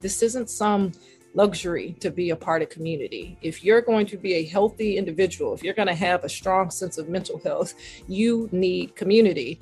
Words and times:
This 0.00 0.22
isn't 0.22 0.48
some 0.48 0.92
luxury 1.34 1.96
to 1.98 2.12
be 2.12 2.30
a 2.30 2.36
part 2.36 2.62
of 2.62 2.68
community. 2.68 3.36
If 3.42 3.64
you're 3.64 3.80
going 3.80 4.06
to 4.06 4.16
be 4.16 4.34
a 4.34 4.44
healthy 4.44 4.96
individual, 4.96 5.54
if 5.54 5.64
you're 5.64 5.74
going 5.74 5.88
to 5.88 5.94
have 5.96 6.22
a 6.22 6.28
strong 6.28 6.70
sense 6.70 6.98
of 6.98 7.08
mental 7.08 7.40
health, 7.40 7.74
you 8.06 8.48
need 8.52 8.94
community. 8.94 9.58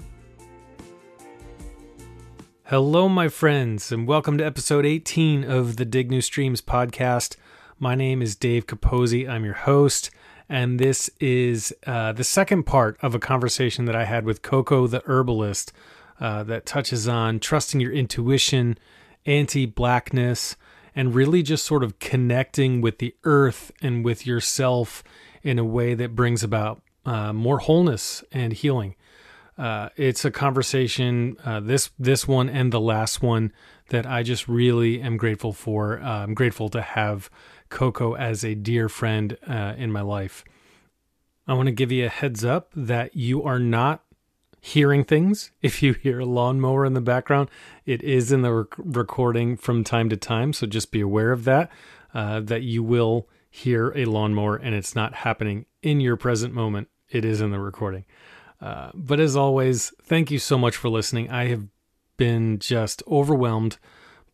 Hello, 2.65 3.09
my 3.09 3.29
friends, 3.29 3.91
and 3.91 4.07
welcome 4.07 4.37
to 4.37 4.45
episode 4.45 4.85
18 4.85 5.43
of 5.43 5.79
the 5.79 5.87
Dig 5.87 6.11
New 6.11 6.21
Streams 6.21 6.61
podcast. 6.61 7.37
My 7.79 7.95
name 7.95 8.21
is 8.21 8.37
Dave 8.37 8.67
Capozzi. 8.67 9.27
I'm 9.27 9.47
your 9.47 9.55
host, 9.55 10.11
and 10.51 10.79
this 10.79 11.09
is 11.19 11.75
uh, 11.87 12.13
the 12.13 12.25
second 12.25 12.65
part 12.65 12.99
of 13.01 13.15
a 13.15 13.19
conversation 13.19 13.87
that 13.87 13.97
I 13.97 14.05
had 14.05 14.27
with 14.27 14.43
Coco 14.43 14.87
the 14.87 15.03
herbalist 15.07 15.73
uh, 16.21 16.43
that 16.43 16.67
touches 16.67 17.09
on 17.09 17.41
trusting 17.41 17.81
your 17.81 17.93
intuition, 17.93 18.77
anti 19.27 19.67
blackness, 19.67 20.57
and 20.95 21.15
really 21.15 21.43
just 21.43 21.67
sort 21.67 21.85
of 21.85 21.99
connecting 21.99 22.81
with 22.81 22.99
the 22.99 23.15
earth 23.25 23.71
and 23.83 24.05
with 24.05 24.27
yourself 24.27 25.05
in 25.43 25.59
a 25.59 25.65
way 25.65 25.95
that 25.95 26.15
brings 26.15 26.43
about 26.43 26.81
uh, 27.05 27.33
more 27.33 27.59
wholeness 27.59 28.25
and 28.33 28.53
healing. 28.53 28.95
Uh, 29.59 29.89
it's 29.97 30.25
a 30.25 30.31
conversation, 30.31 31.37
uh, 31.45 31.61
this 31.61 31.91
this 31.99 32.29
one 32.29 32.49
and 32.49 32.73
the 32.73 32.81
last 32.81 33.23
one, 33.23 33.53
that 33.89 34.07
I 34.07 34.23
just 34.23 34.49
really 34.49 35.01
am 35.01 35.17
grateful 35.17 35.53
for. 35.53 36.01
Uh, 36.01 36.25
I'm 36.25 36.35
grateful 36.35 36.69
to 36.71 36.83
have 36.83 37.31
Coco 37.69 38.15
as 38.15 38.45
a 38.45 38.55
dear 38.55 38.89
friend 38.89 39.39
uh, 39.47 39.75
in 39.77 39.93
my 39.93 40.03
life. 40.03 40.45
I 41.47 41.55
want 41.55 41.69
to 41.69 41.73
give 41.73 41.93
you 41.93 42.07
a 42.07 42.11
heads 42.11 42.45
up 42.45 42.71
that 42.75 43.17
you 43.17 43.43
are 43.45 43.61
not 43.61 44.03
hearing 44.67 45.05
things. 45.05 45.53
If 45.63 45.81
you 45.81 45.93
hear 45.93 46.19
a 46.19 46.25
lawnmower 46.25 46.85
in 46.85 46.95
the 46.95 47.01
background, 47.01 47.49
it 47.85 48.03
is 48.03 48.33
in 48.33 48.43
the 48.43 48.53
rec- 48.53 48.75
recording 48.77 49.57
from 49.57 49.85
time 49.85 50.09
to 50.09 50.17
time. 50.17 50.53
So 50.53 50.67
just 50.67 50.91
be 50.91 51.01
aware 51.01 51.31
of 51.31 51.45
that. 51.45 51.71
Uh, 52.13 52.41
that 52.41 52.63
you 52.63 52.83
will 52.83 53.29
hear 53.49 53.93
a 53.95 54.07
lawnmower, 54.07 54.57
and 54.57 54.75
it's 54.75 54.97
not 54.97 55.15
happening 55.15 55.67
in 55.83 56.01
your 56.01 56.17
present 56.17 56.53
moment. 56.53 56.89
It 57.11 57.25
is 57.25 57.41
in 57.41 57.51
the 57.51 57.61
recording. 57.61 58.07
Uh, 58.61 58.91
but 58.95 59.21
as 59.21 59.37
always, 59.37 59.93
thank 60.03 60.31
you 60.31 60.39
so 60.39 60.59
much 60.59 60.77
for 60.77 60.89
listening. 60.89 61.31
I 61.31 61.47
have 61.49 61.65
been 62.17 62.59
just 62.59 63.03
overwhelmed 63.07 63.79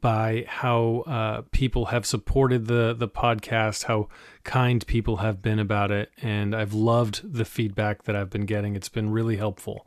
by 0.00 0.44
how 0.48 1.04
uh, 1.06 1.42
people 1.50 1.86
have 1.86 2.06
supported 2.06 2.66
the 2.66 2.94
the 2.96 3.08
podcast, 3.08 3.84
how 3.84 4.08
kind 4.44 4.86
people 4.86 5.18
have 5.18 5.42
been 5.42 5.58
about 5.58 5.90
it, 5.90 6.10
and 6.22 6.54
I've 6.54 6.72
loved 6.72 7.34
the 7.34 7.44
feedback 7.44 8.04
that 8.04 8.16
I've 8.16 8.30
been 8.30 8.46
getting. 8.46 8.76
It's 8.76 8.88
been 8.88 9.10
really 9.10 9.36
helpful. 9.36 9.86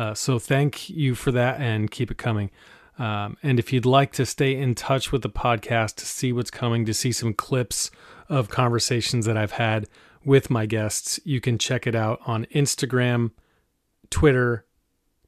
Uh, 0.00 0.14
so 0.14 0.38
thank 0.38 0.88
you 0.88 1.14
for 1.14 1.30
that, 1.30 1.60
and 1.60 1.90
keep 1.90 2.10
it 2.10 2.16
coming. 2.16 2.50
Um, 2.98 3.36
and 3.42 3.58
if 3.58 3.70
you'd 3.70 3.84
like 3.84 4.12
to 4.12 4.24
stay 4.24 4.56
in 4.56 4.74
touch 4.74 5.12
with 5.12 5.20
the 5.20 5.28
podcast 5.28 5.96
to 5.96 6.06
see 6.06 6.32
what's 6.32 6.50
coming, 6.50 6.86
to 6.86 6.94
see 6.94 7.12
some 7.12 7.34
clips 7.34 7.90
of 8.26 8.48
conversations 8.48 9.26
that 9.26 9.36
I've 9.36 9.52
had 9.52 9.88
with 10.24 10.48
my 10.48 10.64
guests, 10.64 11.20
you 11.24 11.38
can 11.38 11.58
check 11.58 11.86
it 11.86 11.94
out 11.94 12.18
on 12.24 12.46
Instagram 12.46 13.32
Twitter, 14.08 14.64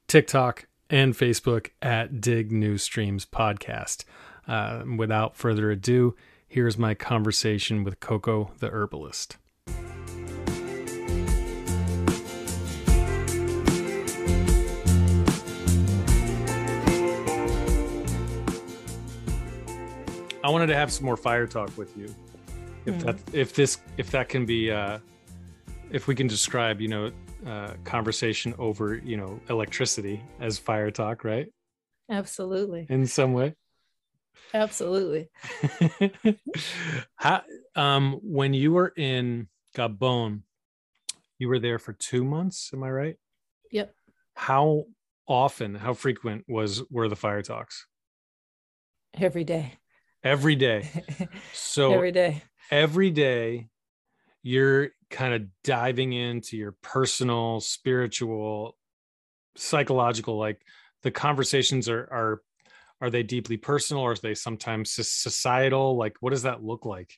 TikTok, 0.07 0.65
and 0.89 1.13
Facebook 1.13 1.69
at 1.79 2.19
Dig 2.19 2.51
New 2.51 2.79
Streams 2.79 3.27
Podcast. 3.27 4.05
Uh, 4.47 4.81
without 4.97 5.35
further 5.35 5.69
ado, 5.69 6.15
here's 6.47 6.79
my 6.79 6.95
conversation 6.95 7.83
with 7.83 7.99
Coco 7.99 8.53
the 8.57 8.71
herbalist. 8.71 9.37
I 20.43 20.49
wanted 20.49 20.67
to 20.67 20.75
have 20.75 20.91
some 20.91 21.05
more 21.05 21.15
fire 21.15 21.47
talk 21.47 21.75
with 21.77 21.95
you. 21.97 22.13
If 22.85 22.95
mm. 22.95 23.03
that 23.03 23.17
if 23.33 23.53
this 23.53 23.79
if 23.97 24.11
that 24.11 24.27
can 24.27 24.45
be 24.45 24.69
uh 24.69 24.99
if 25.89 26.07
we 26.07 26.15
can 26.15 26.27
describe, 26.27 26.81
you 26.81 26.87
know, 26.87 27.11
uh, 27.45 27.73
conversation 27.83 28.53
over 28.57 28.95
you 28.95 29.15
know 29.15 29.39
electricity 29.49 30.21
as 30.39 30.59
fire 30.59 30.91
talk 30.91 31.23
right? 31.23 31.47
Absolutely. 32.09 32.85
In 32.89 33.07
some 33.07 33.33
way. 33.33 33.55
Absolutely. 34.53 35.29
How 37.15 37.43
um 37.75 38.19
when 38.21 38.53
you 38.53 38.73
were 38.73 38.93
in 38.97 39.47
gabon 39.75 40.41
you 41.39 41.47
were 41.47 41.59
there 41.59 41.79
for 41.79 41.93
two 41.93 42.23
months 42.23 42.69
am 42.73 42.83
i 42.83 42.89
right? 42.89 43.15
Yep. 43.71 43.95
How 44.35 44.85
often 45.25 45.75
how 45.75 45.93
frequent 45.93 46.43
was 46.49 46.83
were 46.91 47.07
the 47.07 47.15
fire 47.15 47.41
talks? 47.41 47.87
Every 49.13 49.43
day 49.43 49.77
every 50.23 50.55
day 50.55 50.89
so 51.53 51.93
every 51.93 52.11
day 52.11 52.41
every 52.71 53.11
day 53.11 53.67
you're 54.43 54.89
kind 55.09 55.33
of 55.33 55.43
diving 55.63 56.11
into 56.11 56.57
your 56.57 56.75
personal, 56.81 57.61
spiritual, 57.61 58.75
psychological, 59.55 60.37
like 60.37 60.61
the 61.01 61.11
conversations 61.11 61.87
are 61.87 62.01
are 62.11 62.41
are 63.01 63.09
they 63.09 63.23
deeply 63.23 63.57
personal 63.57 64.03
or 64.03 64.11
are 64.11 64.15
they 64.15 64.33
sometimes 64.33 64.91
societal? 64.91 65.97
Like 65.97 66.17
what 66.19 66.31
does 66.31 66.43
that 66.43 66.63
look 66.63 66.85
like? 66.85 67.17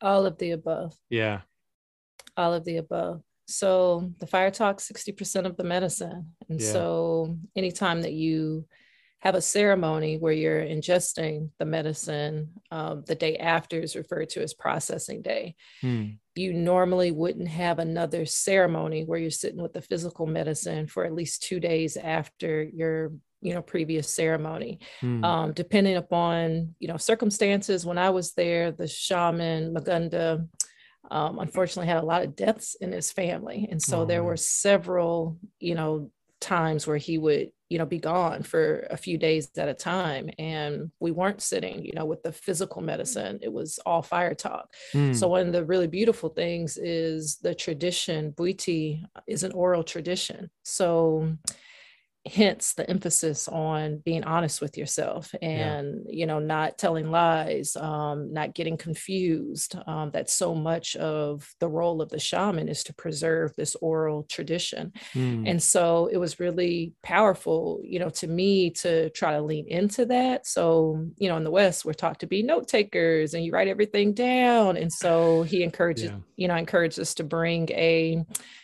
All 0.00 0.26
of 0.26 0.38
the 0.38 0.52
above. 0.52 0.96
Yeah. 1.08 1.42
All 2.36 2.54
of 2.54 2.64
the 2.64 2.78
above. 2.78 3.22
So 3.46 4.12
the 4.18 4.28
fire 4.28 4.50
talk 4.50 4.78
60% 4.78 5.44
of 5.44 5.56
the 5.56 5.64
medicine. 5.64 6.34
And 6.48 6.60
yeah. 6.60 6.72
so 6.72 7.36
anytime 7.56 8.02
that 8.02 8.12
you 8.12 8.64
have 9.20 9.34
a 9.34 9.40
ceremony 9.40 10.16
where 10.16 10.32
you're 10.32 10.62
ingesting 10.62 11.50
the 11.58 11.66
medicine. 11.66 12.48
Um, 12.70 13.04
the 13.06 13.14
day 13.14 13.36
after 13.36 13.78
is 13.78 13.94
referred 13.94 14.30
to 14.30 14.42
as 14.42 14.54
processing 14.54 15.22
day. 15.22 15.56
Hmm. 15.82 16.06
You 16.34 16.54
normally 16.54 17.10
wouldn't 17.10 17.48
have 17.48 17.78
another 17.78 18.24
ceremony 18.24 19.04
where 19.04 19.18
you're 19.18 19.30
sitting 19.30 19.60
with 19.60 19.74
the 19.74 19.82
physical 19.82 20.26
medicine 20.26 20.86
for 20.86 21.04
at 21.04 21.14
least 21.14 21.42
two 21.42 21.60
days 21.60 21.96
after 21.96 22.62
your 22.62 23.12
you 23.42 23.54
know 23.54 23.62
previous 23.62 24.08
ceremony 24.08 24.80
hmm. 25.00 25.24
um, 25.24 25.52
depending 25.52 25.96
upon 25.96 26.74
you 26.78 26.88
know 26.88 26.98
circumstances 26.98 27.86
when 27.86 27.96
i 27.96 28.10
was 28.10 28.34
there 28.34 28.70
the 28.70 28.86
shaman 28.86 29.72
magunda 29.74 30.46
um, 31.10 31.38
unfortunately 31.38 31.88
had 31.88 32.02
a 32.02 32.06
lot 32.06 32.22
of 32.22 32.36
deaths 32.36 32.76
in 32.82 32.92
his 32.92 33.10
family 33.10 33.66
and 33.70 33.80
so 33.80 34.02
oh, 34.02 34.04
there 34.04 34.22
were 34.22 34.36
several 34.36 35.38
you 35.58 35.74
know 35.74 36.10
times 36.38 36.86
where 36.86 36.98
he 36.98 37.16
would 37.16 37.50
you 37.70 37.78
know 37.78 37.86
be 37.86 37.98
gone 37.98 38.42
for 38.42 38.86
a 38.90 38.96
few 38.96 39.16
days 39.16 39.48
at 39.56 39.68
a 39.68 39.74
time 39.74 40.28
and 40.38 40.90
we 41.00 41.12
weren't 41.12 41.40
sitting 41.40 41.84
you 41.84 41.92
know 41.94 42.04
with 42.04 42.22
the 42.22 42.32
physical 42.32 42.82
medicine. 42.82 43.38
It 43.40 43.52
was 43.52 43.78
all 43.86 44.02
fire 44.02 44.34
talk. 44.34 44.74
Mm. 44.92 45.14
so 45.14 45.28
one 45.28 45.46
of 45.46 45.52
the 45.52 45.64
really 45.64 45.86
beautiful 45.86 46.28
things 46.28 46.76
is 46.76 47.36
the 47.36 47.54
tradition 47.54 48.32
bwiti 48.32 49.04
is 49.26 49.44
an 49.44 49.52
oral 49.52 49.84
tradition. 49.84 50.50
So 50.64 51.36
hence 52.26 52.74
the 52.74 52.88
emphasis 52.90 53.48
on 53.48 53.96
being 54.04 54.24
honest 54.24 54.60
with 54.60 54.76
yourself 54.76 55.34
and 55.40 56.02
yeah. 56.06 56.12
you 56.18 56.26
know 56.26 56.38
not 56.38 56.76
telling 56.76 57.10
lies 57.10 57.76
um, 57.76 58.30
not 58.30 58.54
getting 58.54 58.76
confused 58.76 59.74
um, 59.86 60.10
that 60.10 60.28
so 60.28 60.54
much 60.54 60.96
of 60.96 61.50
the 61.60 61.68
role 61.68 62.02
of 62.02 62.10
the 62.10 62.18
shaman 62.20 62.68
is 62.68 62.84
to 62.84 62.92
preserve 62.92 63.54
this 63.56 63.74
oral 63.76 64.24
tradition 64.24 64.92
mm. 65.14 65.48
and 65.48 65.62
so 65.62 66.10
it 66.12 66.18
was 66.18 66.38
really 66.38 66.92
powerful 67.02 67.80
you 67.82 67.98
know 67.98 68.10
to 68.10 68.26
me 68.26 68.68
to 68.68 69.08
try 69.10 69.32
to 69.32 69.40
lean 69.40 69.66
into 69.68 70.04
that 70.04 70.46
so 70.46 71.02
you 71.16 71.26
know 71.26 71.38
in 71.38 71.44
the 71.44 71.50
west 71.50 71.86
we're 71.86 71.94
taught 71.94 72.20
to 72.20 72.26
be 72.26 72.42
note 72.42 72.68
takers 72.68 73.32
and 73.32 73.46
you 73.46 73.50
write 73.50 73.68
everything 73.68 74.12
down 74.12 74.76
and 74.76 74.92
so 74.92 75.42
he 75.42 75.62
encourages 75.62 76.10
yeah. 76.10 76.16
you 76.36 76.46
know 76.46 76.54
encouraged 76.54 77.00
us 77.00 77.14
to 77.14 77.24
bring 77.24 77.70
a 77.70 78.22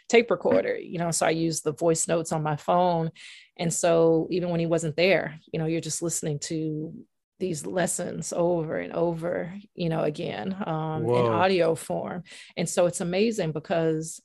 tape 0.09 0.31
recorder 0.31 0.77
you 0.77 0.99
know 0.99 1.11
so 1.11 1.27
i 1.27 1.31
use 1.31 1.63
the 1.63 1.73
voice 1.73 2.07
notes 2.07 2.33
on 2.33 2.43
my 2.43 2.57
phone 2.57 3.11
and 3.57 3.73
so 3.73 4.29
even 4.31 4.51
when 4.51 4.61
he 4.61 4.67
wasn't 4.67 4.97
there, 4.97 5.39
you 5.53 5.59
know, 5.59 5.67
you're 5.67 5.81
just 5.81 6.03
listening 6.03 6.39
to 6.41 6.95
these 7.39 7.67
lessons 7.67 8.33
over 8.35 8.77
and 8.77 8.93
over, 8.93 9.55
you 9.75 9.89
know, 9.89 10.03
again 10.03 10.57
um, 10.67 11.05
in 11.05 11.27
audio 11.27 11.75
form. 11.75 12.23
And 12.57 12.69
so 12.69 12.87
it's 12.87 13.01
amazing 13.01 13.53
because 13.53 14.21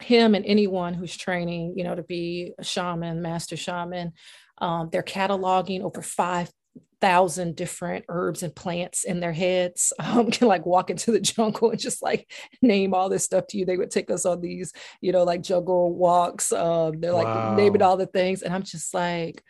him 0.00 0.34
and 0.34 0.44
anyone 0.44 0.94
who's 0.94 1.16
training, 1.16 1.74
you 1.76 1.84
know, 1.84 1.94
to 1.94 2.02
be 2.02 2.52
a 2.58 2.64
shaman, 2.64 3.22
master 3.22 3.56
shaman, 3.56 4.12
um, 4.58 4.88
they're 4.90 5.02
cataloging 5.02 5.82
over 5.82 6.02
five 6.02 6.50
thousand 7.00 7.56
different 7.56 8.04
herbs 8.08 8.44
and 8.44 8.54
plants 8.54 9.02
in 9.02 9.18
their 9.18 9.32
heads 9.32 9.92
um, 9.98 10.30
can 10.30 10.46
like 10.46 10.64
walk 10.64 10.88
into 10.88 11.10
the 11.10 11.20
jungle 11.20 11.70
and 11.70 11.80
just 11.80 12.00
like 12.00 12.30
name 12.62 12.94
all 12.94 13.08
this 13.08 13.24
stuff 13.24 13.46
to 13.48 13.58
you 13.58 13.66
they 13.66 13.76
would 13.76 13.90
take 13.90 14.08
us 14.08 14.24
on 14.24 14.40
these 14.40 14.72
you 15.00 15.10
know 15.10 15.24
like 15.24 15.42
jungle 15.42 15.92
walks 15.92 16.52
um, 16.52 17.00
they're 17.00 17.12
like 17.12 17.26
wow. 17.26 17.56
naming 17.56 17.82
all 17.82 17.96
the 17.96 18.06
things 18.06 18.42
and 18.42 18.54
i'm 18.54 18.62
just 18.62 18.94
like 18.94 19.42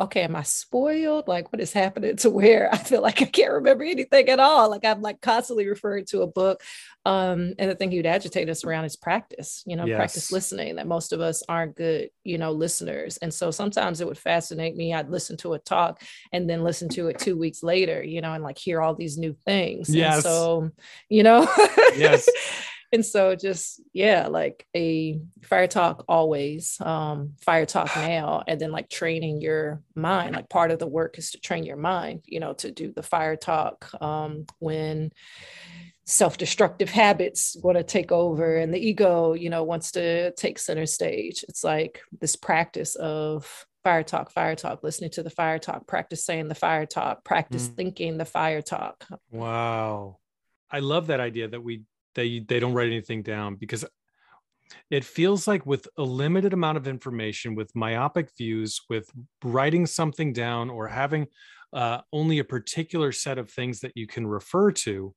okay, 0.00 0.22
am 0.22 0.36
I 0.36 0.44
spoiled? 0.44 1.26
Like, 1.26 1.52
what 1.52 1.60
is 1.60 1.72
happening 1.72 2.16
to 2.16 2.30
where 2.30 2.68
I 2.72 2.78
feel 2.78 3.02
like 3.02 3.20
I 3.20 3.26
can't 3.26 3.52
remember 3.52 3.84
anything 3.84 4.28
at 4.28 4.40
all? 4.40 4.70
Like, 4.70 4.84
I'm 4.84 5.02
like 5.02 5.20
constantly 5.20 5.66
referring 5.66 6.04
to 6.06 6.22
a 6.22 6.26
book. 6.26 6.62
Um, 7.04 7.54
and 7.58 7.70
the 7.70 7.74
thing 7.74 7.90
you'd 7.90 8.06
agitate 8.06 8.48
us 8.48 8.64
around 8.64 8.84
is 8.84 8.94
practice, 8.96 9.62
you 9.66 9.76
know, 9.76 9.86
yes. 9.86 9.96
practice 9.96 10.32
listening, 10.32 10.76
that 10.76 10.86
most 10.86 11.12
of 11.12 11.20
us 11.20 11.42
aren't 11.48 11.74
good, 11.74 12.10
you 12.22 12.38
know, 12.38 12.52
listeners. 12.52 13.16
And 13.16 13.32
so 13.32 13.50
sometimes 13.50 14.00
it 14.00 14.06
would 14.06 14.18
fascinate 14.18 14.76
me. 14.76 14.92
I'd 14.92 15.10
listen 15.10 15.36
to 15.38 15.54
a 15.54 15.58
talk 15.58 16.02
and 16.32 16.48
then 16.48 16.62
listen 16.62 16.88
to 16.90 17.08
it 17.08 17.18
two 17.18 17.36
weeks 17.36 17.62
later, 17.62 18.02
you 18.02 18.20
know, 18.20 18.34
and 18.34 18.44
like 18.44 18.58
hear 18.58 18.82
all 18.82 18.94
these 18.94 19.16
new 19.16 19.34
things. 19.46 19.94
Yes. 19.94 20.16
And 20.16 20.22
so, 20.24 20.70
you 21.08 21.22
know, 21.22 21.48
yes. 21.96 22.28
and 22.92 23.04
so 23.04 23.34
just 23.34 23.80
yeah 23.92 24.28
like 24.28 24.66
a 24.76 25.20
fire 25.42 25.66
talk 25.66 26.04
always 26.08 26.80
um 26.80 27.34
fire 27.40 27.66
talk 27.66 27.94
now 27.96 28.42
and 28.46 28.60
then 28.60 28.72
like 28.72 28.88
training 28.88 29.40
your 29.40 29.82
mind 29.94 30.34
like 30.34 30.48
part 30.48 30.70
of 30.70 30.78
the 30.78 30.86
work 30.86 31.18
is 31.18 31.30
to 31.30 31.40
train 31.40 31.64
your 31.64 31.76
mind 31.76 32.22
you 32.26 32.40
know 32.40 32.52
to 32.52 32.70
do 32.70 32.92
the 32.92 33.02
fire 33.02 33.36
talk 33.36 33.90
um 34.02 34.46
when 34.58 35.10
self-destructive 36.08 36.88
habits 36.88 37.54
want 37.62 37.76
to 37.76 37.84
take 37.84 38.10
over 38.10 38.56
and 38.56 38.72
the 38.72 38.78
ego 38.78 39.34
you 39.34 39.50
know 39.50 39.62
wants 39.62 39.92
to 39.92 40.32
take 40.32 40.58
center 40.58 40.86
stage. 40.86 41.44
It's 41.48 41.62
like 41.62 42.00
this 42.18 42.34
practice 42.34 42.94
of 42.94 43.66
fire 43.84 44.02
talk 44.02 44.30
fire 44.30 44.56
talk 44.56 44.82
listening 44.82 45.10
to 45.10 45.22
the 45.22 45.28
fire 45.30 45.58
talk 45.58 45.86
practice 45.86 46.24
saying 46.24 46.48
the 46.48 46.54
fire 46.54 46.86
talk 46.86 47.24
practice 47.24 47.68
mm. 47.68 47.76
thinking 47.76 48.16
the 48.16 48.24
fire 48.24 48.62
talk. 48.62 49.06
Wow. 49.30 50.16
I 50.70 50.80
love 50.80 51.08
that 51.08 51.20
idea 51.20 51.48
that 51.48 51.62
we 51.62 51.82
they 52.18 52.40
they 52.40 52.58
don't 52.58 52.74
write 52.74 52.88
anything 52.88 53.22
down 53.22 53.54
because 53.54 53.84
it 54.90 55.04
feels 55.04 55.46
like 55.46 55.64
with 55.64 55.86
a 55.96 56.02
limited 56.02 56.52
amount 56.52 56.76
of 56.76 56.88
information 56.88 57.54
with 57.54 57.74
myopic 57.74 58.28
views 58.36 58.80
with 58.90 59.08
writing 59.44 59.86
something 59.86 60.32
down 60.32 60.68
or 60.68 60.88
having 60.88 61.26
uh, 61.72 62.00
only 62.12 62.40
a 62.40 62.44
particular 62.44 63.12
set 63.12 63.38
of 63.38 63.50
things 63.50 63.80
that 63.80 63.96
you 63.96 64.06
can 64.06 64.26
refer 64.26 64.72
to 64.72 65.14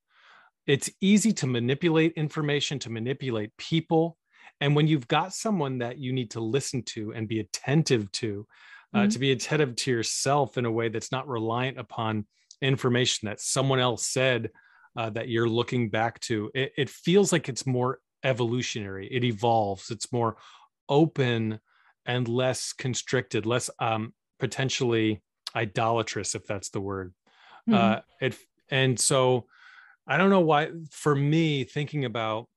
it's 0.67 0.91
easy 1.01 1.33
to 1.33 1.47
manipulate 1.47 2.13
information 2.13 2.77
to 2.77 2.91
manipulate 2.91 3.55
people 3.57 4.15
and 4.59 4.75
when 4.75 4.87
you've 4.87 5.07
got 5.07 5.33
someone 5.33 5.79
that 5.79 5.97
you 5.97 6.13
need 6.13 6.29
to 6.29 6.39
listen 6.39 6.83
to 6.83 7.11
and 7.13 7.27
be 7.27 7.39
attentive 7.39 8.11
to 8.11 8.45
uh, 8.93 8.99
mm-hmm. 8.99 9.09
to 9.09 9.17
be 9.17 9.31
attentive 9.31 9.75
to 9.75 9.89
yourself 9.89 10.57
in 10.57 10.65
a 10.65 10.71
way 10.71 10.87
that's 10.87 11.11
not 11.11 11.27
reliant 11.27 11.79
upon 11.79 12.25
information 12.61 13.27
that 13.27 13.41
someone 13.41 13.79
else 13.79 14.05
said 14.05 14.51
uh, 14.95 15.09
that 15.11 15.29
you're 15.29 15.49
looking 15.49 15.89
back 15.89 16.19
to, 16.21 16.51
it, 16.53 16.73
it 16.77 16.89
feels 16.89 17.31
like 17.31 17.49
it's 17.49 17.65
more 17.65 17.99
evolutionary. 18.23 19.07
It 19.07 19.23
evolves. 19.23 19.89
It's 19.91 20.11
more 20.11 20.37
open 20.89 21.59
and 22.05 22.27
less 22.27 22.73
constricted, 22.73 23.45
less 23.45 23.69
um, 23.79 24.13
potentially 24.39 25.21
idolatrous, 25.55 26.35
if 26.35 26.45
that's 26.45 26.69
the 26.69 26.81
word. 26.81 27.13
Mm-hmm. 27.69 27.73
Uh, 27.73 27.99
it 28.19 28.37
and 28.69 28.99
so 28.99 29.45
I 30.07 30.17
don't 30.17 30.29
know 30.29 30.41
why. 30.41 30.69
For 30.91 31.15
me, 31.15 31.63
thinking 31.63 32.05
about 32.05 32.47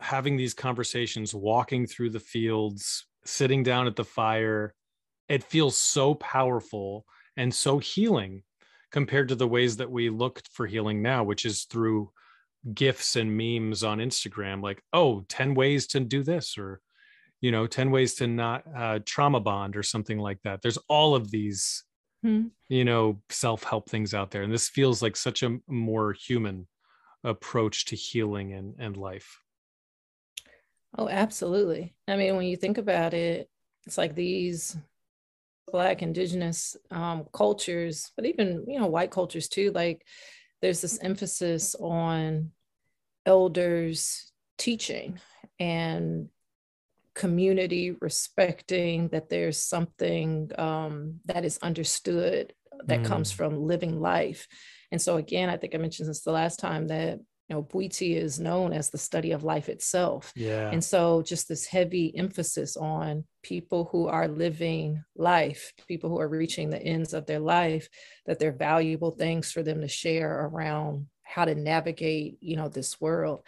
having 0.00 0.36
these 0.36 0.54
conversations, 0.54 1.34
walking 1.34 1.86
through 1.86 2.10
the 2.10 2.20
fields, 2.20 3.06
sitting 3.24 3.62
down 3.62 3.86
at 3.86 3.96
the 3.96 4.04
fire, 4.04 4.74
it 5.28 5.42
feels 5.42 5.76
so 5.76 6.14
powerful 6.14 7.04
and 7.36 7.54
so 7.54 7.78
healing 7.78 8.42
compared 8.96 9.28
to 9.28 9.34
the 9.34 9.46
ways 9.46 9.76
that 9.76 9.90
we 9.90 10.08
look 10.08 10.40
for 10.50 10.66
healing 10.66 11.02
now, 11.02 11.22
which 11.22 11.44
is 11.44 11.64
through 11.64 12.10
gifs 12.72 13.14
and 13.14 13.36
memes 13.36 13.84
on 13.84 13.98
Instagram, 13.98 14.62
like, 14.62 14.82
oh, 14.94 15.22
10 15.28 15.52
ways 15.54 15.86
to 15.88 16.00
do 16.00 16.22
this, 16.22 16.56
or, 16.56 16.80
you 17.42 17.50
know, 17.50 17.66
10 17.66 17.90
ways 17.90 18.14
to 18.14 18.26
not 18.26 18.64
uh, 18.74 18.98
trauma 19.04 19.38
bond, 19.38 19.76
or 19.76 19.82
something 19.82 20.18
like 20.18 20.40
that. 20.44 20.62
There's 20.62 20.78
all 20.88 21.14
of 21.14 21.30
these, 21.30 21.84
hmm. 22.22 22.44
you 22.70 22.86
know, 22.86 23.20
self 23.28 23.64
help 23.64 23.90
things 23.90 24.14
out 24.14 24.30
there. 24.30 24.44
And 24.44 24.50
this 24.50 24.70
feels 24.70 25.02
like 25.02 25.14
such 25.14 25.42
a 25.42 25.58
more 25.68 26.14
human 26.14 26.66
approach 27.22 27.84
to 27.86 27.96
healing 27.96 28.54
and, 28.54 28.76
and 28.78 28.96
life. 28.96 29.42
Oh, 30.96 31.10
absolutely. 31.10 31.94
I 32.08 32.16
mean, 32.16 32.34
when 32.34 32.46
you 32.46 32.56
think 32.56 32.78
about 32.78 33.12
it, 33.12 33.50
it's 33.86 33.98
like 33.98 34.14
these 34.14 34.74
black 35.70 36.02
indigenous 36.02 36.76
um, 36.90 37.24
cultures 37.32 38.12
but 38.16 38.24
even 38.26 38.64
you 38.66 38.78
know 38.78 38.86
white 38.86 39.10
cultures 39.10 39.48
too 39.48 39.70
like 39.72 40.04
there's 40.62 40.80
this 40.80 40.98
emphasis 41.02 41.74
on 41.80 42.50
elders 43.24 44.32
teaching 44.58 45.18
and 45.58 46.28
community 47.14 47.96
respecting 48.00 49.08
that 49.08 49.28
there's 49.28 49.60
something 49.60 50.50
um, 50.58 51.18
that 51.24 51.44
is 51.44 51.58
understood 51.62 52.52
that 52.84 53.00
mm. 53.00 53.06
comes 53.06 53.32
from 53.32 53.66
living 53.66 54.00
life 54.00 54.46
and 54.92 55.00
so 55.00 55.16
again 55.16 55.48
i 55.48 55.56
think 55.56 55.74
i 55.74 55.78
mentioned 55.78 56.08
this 56.08 56.22
the 56.22 56.30
last 56.30 56.58
time 56.58 56.86
that 56.88 57.18
you 57.48 57.54
know, 57.54 57.62
Bwiti 57.62 58.16
is 58.16 58.40
known 58.40 58.72
as 58.72 58.90
the 58.90 58.98
study 58.98 59.30
of 59.30 59.44
life 59.44 59.68
itself. 59.68 60.32
Yeah. 60.34 60.70
And 60.70 60.82
so 60.82 61.22
just 61.22 61.48
this 61.48 61.64
heavy 61.66 62.12
emphasis 62.16 62.76
on 62.76 63.24
people 63.42 63.88
who 63.92 64.08
are 64.08 64.26
living 64.26 65.04
life, 65.14 65.72
people 65.86 66.10
who 66.10 66.18
are 66.18 66.28
reaching 66.28 66.70
the 66.70 66.82
ends 66.82 67.14
of 67.14 67.26
their 67.26 67.38
life, 67.38 67.88
that 68.26 68.40
they're 68.40 68.52
valuable 68.52 69.12
things 69.12 69.52
for 69.52 69.62
them 69.62 69.80
to 69.80 69.88
share 69.88 70.46
around 70.46 71.06
how 71.22 71.44
to 71.44 71.54
navigate, 71.54 72.38
you 72.40 72.56
know, 72.56 72.68
this 72.68 73.00
world. 73.00 73.46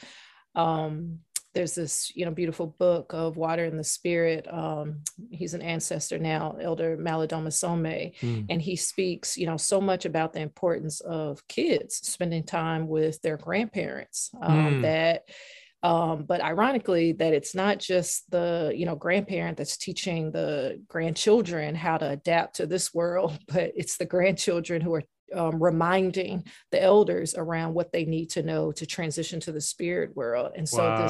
Um, 0.55 1.21
there's 1.59 1.75
this 1.75 2.13
you 2.15 2.25
know 2.25 2.31
beautiful 2.31 2.69
book 2.79 3.13
of 3.13 3.37
water 3.37 3.65
and 3.65 3.77
the 3.77 3.83
spirit 3.83 4.47
um, 4.49 5.01
he's 5.33 5.55
an 5.55 5.63
ancestor 5.63 6.17
now 6.17 6.57
elder 6.61 6.97
Malidoma 6.97 7.49
Somé 7.49 8.15
mm. 8.21 8.47
and 8.49 8.63
he 8.63 8.77
speaks 8.77 9.37
you 9.37 9.45
know 9.45 9.57
so 9.57 9.81
much 9.81 10.05
about 10.05 10.33
the 10.33 10.41
importance 10.41 11.01
of 11.01 11.47
kids 11.49 11.97
spending 11.97 12.45
time 12.45 12.87
with 12.87 13.21
their 13.23 13.37
grandparents 13.37 14.31
um, 14.41 14.75
mm. 14.75 14.83
that 14.83 15.25
um, 15.83 16.27
but 16.29 16.41
ironically 16.41 17.11
that 17.13 17.33
it's 17.33 17.57
not 17.57 17.81
just 17.81 18.31
the 18.31 18.73
you 18.73 18.87
know 18.87 18.95
grandparent 18.95 19.59
that's 19.59 19.77
teaching 19.77 20.31
the 20.31 20.81
grandchildren 20.87 21.75
how 21.75 21.99
to 21.99 22.09
adapt 22.09 22.55
to 22.55 22.67
this 22.69 22.95
world 22.95 23.37
but 23.49 23.73
it's 23.75 23.97
the 23.97 24.07
grandchildren 24.07 24.81
who 24.81 24.95
are 24.95 25.03
um, 25.35 25.63
reminding 25.63 26.45
the 26.71 26.83
elders 26.83 27.35
around 27.35 27.75
what 27.75 27.93
they 27.93 28.05
need 28.05 28.31
to 28.31 28.43
know 28.43 28.73
to 28.73 28.87
transition 28.87 29.41
to 29.41 29.53
the 29.53 29.61
spirit 29.61 30.17
world. 30.17 30.53
And 30.57 30.69
so 30.69 30.83
wow. 30.83 31.03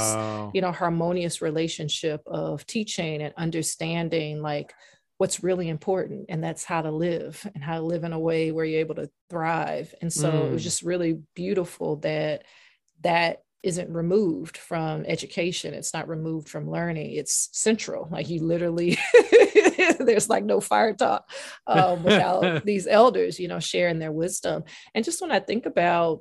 this, 0.46 0.54
you 0.54 0.60
know, 0.60 0.72
harmonious 0.72 1.40
relationship 1.40 2.22
of 2.26 2.66
teaching 2.66 3.22
and 3.22 3.34
understanding 3.36 4.42
like 4.42 4.72
what's 5.18 5.42
really 5.42 5.68
important 5.68 6.26
and 6.28 6.42
that's 6.42 6.64
how 6.64 6.80
to 6.80 6.90
live 6.90 7.44
and 7.54 7.62
how 7.62 7.78
to 7.78 7.84
live 7.84 8.04
in 8.04 8.12
a 8.12 8.18
way 8.18 8.52
where 8.52 8.64
you're 8.64 8.80
able 8.80 8.94
to 8.94 9.10
thrive. 9.30 9.94
And 10.00 10.12
so 10.12 10.30
mm. 10.30 10.46
it 10.46 10.52
was 10.52 10.62
mm. 10.62 10.64
just 10.64 10.82
really 10.82 11.20
beautiful 11.34 11.96
that 11.96 12.44
that 13.02 13.42
isn't 13.62 13.92
removed 13.92 14.56
from 14.56 15.04
education 15.06 15.74
it's 15.74 15.92
not 15.92 16.08
removed 16.08 16.48
from 16.48 16.70
learning 16.70 17.12
it's 17.12 17.48
central 17.52 18.08
like 18.10 18.28
you 18.28 18.40
literally 18.40 18.96
there's 19.98 20.28
like 20.28 20.44
no 20.44 20.60
fire 20.60 20.94
talk 20.94 21.28
um, 21.66 22.02
without 22.04 22.64
these 22.64 22.86
elders 22.86 23.40
you 23.40 23.48
know 23.48 23.58
sharing 23.58 23.98
their 23.98 24.12
wisdom 24.12 24.62
and 24.94 25.04
just 25.04 25.20
when 25.20 25.32
i 25.32 25.40
think 25.40 25.66
about 25.66 26.20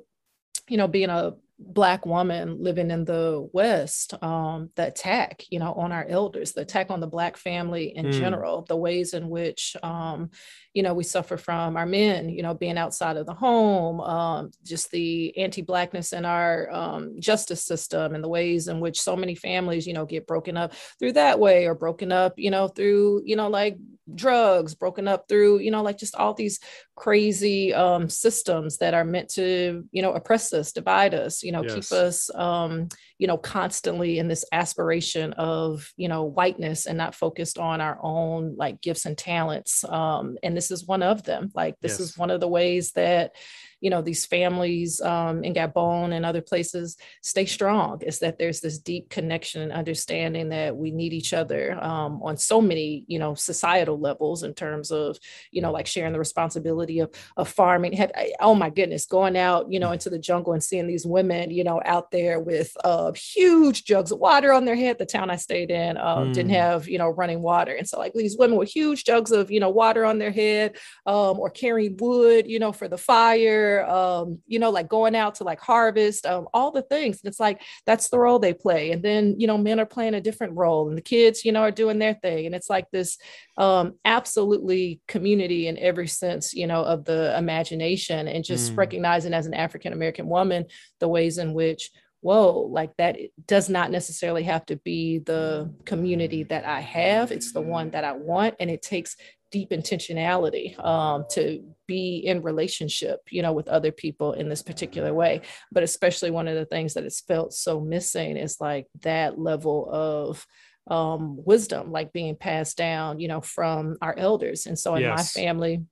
you 0.68 0.76
know 0.76 0.88
being 0.88 1.10
a 1.10 1.32
black 1.60 2.06
woman 2.06 2.62
living 2.62 2.90
in 2.90 3.04
the 3.04 3.48
west 3.52 4.14
um, 4.22 4.70
the 4.76 4.86
attack 4.86 5.44
you 5.50 5.58
know 5.58 5.72
on 5.74 5.90
our 5.90 6.06
elders 6.08 6.52
the 6.52 6.60
attack 6.60 6.90
on 6.90 7.00
the 7.00 7.06
black 7.06 7.36
family 7.36 7.96
in 7.96 8.06
mm. 8.06 8.12
general 8.12 8.62
the 8.68 8.76
ways 8.76 9.12
in 9.12 9.28
which 9.28 9.76
um, 9.82 10.30
you 10.78 10.84
know 10.84 10.94
we 10.94 11.02
suffer 11.02 11.36
from 11.36 11.76
our 11.76 11.86
men 11.86 12.28
you 12.28 12.40
know 12.40 12.54
being 12.54 12.78
outside 12.78 13.16
of 13.16 13.26
the 13.26 13.34
home 13.34 14.00
um, 14.00 14.52
just 14.62 14.92
the 14.92 15.36
anti-blackness 15.36 16.12
in 16.12 16.24
our 16.24 16.70
um, 16.70 17.16
justice 17.18 17.64
system 17.64 18.14
and 18.14 18.22
the 18.22 18.28
ways 18.28 18.68
in 18.68 18.78
which 18.78 19.00
so 19.00 19.16
many 19.16 19.34
families 19.34 19.88
you 19.88 19.92
know 19.92 20.06
get 20.06 20.24
broken 20.28 20.56
up 20.56 20.72
through 21.00 21.10
that 21.10 21.40
way 21.40 21.66
or 21.66 21.74
broken 21.74 22.12
up 22.12 22.34
you 22.36 22.48
know 22.48 22.68
through 22.68 23.20
you 23.24 23.34
know 23.34 23.48
like 23.48 23.76
drugs 24.14 24.76
broken 24.76 25.08
up 25.08 25.28
through 25.28 25.58
you 25.58 25.72
know 25.72 25.82
like 25.82 25.98
just 25.98 26.14
all 26.14 26.32
these 26.32 26.60
crazy 26.98 27.72
um, 27.72 28.08
systems 28.08 28.78
that 28.78 28.92
are 28.92 29.04
meant 29.04 29.28
to 29.28 29.84
you 29.92 30.02
know 30.02 30.12
oppress 30.14 30.52
us 30.52 30.72
divide 30.72 31.14
us 31.14 31.44
you 31.44 31.52
know 31.52 31.62
yes. 31.62 31.74
keep 31.74 31.92
us 31.96 32.34
um, 32.34 32.88
you 33.18 33.28
know 33.28 33.36
constantly 33.36 34.18
in 34.18 34.26
this 34.26 34.44
aspiration 34.50 35.32
of 35.34 35.92
you 35.96 36.08
know 36.08 36.24
whiteness 36.24 36.86
and 36.86 36.98
not 36.98 37.14
focused 37.14 37.56
on 37.56 37.80
our 37.80 38.00
own 38.02 38.56
like 38.56 38.80
gifts 38.80 39.06
and 39.06 39.16
talents 39.16 39.84
um, 39.84 40.36
and 40.42 40.56
this 40.56 40.72
is 40.72 40.86
one 40.86 41.04
of 41.04 41.22
them 41.22 41.52
like 41.54 41.76
this 41.80 41.92
yes. 41.92 42.00
is 42.00 42.18
one 42.18 42.32
of 42.32 42.40
the 42.40 42.48
ways 42.48 42.90
that 42.92 43.36
you 43.80 43.90
know 43.90 44.02
these 44.02 44.26
families 44.26 45.00
um, 45.00 45.44
in 45.44 45.54
gabon 45.54 46.12
and 46.12 46.24
other 46.24 46.40
places 46.40 46.96
stay 47.22 47.46
strong. 47.46 48.00
Is 48.02 48.18
that 48.20 48.38
there's 48.38 48.60
this 48.60 48.78
deep 48.78 49.10
connection 49.10 49.62
and 49.62 49.72
understanding 49.72 50.48
that 50.50 50.76
we 50.76 50.90
need 50.90 51.12
each 51.12 51.32
other 51.32 51.78
um, 51.82 52.22
on 52.22 52.36
so 52.36 52.60
many 52.60 53.04
you 53.06 53.18
know 53.18 53.34
societal 53.34 53.98
levels 53.98 54.42
in 54.42 54.54
terms 54.54 54.90
of 54.90 55.18
you 55.50 55.62
know 55.62 55.72
like 55.72 55.86
sharing 55.86 56.12
the 56.12 56.18
responsibility 56.18 57.00
of, 57.00 57.10
of 57.36 57.48
farming. 57.48 57.92
Have, 57.94 58.12
oh 58.40 58.54
my 58.54 58.70
goodness 58.70 59.06
going 59.06 59.36
out 59.36 59.70
you 59.70 59.80
know 59.80 59.92
into 59.92 60.10
the 60.10 60.18
jungle 60.18 60.52
and 60.52 60.62
seeing 60.62 60.86
these 60.86 61.06
women 61.06 61.50
you 61.50 61.64
know 61.64 61.80
out 61.84 62.10
there 62.10 62.40
with 62.40 62.76
uh, 62.84 63.12
huge 63.12 63.84
jugs 63.84 64.12
of 64.12 64.18
water 64.18 64.52
on 64.52 64.64
their 64.64 64.76
head 64.76 64.98
the 64.98 65.06
town 65.06 65.30
i 65.30 65.36
stayed 65.36 65.70
in 65.70 65.96
uh, 65.96 66.18
mm. 66.18 66.34
didn't 66.34 66.50
have 66.50 66.88
you 66.88 66.98
know 66.98 67.08
running 67.08 67.42
water. 67.42 67.72
And 67.72 67.88
so 67.88 67.98
like 67.98 68.14
these 68.14 68.36
women 68.38 68.56
with 68.56 68.68
huge 68.68 69.04
jugs 69.04 69.32
of 69.32 69.50
you 69.50 69.60
know 69.60 69.70
water 69.70 70.04
on 70.04 70.18
their 70.18 70.30
head 70.30 70.76
um, 71.06 71.38
or 71.38 71.50
carrying 71.50 71.96
wood 71.98 72.46
you 72.48 72.58
know 72.58 72.72
for 72.72 72.88
the 72.88 72.98
fire 72.98 73.67
um, 73.88 74.38
you 74.46 74.58
know 74.58 74.70
like 74.70 74.88
going 74.88 75.14
out 75.14 75.34
to 75.36 75.44
like 75.44 75.60
harvest 75.60 76.26
um, 76.26 76.48
all 76.54 76.70
the 76.70 76.82
things 76.82 77.20
it's 77.24 77.40
like 77.40 77.60
that's 77.86 78.08
the 78.08 78.18
role 78.18 78.38
they 78.38 78.54
play 78.54 78.92
and 78.92 79.02
then 79.02 79.34
you 79.38 79.46
know 79.46 79.58
men 79.58 79.80
are 79.80 79.86
playing 79.86 80.14
a 80.14 80.20
different 80.20 80.56
role 80.56 80.88
and 80.88 80.96
the 80.96 81.02
kids 81.02 81.44
you 81.44 81.52
know 81.52 81.62
are 81.62 81.70
doing 81.70 81.98
their 81.98 82.14
thing 82.14 82.46
and 82.46 82.54
it's 82.54 82.70
like 82.70 82.90
this 82.90 83.18
um, 83.56 83.94
absolutely 84.04 85.00
community 85.08 85.68
in 85.68 85.78
every 85.78 86.08
sense 86.08 86.54
you 86.54 86.66
know 86.66 86.82
of 86.82 87.04
the 87.04 87.36
imagination 87.36 88.28
and 88.28 88.44
just 88.44 88.72
mm. 88.72 88.76
recognizing 88.76 89.34
as 89.34 89.46
an 89.46 89.54
african 89.54 89.92
american 89.92 90.28
woman 90.28 90.64
the 91.00 91.08
ways 91.08 91.38
in 91.38 91.52
which 91.54 91.90
whoa, 92.20 92.68
like 92.72 92.96
that 92.96 93.16
does 93.46 93.68
not 93.68 93.90
necessarily 93.90 94.42
have 94.42 94.66
to 94.66 94.76
be 94.76 95.18
the 95.20 95.72
community 95.84 96.42
that 96.44 96.64
I 96.64 96.80
have. 96.80 97.30
It's 97.30 97.52
the 97.52 97.60
one 97.60 97.90
that 97.90 98.04
I 98.04 98.12
want. 98.12 98.56
And 98.58 98.70
it 98.70 98.82
takes 98.82 99.16
deep 99.50 99.70
intentionality 99.70 100.78
um, 100.84 101.24
to 101.30 101.62
be 101.86 102.18
in 102.18 102.42
relationship, 102.42 103.20
you 103.30 103.42
know, 103.42 103.52
with 103.52 103.68
other 103.68 103.92
people 103.92 104.32
in 104.34 104.48
this 104.48 104.62
particular 104.62 105.14
way. 105.14 105.40
But 105.72 105.82
especially 105.82 106.30
one 106.30 106.48
of 106.48 106.54
the 106.54 106.66
things 106.66 106.94
that 106.94 107.04
is 107.04 107.20
felt 107.20 107.52
so 107.52 107.80
missing 107.80 108.36
is 108.36 108.60
like 108.60 108.86
that 109.02 109.38
level 109.38 109.88
of 109.90 110.46
um, 110.90 111.38
wisdom, 111.44 111.92
like 111.92 112.12
being 112.12 112.36
passed 112.36 112.76
down, 112.76 113.20
you 113.20 113.28
know, 113.28 113.40
from 113.40 113.96
our 114.00 114.16
elders. 114.16 114.66
And 114.66 114.78
so 114.78 114.94
in 114.94 115.02
yes. 115.02 115.36
my 115.36 115.42
family, 115.42 115.82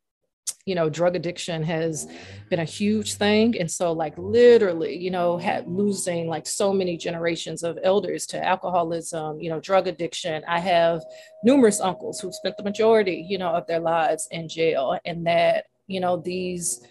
you 0.64 0.74
know 0.74 0.88
drug 0.88 1.14
addiction 1.16 1.62
has 1.62 2.08
been 2.50 2.60
a 2.60 2.64
huge 2.64 3.14
thing. 3.14 3.58
And 3.58 3.70
so 3.70 3.92
like 3.92 4.14
literally 4.18 4.96
you 4.96 5.10
know 5.10 5.38
had 5.38 5.66
losing 5.68 6.28
like 6.28 6.46
so 6.46 6.72
many 6.72 6.96
generations 6.96 7.62
of 7.62 7.78
elders 7.82 8.26
to 8.26 8.44
alcoholism 8.44 9.40
you 9.40 9.48
know 9.48 9.60
drug 9.60 9.86
addiction. 9.86 10.42
I 10.46 10.58
have 10.60 11.02
numerous 11.44 11.80
uncles 11.80 12.20
who 12.20 12.32
spent 12.32 12.56
the 12.56 12.64
majority 12.64 13.24
you 13.28 13.38
know 13.38 13.50
of 13.50 13.66
their 13.66 13.80
lives 13.80 14.28
in 14.30 14.48
jail 14.48 14.98
and 15.04 15.26
that 15.26 15.66
you 15.86 16.00
know 16.00 16.16
these 16.16 16.84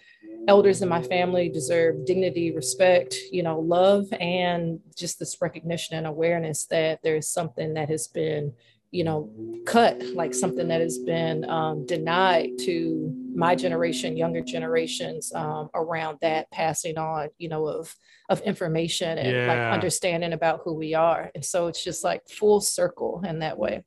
elders 0.48 0.80
in 0.80 0.88
my 0.88 1.02
family 1.02 1.48
deserve 1.48 2.06
dignity 2.06 2.54
respect 2.54 3.14
you 3.32 3.42
know 3.42 3.58
love 3.58 4.06
and 4.20 4.80
just 4.96 5.18
this 5.18 5.36
recognition 5.40 5.96
and 5.96 6.06
awareness 6.06 6.66
that 6.66 7.00
there's 7.02 7.28
something 7.28 7.74
that 7.74 7.88
has 7.88 8.08
been 8.08 8.52
you 8.90 9.04
know, 9.04 9.30
cut 9.66 10.02
like 10.14 10.32
something 10.32 10.68
that 10.68 10.80
has 10.80 10.98
been 10.98 11.48
um, 11.48 11.86
denied 11.86 12.50
to 12.60 13.12
my 13.34 13.54
generation, 13.54 14.16
younger 14.16 14.40
generations 14.40 15.32
um, 15.34 15.68
around 15.74 16.18
that 16.22 16.50
passing 16.50 16.96
on, 16.96 17.28
you 17.38 17.48
know, 17.48 17.66
of 17.66 17.94
of 18.28 18.40
information 18.42 19.18
and 19.18 19.36
yeah. 19.36 19.46
like 19.46 19.74
understanding 19.74 20.32
about 20.32 20.60
who 20.64 20.74
we 20.74 20.94
are. 20.94 21.30
And 21.34 21.44
so 21.44 21.66
it's 21.68 21.82
just 21.84 22.02
like 22.02 22.22
full 22.28 22.60
circle 22.60 23.22
in 23.26 23.40
that 23.40 23.58
way. 23.58 23.84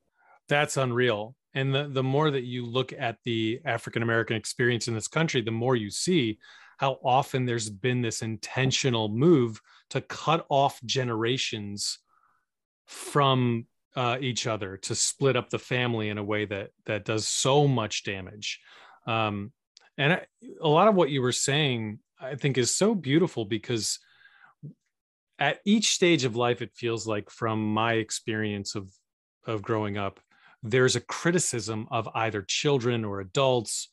That's 0.47 0.77
unreal. 0.77 1.35
And 1.53 1.73
the, 1.73 1.89
the 1.89 2.03
more 2.03 2.29
that 2.31 2.43
you 2.43 2.65
look 2.65 2.93
at 2.93 3.17
the 3.23 3.59
African 3.65 4.03
American 4.03 4.35
experience 4.35 4.87
in 4.87 4.93
this 4.93 5.07
country, 5.07 5.41
the 5.41 5.51
more 5.51 5.75
you 5.75 5.89
see 5.89 6.39
how 6.77 6.99
often 7.03 7.45
there's 7.45 7.69
been 7.69 8.01
this 8.01 8.21
intentional 8.21 9.09
move 9.09 9.59
to 9.89 9.99
cut 10.01 10.45
off 10.49 10.79
generations 10.85 11.99
from 12.87 13.65
uh, 13.95 14.17
each 14.19 14.47
other 14.47 14.77
to 14.77 14.95
split 14.95 15.35
up 15.35 15.49
the 15.49 15.59
family 15.59 16.09
in 16.09 16.17
a 16.17 16.23
way 16.23 16.45
that 16.45 16.69
that 16.85 17.05
does 17.05 17.27
so 17.27 17.67
much 17.67 18.03
damage. 18.03 18.59
Um, 19.07 19.51
and 19.97 20.13
I, 20.13 20.25
a 20.61 20.67
lot 20.67 20.87
of 20.87 20.95
what 20.95 21.09
you 21.09 21.21
were 21.21 21.33
saying 21.33 21.99
i 22.21 22.35
think 22.35 22.57
is 22.57 22.73
so 22.73 22.95
beautiful 22.95 23.45
because 23.45 23.99
at 25.39 25.59
each 25.65 25.93
stage 25.93 26.25
of 26.25 26.35
life 26.35 26.61
it 26.61 26.71
feels 26.73 27.07
like 27.07 27.29
from 27.29 27.73
my 27.73 27.93
experience 27.93 28.75
of 28.75 28.91
of 29.45 29.61
growing 29.61 29.97
up 29.97 30.19
there's 30.63 30.95
a 30.95 31.01
criticism 31.01 31.87
of 31.91 32.09
either 32.15 32.41
children 32.41 33.05
or 33.05 33.21
adults 33.21 33.89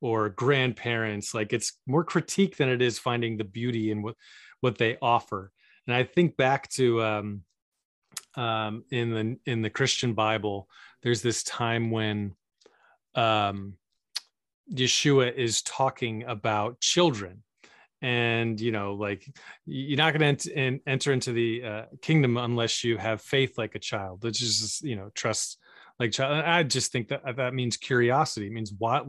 or 0.00 0.30
grandparents. 0.30 1.34
Like 1.34 1.52
it's 1.52 1.78
more 1.86 2.04
critique 2.04 2.56
than 2.56 2.68
it 2.68 2.82
is 2.82 2.98
finding 2.98 3.36
the 3.36 3.44
beauty 3.44 3.90
in 3.90 4.02
what 4.02 4.16
what 4.60 4.78
they 4.78 4.98
offer. 5.00 5.52
And 5.86 5.96
i 5.96 6.04
think 6.04 6.36
back 6.36 6.68
to 6.70 7.02
um, 7.02 7.42
um, 8.36 8.84
in 8.90 9.10
the 9.10 9.50
in 9.50 9.62
the 9.62 9.70
Christian 9.70 10.14
Bible, 10.14 10.68
there's 11.02 11.22
this 11.22 11.42
time 11.42 11.90
when 11.90 12.34
um, 13.14 13.74
Yeshua 14.72 15.34
is 15.34 15.62
talking 15.62 16.24
about 16.24 16.80
children, 16.80 17.42
and 18.02 18.60
you 18.60 18.72
know, 18.72 18.94
like 18.94 19.26
you're 19.66 19.98
not 19.98 20.16
going 20.16 20.36
to 20.36 20.54
ent- 20.54 20.82
enter 20.86 21.12
into 21.12 21.32
the 21.32 21.64
uh, 21.64 21.82
kingdom 22.02 22.36
unless 22.36 22.84
you 22.84 22.96
have 22.96 23.20
faith 23.20 23.58
like 23.58 23.74
a 23.74 23.80
child, 23.80 24.22
which 24.22 24.42
is 24.42 24.80
you 24.82 24.96
know 24.96 25.10
trust 25.14 25.58
like 25.98 26.12
child. 26.12 26.44
I 26.44 26.62
just 26.62 26.92
think 26.92 27.08
that 27.08 27.36
that 27.36 27.54
means 27.54 27.76
curiosity. 27.76 28.46
It 28.46 28.52
means 28.52 28.72
what 28.76 29.06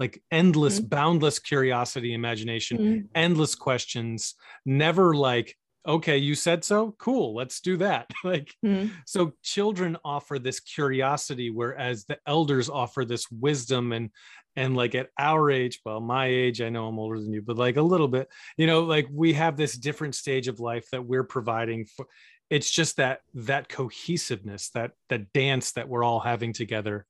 like 0.00 0.22
endless, 0.30 0.80
mm-hmm. 0.80 0.88
boundless 0.88 1.38
curiosity, 1.38 2.14
imagination, 2.14 2.78
mm-hmm. 2.78 3.06
endless 3.14 3.54
questions, 3.54 4.34
never 4.66 5.14
like 5.14 5.56
okay 5.86 6.16
you 6.16 6.34
said 6.34 6.64
so 6.64 6.94
cool 6.98 7.34
let's 7.34 7.60
do 7.60 7.76
that 7.76 8.08
like 8.24 8.54
mm-hmm. 8.64 8.92
so 9.06 9.32
children 9.42 9.96
offer 10.04 10.38
this 10.38 10.60
curiosity 10.60 11.50
whereas 11.50 12.04
the 12.04 12.18
elders 12.26 12.68
offer 12.68 13.04
this 13.04 13.30
wisdom 13.30 13.92
and 13.92 14.10
and 14.54 14.76
like 14.76 14.94
at 14.94 15.08
our 15.18 15.50
age 15.50 15.80
well 15.84 16.00
my 16.00 16.26
age 16.26 16.60
i 16.60 16.68
know 16.68 16.86
i'm 16.86 16.98
older 16.98 17.18
than 17.18 17.32
you 17.32 17.42
but 17.42 17.56
like 17.56 17.76
a 17.76 17.82
little 17.82 18.08
bit 18.08 18.28
you 18.56 18.66
know 18.66 18.82
like 18.82 19.08
we 19.10 19.32
have 19.32 19.56
this 19.56 19.76
different 19.76 20.14
stage 20.14 20.48
of 20.48 20.60
life 20.60 20.86
that 20.92 21.04
we're 21.04 21.24
providing 21.24 21.84
for 21.84 22.06
it's 22.50 22.70
just 22.70 22.98
that 22.98 23.20
that 23.34 23.68
cohesiveness 23.68 24.70
that 24.70 24.92
that 25.08 25.32
dance 25.32 25.72
that 25.72 25.88
we're 25.88 26.04
all 26.04 26.20
having 26.20 26.52
together 26.52 27.06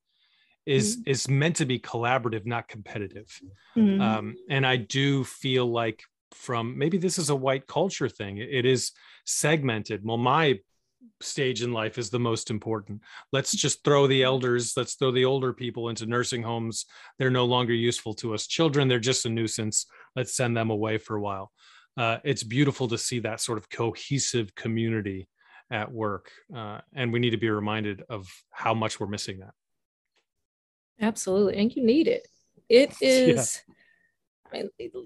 is 0.65 0.97
mm-hmm. 0.97 1.11
is 1.11 1.27
meant 1.27 1.57
to 1.57 1.65
be 1.65 1.79
collaborative 1.79 2.45
not 2.45 2.67
competitive 2.67 3.27
mm-hmm. 3.75 4.01
um, 4.01 4.35
and 4.49 4.65
i 4.65 4.77
do 4.77 5.23
feel 5.23 5.65
like 5.65 6.01
from 6.33 6.77
maybe 6.77 6.97
this 6.97 7.17
is 7.17 7.29
a 7.29 7.35
white 7.35 7.67
culture 7.67 8.09
thing. 8.09 8.37
It 8.37 8.65
is 8.65 8.91
segmented. 9.25 10.01
Well, 10.03 10.17
my 10.17 10.59
stage 11.21 11.63
in 11.63 11.71
life 11.71 11.97
is 11.97 12.09
the 12.09 12.19
most 12.19 12.49
important. 12.49 13.01
Let's 13.31 13.51
just 13.53 13.83
throw 13.83 14.07
the 14.07 14.23
elders, 14.23 14.73
let's 14.75 14.95
throw 14.95 15.11
the 15.11 15.25
older 15.25 15.53
people 15.53 15.89
into 15.89 16.05
nursing 16.05 16.43
homes. 16.43 16.85
They're 17.17 17.29
no 17.29 17.45
longer 17.45 17.73
useful 17.73 18.13
to 18.15 18.33
us. 18.33 18.47
Children, 18.47 18.87
they're 18.87 18.99
just 18.99 19.25
a 19.25 19.29
nuisance. 19.29 19.85
Let's 20.15 20.35
send 20.35 20.55
them 20.55 20.69
away 20.69 20.97
for 20.97 21.15
a 21.15 21.21
while. 21.21 21.51
Uh, 21.95 22.17
it's 22.23 22.43
beautiful 22.43 22.87
to 22.87 22.97
see 22.97 23.19
that 23.19 23.39
sort 23.39 23.57
of 23.57 23.69
cohesive 23.69 24.55
community 24.55 25.27
at 25.69 25.91
work. 25.91 26.31
Uh, 26.55 26.79
and 26.93 27.13
we 27.13 27.19
need 27.19 27.31
to 27.31 27.37
be 27.37 27.49
reminded 27.49 28.03
of 28.09 28.27
how 28.51 28.73
much 28.73 28.99
we're 28.99 29.07
missing 29.07 29.39
that. 29.39 29.53
Absolutely. 31.01 31.57
And 31.57 31.75
you 31.75 31.83
need 31.83 32.07
it. 32.07 32.27
It 32.69 32.95
is. 33.01 33.61
Yeah 33.67 33.73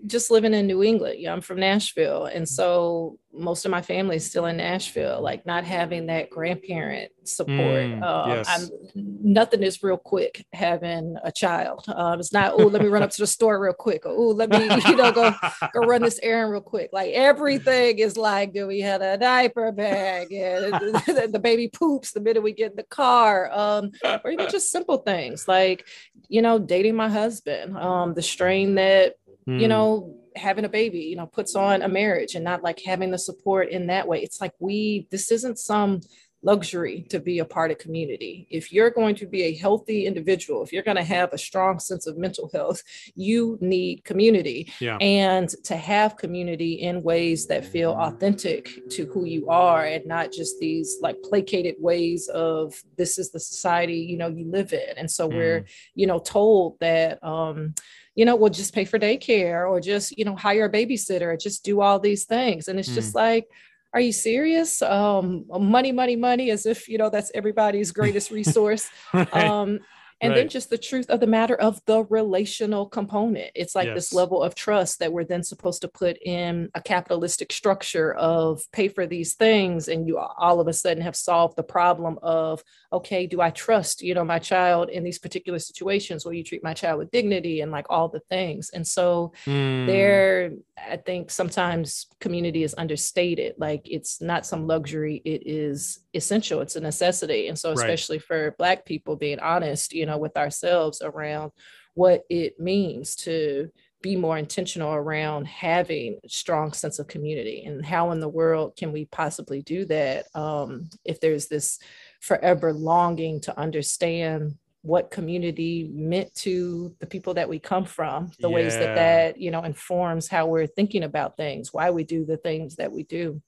just 0.06 0.32
living 0.32 0.54
in 0.54 0.68
New 0.68 0.84
England, 0.84 1.20
you 1.20 1.26
know, 1.26 1.34
I'm 1.34 1.42
from 1.42 1.60
Nashville. 1.60 2.26
And 2.26 2.46
mm-hmm. 2.46 2.46
so 2.46 3.20
most 3.34 3.66
of 3.66 3.72
my 3.72 3.82
family 3.82 4.16
is 4.16 4.26
still 4.26 4.46
in 4.46 4.58
Nashville, 4.58 5.22
like 5.22 5.46
not 5.46 5.64
having 5.64 6.08
that 6.08 6.30
grandparent 6.30 7.12
support. 7.24 7.58
Mm, 7.58 8.04
um, 8.04 8.30
yes. 8.30 8.48
I'm, 8.50 8.70
nothing 8.96 9.64
is 9.64 9.84
real 9.84 9.98
quick 9.98 10.46
having 10.54 11.18
a 11.24 11.32
child. 11.32 11.86
Um, 11.88 12.20
it's 12.20 12.34
not, 12.34 12.54
oh, 12.54 12.68
let 12.68 12.82
me 12.82 12.88
run 12.88 13.04
up 13.04 13.12
to 13.12 13.22
the 13.22 13.28
store 13.28 13.60
real 13.60 13.74
quick. 13.74 14.06
Or, 14.06 14.12
oh, 14.12 14.30
let 14.30 14.50
me, 14.50 14.64
you 14.64 14.96
know, 14.96 15.12
go, 15.12 15.34
go 15.74 15.80
run 15.82 16.02
this 16.02 16.20
errand 16.24 16.52
real 16.52 16.62
quick. 16.62 16.90
Like 16.94 17.12
everything 17.14 18.00
is 18.00 18.18
like, 18.18 18.54
do 18.54 18.66
we 18.66 18.80
have 18.82 19.02
a 19.02 19.18
diaper 19.18 19.72
bag? 19.72 20.32
And 20.32 20.74
the 20.74 21.40
baby 21.42 21.68
poops 21.68 22.14
the 22.14 22.22
minute 22.22 22.42
we 22.42 22.54
get 22.54 22.72
in 22.72 22.78
the 22.78 22.84
car. 22.84 23.52
Um, 23.52 23.92
or 24.24 24.32
even 24.32 24.50
just 24.50 24.72
simple 24.72 24.98
things 24.98 25.48
like, 25.48 25.86
you 26.30 26.42
know, 26.42 26.60
dating 26.60 26.96
my 26.96 27.10
husband, 27.10 27.78
um, 27.78 28.14
the 28.14 28.22
strain 28.22 28.76
that 28.76 29.16
mm. 29.48 29.60
you 29.60 29.66
hmm. 29.66 29.70
know 29.70 30.16
having 30.38 30.66
a 30.66 30.70
baby 30.70 31.00
you 31.00 31.16
know 31.16 31.26
puts 31.26 31.56
on 31.56 31.82
a 31.82 31.88
marriage 31.88 32.36
and 32.36 32.44
not 32.44 32.64
like 32.64 32.80
having 32.86 33.12
the 33.12 33.18
support 33.18 33.70
in 33.70 33.88
that 33.88 34.08
way 34.08 34.22
it's 34.22 34.42
like 34.42 34.54
we 34.60 35.08
this 35.12 35.32
isn't 35.32 35.60
some 35.60 36.02
luxury 36.44 37.06
to 37.10 37.20
be 37.20 37.40
a 37.40 37.46
part 37.46 37.72
of 37.72 37.78
community. 37.78 38.48
If 38.50 38.72
you're 38.72 38.90
going 38.90 39.16
to 39.16 39.26
be 39.26 39.44
a 39.44 39.56
healthy 39.56 40.06
individual, 40.06 40.64
if 40.64 40.72
you're 40.72 40.84
going 40.84 40.98
to 40.98 41.04
have 41.04 41.34
a 41.34 41.38
strong 41.38 41.80
sense 41.80 42.06
of 42.06 42.18
mental 42.18 42.50
health, 42.54 42.82
you 43.16 43.58
need 43.60 44.04
community. 44.04 44.72
Yeah. 44.80 44.98
And 45.02 45.50
to 45.66 45.76
have 45.76 46.18
community 46.18 46.74
in 46.74 47.04
ways 47.04 47.48
that 47.48 47.66
feel 47.66 47.92
authentic 47.92 48.70
to 48.92 49.06
who 49.08 49.26
you 49.26 49.50
are 49.50 49.84
and 49.84 50.06
not 50.06 50.32
just 50.32 50.60
these 50.60 50.98
like 51.02 51.22
placated 51.24 51.76
ways 51.80 52.30
of 52.30 52.82
this 52.98 53.18
is 53.18 53.32
the 53.32 53.40
society, 53.40 54.00
you 54.00 54.18
know, 54.18 54.28
you 54.28 54.50
live 54.50 54.74
in. 54.74 54.94
And 54.96 55.10
so 55.10 55.28
mm. 55.28 55.36
we're, 55.36 55.66
you 55.96 56.08
know, 56.08 56.20
told 56.20 56.80
that 56.80 57.22
um 57.24 57.74
you 58.18 58.26
know, 58.26 58.36
well, 58.36 58.50
just 58.50 58.74
pay 58.74 58.84
for 58.84 58.98
daycare 58.98 59.70
or 59.70 59.80
just, 59.80 60.18
you 60.18 60.26
know, 60.26 60.36
hire 60.36 60.66
a 60.66 60.72
babysitter 60.72 61.40
just 61.40 61.64
do 61.64 61.82
all 61.82 62.00
these 62.00 62.26
things. 62.26 62.68
And 62.68 62.80
it's 62.80 62.90
mm. 62.90 62.96
just 62.96 63.14
like, 63.14 63.48
are 63.94 64.02
you 64.02 64.12
serious? 64.12 64.82
Um, 64.82 65.46
money, 65.48 65.92
money, 65.92 66.16
money, 66.16 66.50
as 66.50 66.66
if, 66.66 66.90
you 66.90 66.98
know, 66.98 67.12
that's 67.12 67.32
everybody's 67.36 67.92
greatest 67.92 68.32
resource. 68.42 68.90
right. 69.14 69.32
Um, 69.36 69.82
and 70.22 70.32
right. 70.32 70.38
then 70.38 70.50
just 70.50 70.70
the 70.70 70.78
truth 70.78 71.10
of 71.10 71.20
the 71.20 71.28
matter 71.28 71.56
of 71.56 71.80
the 71.86 72.04
relational 72.06 72.88
component 72.88 73.52
it's 73.56 73.76
like 73.76 73.88
yes. 73.88 73.96
this 73.96 74.14
level 74.14 74.42
of 74.42 74.56
trust 74.56 75.00
that 75.00 75.12
we're 75.12 75.24
then 75.24 75.44
supposed 75.44 75.82
to 75.82 75.88
put 75.88 76.18
in 76.24 76.70
a 76.74 76.82
capitalistic 76.82 77.52
structure 77.52 78.14
of 78.16 78.62
pay 78.72 78.88
for 78.88 79.06
these 79.06 79.36
things 79.36 79.88
and 79.88 80.08
you 80.08 80.18
all 80.18 80.60
of 80.60 80.68
a 80.68 80.74
sudden 80.74 81.04
have 81.04 81.16
solved 81.16 81.56
the 81.56 81.64
problem 81.64 82.18
of 82.24 82.64
okay 82.92 83.28
do 83.28 83.42
i 83.42 83.50
trust 83.52 84.02
you 84.02 84.14
know 84.14 84.26
my 84.26 84.40
child 84.40 84.90
in 84.90 85.04
these 85.04 85.20
particular 85.20 85.60
situations 85.60 86.26
will 86.26 86.34
you 86.34 86.44
treat 86.44 86.64
my 86.64 86.74
child 86.74 86.98
with 86.98 87.12
dignity 87.12 87.62
and 87.62 87.72
like 87.72 87.86
all 87.90 88.10
the 88.10 88.22
things 88.30 88.70
and 88.72 88.86
so 88.86 89.32
mm. 89.46 89.86
there 89.86 90.52
i 90.90 90.98
think 90.98 91.30
sometimes 91.30 92.08
community 92.20 92.64
is 92.64 92.76
understated 92.78 93.54
like 93.58 93.82
it's 93.86 94.22
not 94.22 94.46
some 94.46 94.66
luxury 94.66 95.22
it 95.26 95.44
is 95.46 96.00
essential 96.14 96.62
it's 96.62 96.76
a 96.76 96.80
necessity 96.80 97.48
and 97.48 97.58
so 97.58 97.72
especially 97.72 98.18
right. 98.18 98.26
for 98.26 98.56
black 98.58 98.86
people 98.86 99.16
being 99.16 99.40
honest 99.40 99.94
you 99.94 100.07
know 100.08 100.18
with 100.18 100.36
ourselves 100.36 101.02
around 101.04 101.52
what 101.94 102.24
it 102.30 102.60
means 102.60 103.16
to 103.16 103.70
be 104.02 104.16
more 104.16 104.38
intentional 104.38 104.94
around 104.94 105.48
having 105.48 106.20
a 106.24 106.30
strong 106.30 106.72
sense 106.72 107.00
of 107.00 107.08
community 107.08 107.64
and 107.66 107.86
how 107.86 108.12
in 108.12 108.20
the 108.20 108.30
world 108.30 108.76
can 108.78 108.92
we 108.92 109.06
possibly 109.06 109.62
do 109.64 109.86
that 109.86 110.26
um, 110.36 110.90
if 111.04 111.20
there's 111.20 111.48
this 111.48 111.80
forever 112.22 112.74
longing 112.74 113.42
to 113.42 113.60
understand 113.60 114.56
what 114.84 115.12
community 115.12 115.90
meant 115.92 116.34
to 116.36 116.96
the 117.00 117.08
people 117.08 117.34
that 117.34 117.50
we 117.50 117.60
come 117.60 117.84
from 117.84 118.32
the 118.40 118.48
yeah. 118.48 118.56
ways 118.56 118.76
that 118.78 118.96
that 118.96 119.38
you 119.42 119.52
know 119.52 119.64
informs 119.64 120.28
how 120.28 120.46
we're 120.46 120.68
thinking 120.68 121.04
about 121.04 121.36
things 121.36 121.74
why 121.74 121.90
we 121.90 122.04
do 122.04 122.24
the 122.24 122.38
things 122.38 122.76
that 122.76 122.92
we 122.92 123.04
do 123.04 123.42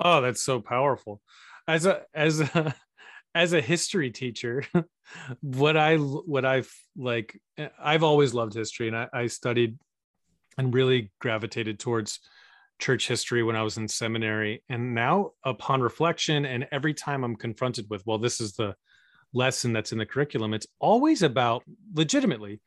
oh 0.00 0.20
that's 0.20 0.42
so 0.42 0.60
powerful 0.60 1.20
as 1.68 1.86
a 1.86 2.02
as 2.14 2.40
a 2.40 2.74
as 3.34 3.52
a 3.52 3.60
history 3.60 4.10
teacher 4.10 4.64
what 5.40 5.76
i 5.76 5.96
what 5.96 6.44
i've 6.44 6.72
like 6.96 7.40
i've 7.78 8.02
always 8.02 8.34
loved 8.34 8.54
history 8.54 8.88
and 8.88 8.96
I, 8.96 9.08
I 9.12 9.26
studied 9.26 9.78
and 10.58 10.74
really 10.74 11.10
gravitated 11.20 11.78
towards 11.78 12.20
church 12.80 13.06
history 13.06 13.42
when 13.42 13.56
i 13.56 13.62
was 13.62 13.76
in 13.76 13.88
seminary 13.88 14.62
and 14.68 14.94
now 14.94 15.32
upon 15.44 15.80
reflection 15.80 16.44
and 16.44 16.66
every 16.72 16.94
time 16.94 17.24
i'm 17.24 17.36
confronted 17.36 17.86
with 17.88 18.04
well 18.06 18.18
this 18.18 18.40
is 18.40 18.54
the 18.54 18.74
lesson 19.32 19.72
that's 19.72 19.92
in 19.92 19.98
the 19.98 20.06
curriculum 20.06 20.54
it's 20.54 20.66
always 20.80 21.22
about 21.22 21.62
legitimately 21.94 22.60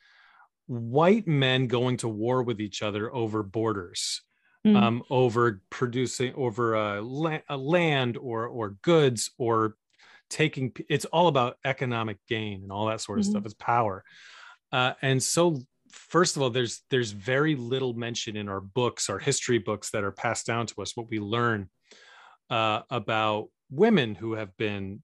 white 0.67 1.27
men 1.27 1.67
going 1.67 1.97
to 1.97 2.07
war 2.07 2.41
with 2.41 2.61
each 2.61 2.81
other 2.81 3.13
over 3.13 3.43
borders 3.43 4.21
mm. 4.65 4.81
um, 4.81 5.03
over 5.09 5.61
producing 5.69 6.33
over 6.35 6.75
a, 6.75 7.01
la- 7.01 7.39
a 7.49 7.57
land 7.57 8.17
or 8.17 8.47
or 8.47 8.77
goods 8.81 9.31
or 9.37 9.75
taking 10.33 10.73
it's 10.89 11.05
all 11.05 11.27
about 11.27 11.57
economic 11.63 12.17
gain 12.27 12.63
and 12.63 12.71
all 12.71 12.87
that 12.87 12.99
sort 12.99 13.19
of 13.19 13.25
mm-hmm. 13.25 13.31
stuff 13.33 13.45
it's 13.45 13.53
power. 13.53 14.03
Uh, 14.71 14.93
and 15.03 15.21
so 15.21 15.61
first 15.91 16.35
of 16.35 16.41
all 16.41 16.49
there's 16.49 16.81
there's 16.89 17.11
very 17.11 17.55
little 17.55 17.93
mention 17.93 18.35
in 18.35 18.49
our 18.49 18.59
books 18.59 19.11
our 19.11 19.19
history 19.19 19.59
books 19.59 19.91
that 19.91 20.03
are 20.03 20.11
passed 20.11 20.47
down 20.47 20.65
to 20.65 20.81
us 20.81 20.97
what 20.97 21.07
we 21.09 21.19
learn 21.19 21.69
uh, 22.49 22.81
about 22.89 23.49
women 23.69 24.15
who 24.15 24.33
have 24.33 24.57
been 24.57 25.03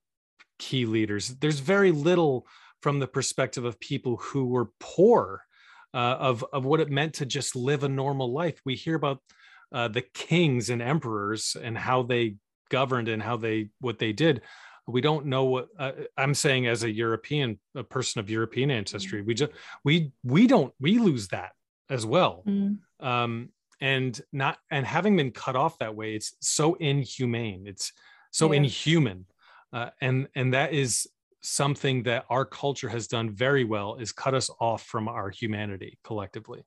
key 0.58 0.86
leaders. 0.88 1.30
There's 1.30 1.60
very 1.60 1.92
little 1.92 2.48
from 2.82 3.00
the 3.00 3.08
perspective 3.08 3.66
of 3.66 3.80
people 3.80 4.18
who 4.18 4.48
were 4.48 4.72
poor 4.80 5.44
uh, 5.94 6.18
of 6.20 6.44
of 6.52 6.66
what 6.66 6.80
it 6.80 6.90
meant 6.90 7.14
to 7.16 7.26
just 7.26 7.56
live 7.56 7.84
a 7.84 7.90
normal 7.90 8.34
life. 8.34 8.60
We 8.66 8.74
hear 8.74 8.96
about 8.96 9.20
uh, 9.72 9.90
the 9.90 10.04
kings 10.16 10.72
and 10.72 10.82
emperors 10.82 11.56
and 11.62 11.78
how 11.78 12.02
they 12.02 12.38
governed 12.72 13.10
and 13.10 13.22
how 13.22 13.38
they 13.38 13.70
what 13.80 14.00
they 14.00 14.12
did 14.12 14.42
we 14.90 15.02
don't 15.02 15.26
know 15.26 15.46
what 15.46 15.68
uh, 15.78 15.92
i'm 16.18 16.34
saying 16.34 16.68
as 16.68 16.84
a 16.84 16.92
european 16.92 17.60
a 17.76 17.84
person 17.84 18.20
of 18.20 18.30
european 18.30 18.72
ancestry 18.72 19.22
we 19.22 19.34
just 19.34 19.52
we 19.84 20.12
we 20.24 20.48
don't 20.48 20.74
we 20.80 20.98
lose 20.98 21.28
that 21.30 21.52
as 21.90 22.06
well. 22.06 22.44
Mm. 22.48 22.78
um 23.00 23.50
and 23.82 24.22
not 24.34 24.58
and 24.70 24.86
having 24.86 25.16
been 25.16 25.32
cut 25.32 25.56
off 25.56 25.80
that 25.80 25.96
way 25.96 26.14
it's 26.14 26.34
so 26.42 26.76
inhumane. 26.76 27.66
It's 27.66 27.94
so 28.32 28.52
yeah. 28.52 28.58
inhuman. 28.58 29.26
Uh, 29.72 29.90
and 30.02 30.28
and 30.36 30.54
that 30.54 30.74
is 30.74 31.08
something 31.42 32.04
that 32.04 32.26
our 32.30 32.44
culture 32.44 32.90
has 32.90 33.08
done 33.08 33.32
very 33.32 33.64
well 33.64 33.96
is 33.96 34.12
cut 34.12 34.34
us 34.34 34.50
off 34.60 34.84
from 34.84 35.08
our 35.08 35.30
humanity 35.30 35.98
collectively. 36.04 36.66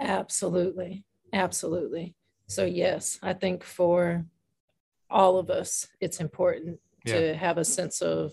Absolutely. 0.00 1.04
Absolutely. 1.32 2.14
So 2.48 2.64
yes 2.64 3.18
i 3.22 3.32
think 3.32 3.62
for 3.62 4.24
all 5.12 5.38
of 5.38 5.50
us, 5.50 5.86
it's 6.00 6.20
important 6.20 6.80
yeah. 7.04 7.14
to 7.14 7.34
have 7.36 7.58
a 7.58 7.64
sense 7.64 8.00
of 8.00 8.32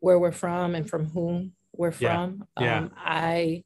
where 0.00 0.18
we're 0.18 0.30
from 0.32 0.74
and 0.74 0.88
from 0.88 1.06
whom 1.06 1.52
we're 1.76 1.92
from. 1.92 2.44
Yeah. 2.60 2.78
Um, 2.78 2.90
I 2.96 3.64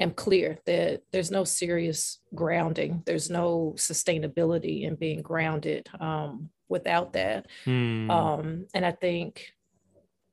am 0.00 0.10
clear 0.10 0.58
that 0.66 1.02
there's 1.12 1.30
no 1.30 1.44
serious 1.44 2.18
grounding, 2.34 3.02
there's 3.06 3.30
no 3.30 3.74
sustainability 3.76 4.82
in 4.82 4.96
being 4.96 5.22
grounded 5.22 5.88
um, 6.00 6.50
without 6.68 7.12
that. 7.12 7.46
Hmm. 7.64 8.10
Um, 8.10 8.66
and 8.74 8.84
I 8.84 8.92
think, 8.92 9.52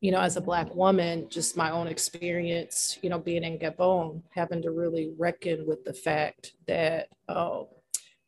you 0.02 0.12
know, 0.12 0.20
as 0.20 0.36
a 0.36 0.42
Black 0.42 0.74
woman, 0.74 1.28
just 1.30 1.56
my 1.56 1.70
own 1.70 1.88
experience, 1.88 2.98
you 3.04 3.10
know, 3.10 3.20
being 3.20 3.44
in 3.44 3.60
Gabon, 3.60 4.24
having 4.32 4.64
to 4.64 4.72
really 4.72 5.14
reckon 5.18 5.68
with 5.68 5.86
the 5.86 5.94
fact 5.94 6.54
that. 6.68 7.08
Uh, 7.30 7.64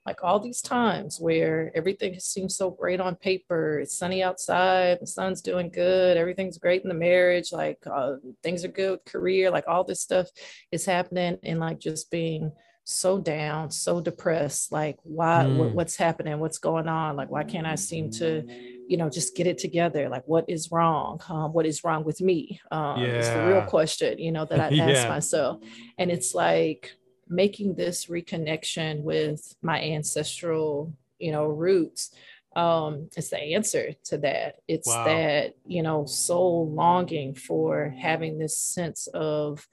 like 0.05 0.23
all 0.23 0.39
these 0.39 0.61
times 0.61 1.19
where 1.19 1.71
everything 1.75 2.19
seems 2.19 2.57
so 2.57 2.69
great 2.69 2.99
on 2.99 3.15
paper. 3.15 3.79
It's 3.79 3.97
sunny 3.97 4.23
outside 4.23 4.99
the 5.01 5.07
sun's 5.07 5.41
doing 5.41 5.69
good 5.69 6.17
everything's 6.17 6.57
great 6.57 6.83
in 6.83 6.89
the 6.89 6.95
marriage 6.95 7.51
like 7.51 7.77
uh, 7.91 8.13
things 8.41 8.63
are 8.63 8.69
good 8.69 9.03
career 9.05 9.51
like 9.51 9.65
all 9.67 9.83
this 9.83 10.01
stuff 10.01 10.27
is 10.71 10.85
happening 10.85 11.37
and 11.43 11.59
like 11.59 11.79
just 11.79 12.09
being 12.09 12.51
so 12.85 13.17
down 13.17 13.71
so 13.71 14.01
depressed 14.01 14.71
like 14.71 14.97
why 15.03 15.45
mm. 15.45 15.57
what, 15.57 15.73
what's 15.73 15.95
happening? 15.95 16.39
What's 16.39 16.57
going 16.57 16.87
on? 16.87 17.15
Like 17.15 17.29
why 17.29 17.43
can't 17.43 17.65
i 17.67 17.75
seem 17.75 18.11
to 18.11 18.43
you 18.87 18.97
know 18.97 19.09
just 19.09 19.35
get 19.35 19.47
it 19.47 19.57
together? 19.57 20.09
Like 20.09 20.23
what 20.25 20.45
is 20.49 20.71
wrong? 20.71 21.21
Um, 21.29 21.53
what 21.53 21.65
is 21.65 21.83
wrong 21.83 22.03
with 22.03 22.19
me? 22.19 22.59
Um, 22.71 22.99
yeah. 23.01 23.19
is 23.19 23.29
the 23.29 23.45
real 23.45 23.61
question 23.63 24.19
you 24.19 24.31
know 24.31 24.45
that 24.45 24.59
i 24.65 24.69
yeah. 24.69 24.89
ask 24.89 25.07
myself. 25.07 25.61
And 25.97 26.11
it's 26.11 26.33
like 26.33 26.93
making 27.33 27.75
this 27.75 28.05
reconnection 28.05 29.01
with 29.01 29.55
my 29.61 29.81
ancestral 29.81 30.93
you 31.19 31.31
know 31.31 31.45
roots 31.45 32.11
um 32.55 33.09
it's 33.15 33.29
the 33.29 33.39
answer 33.39 33.93
to 34.03 34.17
that 34.17 34.57
it's 34.67 34.87
wow. 34.87 35.05
that 35.05 35.55
you 35.65 35.81
know 35.81 36.05
soul 36.05 36.69
longing 36.71 37.33
for 37.33 37.95
having 37.97 38.37
this 38.37 38.57
sense 38.57 39.07
of 39.13 39.67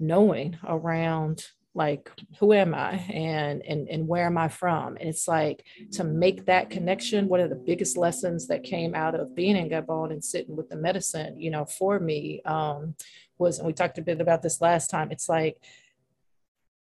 knowing 0.00 0.58
around 0.66 1.46
like 1.74 2.10
who 2.40 2.52
am 2.52 2.74
i 2.74 2.92
and 3.12 3.62
and 3.64 3.88
and 3.88 4.08
where 4.08 4.26
am 4.26 4.38
i 4.38 4.48
from 4.48 4.96
and 4.96 5.08
it's 5.08 5.28
like 5.28 5.64
to 5.92 6.02
make 6.02 6.46
that 6.46 6.70
connection 6.70 7.28
one 7.28 7.38
of 7.40 7.50
the 7.50 7.54
biggest 7.54 7.96
lessons 7.96 8.48
that 8.48 8.64
came 8.64 8.94
out 8.94 9.14
of 9.14 9.34
being 9.34 9.56
in 9.56 9.68
gabon 9.68 10.10
and 10.10 10.24
sitting 10.24 10.56
with 10.56 10.68
the 10.68 10.76
medicine 10.76 11.38
you 11.38 11.50
know 11.50 11.64
for 11.64 12.00
me 12.00 12.40
um 12.44 12.94
was 13.38 13.58
and 13.58 13.66
we 13.66 13.72
talked 13.72 13.98
a 13.98 14.02
bit 14.02 14.20
about 14.20 14.42
this 14.42 14.60
last 14.60 14.88
time 14.88 15.12
it's 15.12 15.28
like 15.28 15.58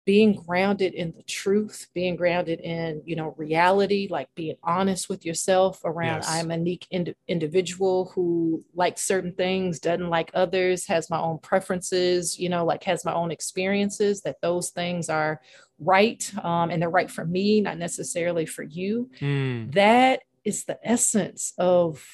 being 0.06 0.32
grounded 0.32 0.94
in 0.94 1.12
the 1.16 1.22
truth 1.24 1.88
being 1.94 2.16
grounded 2.16 2.60
in 2.60 3.02
you 3.04 3.14
know 3.14 3.34
reality 3.36 4.08
like 4.10 4.28
being 4.34 4.56
honest 4.62 5.08
with 5.08 5.24
yourself 5.24 5.80
around 5.84 6.18
yes. 6.18 6.30
i'm 6.30 6.50
a 6.50 6.56
unique 6.56 6.86
ind- 6.90 7.14
individual 7.28 8.10
who 8.14 8.64
likes 8.74 9.02
certain 9.02 9.32
things 9.32 9.78
doesn't 9.78 10.08
like 10.08 10.30
others 10.34 10.86
has 10.86 11.10
my 11.10 11.20
own 11.20 11.38
preferences 11.38 12.38
you 12.38 12.48
know 12.48 12.64
like 12.64 12.82
has 12.82 13.04
my 13.04 13.12
own 13.12 13.30
experiences 13.30 14.22
that 14.22 14.40
those 14.40 14.70
things 14.70 15.08
are 15.08 15.40
right 15.78 16.32
um, 16.44 16.70
and 16.70 16.80
they're 16.80 16.90
right 16.90 17.10
for 17.10 17.24
me 17.24 17.60
not 17.60 17.78
necessarily 17.78 18.46
for 18.46 18.62
you 18.62 19.10
mm. 19.20 19.72
that 19.72 20.20
is 20.44 20.64
the 20.64 20.78
essence 20.82 21.52
of 21.58 22.04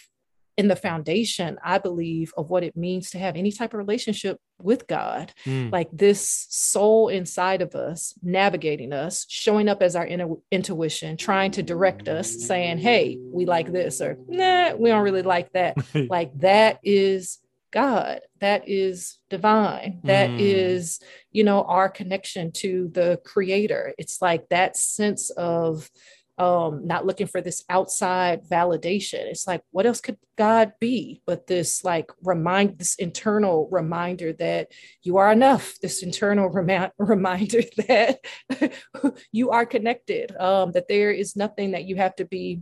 in 0.57 0.69
the 0.69 0.77
foundation, 0.77 1.59
I 1.63 1.79
believe, 1.79 2.33
of 2.37 2.49
what 2.49 2.65
it 2.65 2.77
means 2.77 3.11
to 3.11 3.19
have 3.19 3.37
any 3.37 3.53
type 3.53 3.75
of 3.75 3.79
relationship 3.79 4.41
with 4.59 4.87
God. 4.87 5.33
Mm. 5.45 5.71
Like 5.71 5.91
this 5.93 6.47
soul 6.49 7.09
inside 7.09 7.61
of 7.61 7.75
us, 7.75 8.15
navigating 8.23 8.93
us, 8.93 9.27
showing 9.29 9.69
up 9.69 9.83
as 9.83 9.95
our 9.95 10.07
inner 10.07 10.35
intuition, 10.51 11.17
trying 11.17 11.51
to 11.53 11.63
direct 11.63 12.09
us, 12.09 12.43
saying, 12.47 12.79
Hey, 12.79 13.19
we 13.21 13.45
like 13.45 13.71
this, 13.71 14.01
or 14.01 14.17
nah, 14.29 14.75
we 14.75 14.89
don't 14.89 15.05
really 15.05 15.23
like 15.23 15.53
that. 15.53 15.77
like 16.09 16.39
that 16.41 16.81
is 16.83 17.39
God. 17.71 18.21
That 18.41 18.67
is 18.67 19.19
divine. 19.29 20.01
That 20.05 20.31
mm. 20.31 20.41
is, 20.41 21.01
you 21.31 21.45
know, 21.45 21.63
our 21.65 21.91
connection 21.91 22.53
to 22.53 22.89
the 22.89 23.21
creator. 23.25 23.93
It's 23.99 24.23
like 24.23 24.49
that 24.49 24.79
sense 24.79 25.29
of 25.31 25.91
um, 26.39 26.87
not 26.87 27.07
looking 27.07 27.27
for 27.27 27.41
this 27.41 27.65
outside 27.69 28.49
validation. 28.49 29.27
It's 29.27 29.47
like, 29.47 29.63
what 29.71 29.87
else 29.87 30.01
could 30.01 30.19
God 30.37 30.73
be 30.81 31.23
but 31.27 31.47
this 31.47 31.83
like 31.83 32.11
remind 32.23 32.79
this 32.79 32.95
internal 32.97 33.69
reminder 33.71 34.35
that 34.35 34.69
you 35.03 35.17
are 35.17 35.33
enough, 35.33 35.79
this 35.81 36.03
internal 36.03 36.49
rem- 36.49 36.91
reminder 36.99 37.63
that 37.89 38.21
you 39.33 39.51
are 39.51 39.65
connected, 39.65 40.37
um, 40.37 40.73
that 40.73 40.89
there 40.89 41.11
is 41.11 41.37
nothing 41.37 41.73
that 41.73 41.85
you 41.85 41.97
have 41.97 42.15
to 42.17 42.25
be 42.25 42.61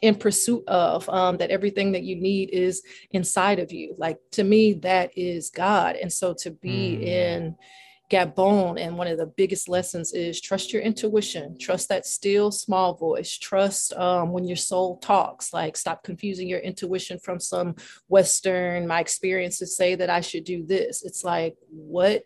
in 0.00 0.16
pursuit 0.16 0.64
of, 0.66 1.08
um, 1.08 1.36
that 1.36 1.50
everything 1.50 1.92
that 1.92 2.02
you 2.02 2.16
need 2.16 2.50
is 2.50 2.82
inside 3.12 3.60
of 3.60 3.70
you. 3.70 3.94
Like 3.98 4.18
to 4.32 4.42
me, 4.42 4.72
that 4.74 5.16
is 5.16 5.50
God. 5.50 5.96
And 5.96 6.12
so 6.12 6.34
to 6.40 6.50
be 6.50 6.98
mm. 7.00 7.02
in 7.04 7.56
Gabon. 8.12 8.78
And 8.78 8.98
one 8.98 9.06
of 9.06 9.16
the 9.16 9.26
biggest 9.26 9.68
lessons 9.68 10.12
is 10.12 10.40
trust 10.40 10.72
your 10.72 10.82
intuition, 10.82 11.56
trust 11.58 11.88
that 11.88 12.06
still 12.06 12.50
small 12.50 12.94
voice, 12.94 13.38
trust 13.38 13.94
um, 13.94 14.32
when 14.32 14.44
your 14.44 14.56
soul 14.56 14.98
talks, 14.98 15.52
like 15.52 15.76
stop 15.76 16.04
confusing 16.04 16.48
your 16.48 16.60
intuition 16.60 17.18
from 17.18 17.40
some 17.40 17.74
Western, 18.08 18.86
my 18.86 19.00
experiences 19.00 19.76
say 19.76 19.94
that 19.94 20.10
I 20.10 20.20
should 20.20 20.44
do 20.44 20.64
this. 20.64 21.02
It's 21.02 21.24
like, 21.24 21.56
what 21.70 22.24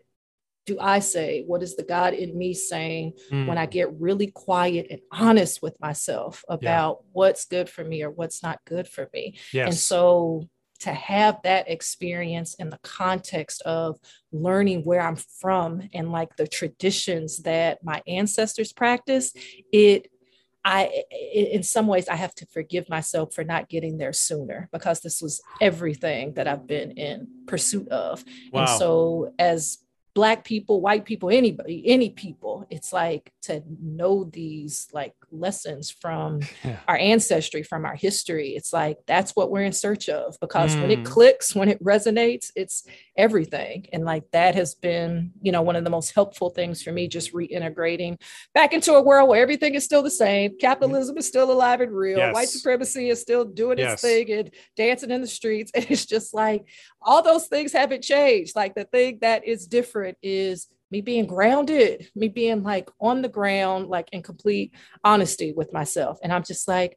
do 0.67 0.79
I 0.81 0.99
say? 0.99 1.45
What 1.47 1.63
is 1.63 1.77
the 1.77 1.85
God 1.85 2.13
in 2.13 2.37
me 2.37 2.53
saying 2.53 3.13
mm. 3.31 3.47
when 3.47 3.57
I 3.57 3.67
get 3.67 3.93
really 4.01 4.27
quiet 4.27 4.89
and 4.91 5.01
honest 5.13 5.63
with 5.63 5.79
myself 5.81 6.45
about 6.49 6.99
yeah. 7.01 7.09
what's 7.13 7.45
good 7.45 7.71
for 7.71 7.85
me 7.85 8.03
or 8.03 8.11
what's 8.11 8.43
not 8.43 8.59
good 8.67 8.89
for 8.89 9.09
me? 9.15 9.39
Yes. 9.53 9.67
And 9.67 9.77
so 9.77 10.49
to 10.87 10.93
have 10.93 11.43
that 11.43 11.69
experience 11.69 12.55
in 12.55 12.71
the 12.71 12.79
context 12.83 13.61
of 13.63 13.99
learning 14.33 14.83
where 14.85 15.01
I'm 15.01 15.17
from 15.17 15.89
and 15.93 16.13
like 16.13 16.37
the 16.37 16.47
traditions 16.47 17.39
that 17.39 17.85
my 17.85 18.03
ancestors 18.07 18.73
practiced, 18.73 19.37
it 19.73 20.11
I, 20.69 21.05
in 21.33 21.63
some 21.63 21.87
ways, 21.87 22.09
I 22.09 22.17
have 22.17 22.35
to 22.37 22.47
forgive 22.47 22.89
myself 22.89 23.33
for 23.33 23.45
not 23.45 23.69
getting 23.69 23.99
there 23.99 24.13
sooner 24.13 24.69
because 24.73 25.01
this 25.01 25.23
was 25.23 25.41
everything 25.61 26.35
that 26.35 26.49
I've 26.49 26.67
been 26.67 26.91
in 26.91 27.29
pursuit 27.47 27.87
of. 27.89 28.25
Wow. 28.51 28.63
And 28.63 28.69
so, 28.71 29.33
as 29.39 29.79
black 30.17 30.45
people 30.45 30.81
white 30.81 31.05
people 31.05 31.29
anybody 31.29 31.83
any 31.87 32.09
people 32.09 32.67
it's 32.71 32.91
like 32.91 33.31
to 33.43 33.63
know 33.83 34.25
these 34.25 34.89
like 34.95 35.13
lessons 35.31 35.91
from 35.91 36.41
yeah. 36.65 36.79
our 36.89 36.97
ancestry 36.97 37.63
from 37.63 37.85
our 37.85 37.95
history 37.95 38.57
it's 38.57 38.73
like 38.73 38.97
that's 39.07 39.37
what 39.37 39.51
we're 39.51 39.63
in 39.63 39.75
search 39.75 40.09
of 40.09 40.35
because 40.41 40.75
mm. 40.75 40.81
when 40.81 40.91
it 40.91 41.01
mm. 41.01 41.05
clicks 41.05 41.55
when 41.55 41.69
it 41.69 41.79
resonates 41.85 42.51
it's 42.57 42.85
everything 43.17 43.87
and 43.93 44.05
like 44.05 44.31
that 44.31 44.55
has 44.55 44.75
been 44.75 45.33
you 45.41 45.51
know 45.51 45.63
one 45.63 45.77
of 45.77 45.85
the 45.85 45.91
most 45.91 46.15
helpful 46.15 46.51
things 46.51 46.83
for 46.83 46.93
me 46.93 47.09
just 47.09 47.33
reintegrating 47.33 48.21
back 48.55 48.73
into 48.73 48.93
a 48.93 49.03
world 49.03 49.29
where 49.29 49.41
everything 49.41 49.75
is 49.75 49.85
still 49.85 50.03
the 50.03 50.11
same 50.11 50.57
capitalism 50.59 51.17
is 51.17 51.27
still 51.27 51.51
alive 51.51 51.81
and 51.81 51.93
real 51.93 52.19
yes. 52.19 52.35
white 52.35 52.49
supremacy 52.49 53.09
is 53.09 53.21
still 53.21 53.45
doing 53.45 53.79
yes. 53.79 53.95
its 53.95 54.03
thing 54.03 54.31
and 54.31 54.51
dancing 54.77 55.11
in 55.11 55.21
the 55.21 55.27
streets 55.27 55.73
and 55.75 55.87
it's 55.89 56.07
just 56.07 56.35
like 56.35 56.67
all 57.01 57.23
those 57.23 57.47
things 57.47 57.73
haven't 57.73 58.03
changed 58.03 58.55
like 58.55 58.75
the 58.75 58.85
thing 58.85 59.19
that 59.21 59.47
is 59.47 59.67
different 59.67 60.17
is 60.23 60.69
me 60.91 61.01
being 61.01 61.27
grounded, 61.27 62.09
me 62.15 62.29
being 62.29 62.63
like 62.63 62.89
on 63.01 63.23
the 63.23 63.29
ground, 63.29 63.89
like 63.89 64.09
in 64.13 64.23
complete 64.23 64.73
honesty 65.03 65.53
with 65.53 65.73
myself. 65.73 66.19
And 66.23 66.33
I'm 66.33 66.45
just 66.45 66.69
like, 66.69 66.97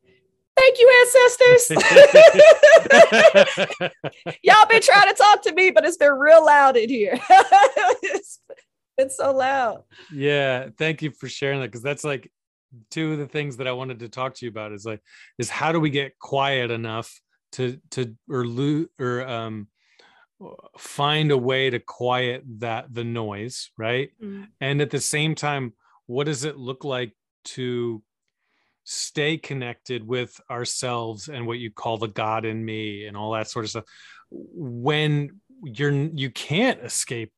thank 0.60 0.80
you, 0.80 0.92
ancestors. 1.02 1.72
Y'all 4.44 4.68
been 4.68 4.82
trying 4.82 5.10
to 5.10 5.16
talk 5.16 5.42
to 5.44 5.54
me, 5.54 5.72
but 5.72 5.86
it's 5.86 5.98
been 5.98 6.14
real 6.14 6.46
loud 6.46 6.78
in 6.78 6.90
here. 6.90 7.20
it's 8.04 8.40
been 8.98 9.10
so 9.10 9.34
loud. 9.34 9.84
Yeah. 10.14 10.70
Thank 10.78 11.02
you 11.02 11.12
for 11.12 11.30
sharing 11.30 11.62
that. 11.62 11.72
Cause 11.72 11.82
that's 11.82 12.04
like 12.04 12.32
two 12.92 13.14
of 13.14 13.20
the 13.20 13.28
things 13.28 13.58
that 13.58 13.68
I 13.68 13.72
wanted 13.72 14.00
to 14.00 14.10
talk 14.10 14.36
to 14.36 14.46
you 14.46 14.52
about 14.52 14.72
is 14.72 14.86
like, 14.86 15.02
is 15.38 15.50
how 15.50 15.72
do 15.72 15.80
we 15.80 15.90
get 15.90 16.20
quiet 16.20 16.72
enough 16.72 17.20
to, 17.54 17.80
to, 17.92 18.16
or 18.30 18.46
lose, 18.46 18.88
or, 19.00 19.28
um, 19.28 19.68
find 20.78 21.32
a 21.32 21.38
way 21.38 21.70
to 21.70 21.80
quiet 21.80 22.44
that 22.60 22.94
the 22.94 23.04
noise 23.04 23.72
right 23.78 24.12
mm-hmm. 24.24 24.44
and 24.62 24.80
at 24.80 24.90
the 24.90 25.02
same 25.02 25.36
time 25.36 25.74
what 26.06 26.28
does 26.28 26.46
it 26.46 26.58
look 26.58 26.86
like 26.86 27.12
to 27.44 28.02
stay 28.92 29.38
connected 29.38 30.06
with 30.06 30.42
ourselves 30.50 31.30
and 31.30 31.46
what 31.46 31.60
you 31.60 31.70
call 31.70 31.98
the 31.98 32.08
god 32.08 32.44
in 32.44 32.64
me 32.64 33.06
and 33.06 33.16
all 33.16 33.32
that 33.32 33.48
sort 33.48 33.64
of 33.64 33.70
stuff 33.70 33.86
when 34.32 35.30
you're 35.64 35.92
you 35.92 36.32
can't 36.32 36.80
escape 36.82 37.32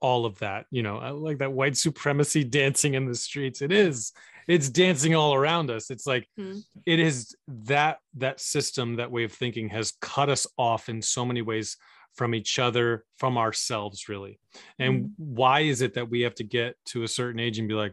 all 0.00 0.26
of 0.26 0.38
that 0.38 0.66
you 0.70 0.82
know 0.82 0.98
like 1.16 1.38
that 1.38 1.52
white 1.52 1.76
supremacy 1.76 2.44
dancing 2.60 2.92
in 2.92 3.06
the 3.06 3.14
streets 3.14 3.62
it 3.62 3.72
is 3.72 4.12
it's 4.48 4.68
dancing 4.68 5.14
all 5.14 5.34
around 5.34 5.70
us 5.70 5.90
it's 5.90 6.06
like 6.06 6.28
mm-hmm. 6.38 6.58
it 6.84 6.98
is 7.00 7.34
that 7.48 7.98
that 8.14 8.38
system 8.38 8.96
that 8.96 9.10
way 9.10 9.24
of 9.24 9.32
thinking 9.32 9.68
has 9.70 9.94
cut 10.02 10.28
us 10.28 10.46
off 10.58 10.90
in 10.90 11.00
so 11.00 11.24
many 11.24 11.40
ways 11.40 11.78
from 12.18 12.34
each 12.34 12.58
other, 12.58 13.04
from 13.16 13.38
ourselves, 13.38 14.08
really. 14.08 14.40
And 14.78 15.04
mm-hmm. 15.04 15.34
why 15.36 15.60
is 15.60 15.82
it 15.82 15.94
that 15.94 16.10
we 16.10 16.22
have 16.22 16.34
to 16.36 16.44
get 16.44 16.74
to 16.86 17.04
a 17.04 17.08
certain 17.08 17.38
age 17.38 17.60
and 17.60 17.68
be 17.68 17.74
like, 17.74 17.92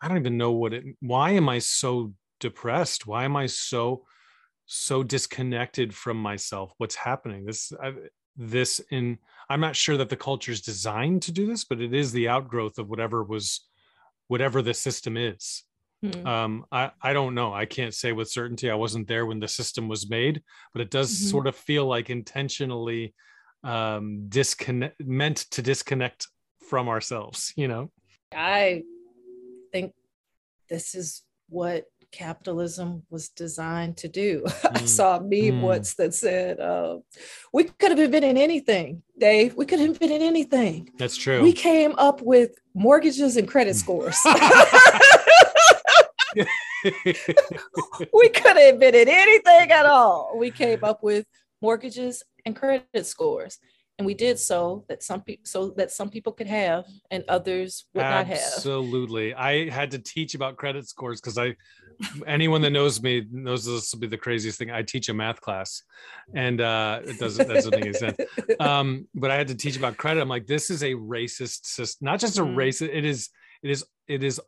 I 0.00 0.08
don't 0.08 0.18
even 0.18 0.36
know 0.36 0.50
what 0.52 0.74
it, 0.74 0.84
why 1.00 1.30
am 1.30 1.48
I 1.48 1.60
so 1.60 2.12
depressed? 2.40 3.06
Why 3.06 3.24
am 3.24 3.36
I 3.36 3.46
so, 3.46 4.04
so 4.66 5.02
disconnected 5.02 5.94
from 5.94 6.16
myself? 6.16 6.72
What's 6.78 6.94
happening? 6.94 7.44
This, 7.44 7.72
I, 7.82 7.92
this 8.36 8.80
in, 8.90 9.18
I'm 9.48 9.60
not 9.60 9.76
sure 9.76 9.96
that 9.96 10.08
the 10.08 10.16
culture 10.16 10.52
is 10.52 10.60
designed 10.60 11.22
to 11.22 11.32
do 11.32 11.46
this, 11.46 11.64
but 11.64 11.80
it 11.80 11.94
is 11.94 12.12
the 12.12 12.28
outgrowth 12.28 12.78
of 12.78 12.88
whatever 12.88 13.22
was, 13.22 13.66
whatever 14.28 14.62
the 14.62 14.74
system 14.74 15.16
is. 15.16 15.64
Hmm. 16.02 16.26
Um, 16.26 16.64
I, 16.70 16.90
I 17.00 17.12
don't 17.12 17.34
know. 17.34 17.54
I 17.54 17.64
can't 17.64 17.94
say 17.94 18.12
with 18.12 18.30
certainty. 18.30 18.70
I 18.70 18.74
wasn't 18.74 19.08
there 19.08 19.24
when 19.24 19.40
the 19.40 19.48
system 19.48 19.88
was 19.88 20.10
made, 20.10 20.42
but 20.72 20.82
it 20.82 20.90
does 20.90 21.10
mm-hmm. 21.10 21.30
sort 21.30 21.46
of 21.46 21.56
feel 21.56 21.86
like 21.86 22.10
intentionally 22.10 23.14
um, 23.66 24.28
disconnect 24.28 25.00
meant 25.00 25.38
to 25.50 25.62
disconnect 25.62 26.28
from 26.68 26.88
ourselves 26.88 27.52
you 27.56 27.68
know 27.68 27.90
i 28.34 28.82
think 29.72 29.92
this 30.68 30.94
is 30.94 31.22
what 31.48 31.84
capitalism 32.12 33.02
was 33.10 33.28
designed 33.28 33.96
to 33.98 34.08
do. 34.08 34.44
Mm. 34.66 34.82
I 34.82 34.84
saw 34.86 35.16
a 35.16 35.20
meme 35.20 35.60
mm. 35.60 35.60
once 35.60 35.94
that 35.94 36.12
said, 36.12 36.58
uh, 36.58 36.98
We 37.52 37.64
could 37.64 37.90
have 37.90 38.00
invented 38.00 38.36
anything, 38.36 39.02
Dave. 39.18 39.54
We 39.54 39.64
could 39.64 39.78
have 39.78 39.90
invented 39.90 40.22
anything. 40.22 40.90
That's 40.98 41.16
true. 41.16 41.42
We 41.42 41.52
came 41.52 41.94
up 41.98 42.20
with 42.20 42.58
mortgages 42.74 43.36
and 43.36 43.46
credit 43.46 43.76
scores. 43.76 44.18
we 48.12 48.28
could 48.28 48.56
have 48.56 48.74
invented 48.74 49.08
anything 49.08 49.70
at 49.70 49.86
all. 49.86 50.36
We 50.36 50.50
came 50.50 50.82
up 50.82 51.02
with 51.02 51.26
mortgages 51.62 52.22
and 52.44 52.56
credit 52.56 53.06
scores 53.06 53.58
and 53.98 54.06
we 54.06 54.14
did 54.14 54.38
so 54.38 54.84
that 54.88 55.02
some 55.02 55.22
people 55.22 55.44
so 55.46 55.70
that 55.70 55.90
some 55.90 56.10
people 56.10 56.32
could 56.32 56.46
have 56.46 56.84
and 57.10 57.24
others 57.28 57.86
would 57.94 58.02
absolutely. 58.04 58.28
not 58.30 58.38
have 58.38 58.52
absolutely 58.54 59.34
i 59.34 59.70
had 59.70 59.90
to 59.90 59.98
teach 59.98 60.34
about 60.34 60.56
credit 60.56 60.86
scores 60.88 61.20
because 61.20 61.38
i 61.38 61.54
anyone 62.26 62.60
that 62.60 62.70
knows 62.70 63.02
me 63.02 63.26
knows 63.30 63.64
this 63.64 63.92
will 63.92 64.00
be 64.00 64.06
the 64.06 64.16
craziest 64.16 64.58
thing 64.58 64.70
i 64.70 64.82
teach 64.82 65.08
a 65.08 65.14
math 65.14 65.40
class 65.40 65.82
and 66.34 66.60
uh 66.60 67.00
it 67.04 67.18
doesn't 67.18 67.46
that 67.48 67.54
doesn't 67.54 67.74
make 67.74 67.84
any 67.84 67.92
sense 67.92 68.16
um 68.60 69.06
but 69.14 69.30
i 69.30 69.36
had 69.36 69.48
to 69.48 69.54
teach 69.54 69.76
about 69.76 69.96
credit 69.96 70.20
i'm 70.20 70.28
like 70.28 70.46
this 70.46 70.70
is 70.70 70.82
a 70.82 70.92
racist 70.92 71.66
system 71.66 72.06
not 72.06 72.20
just 72.20 72.38
a 72.38 72.42
mm-hmm. 72.42 72.56
racist 72.56 72.90
it 72.92 73.04
is 73.04 73.30
it 73.62 73.70
is 73.70 73.84
it 74.08 74.22
is 74.22 74.40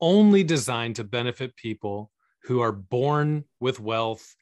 only 0.00 0.42
designed 0.42 0.96
to 0.96 1.04
benefit 1.04 1.54
people 1.56 2.10
who 2.44 2.60
are 2.60 2.72
born 2.72 3.44
with 3.60 3.80
wealth 3.80 4.34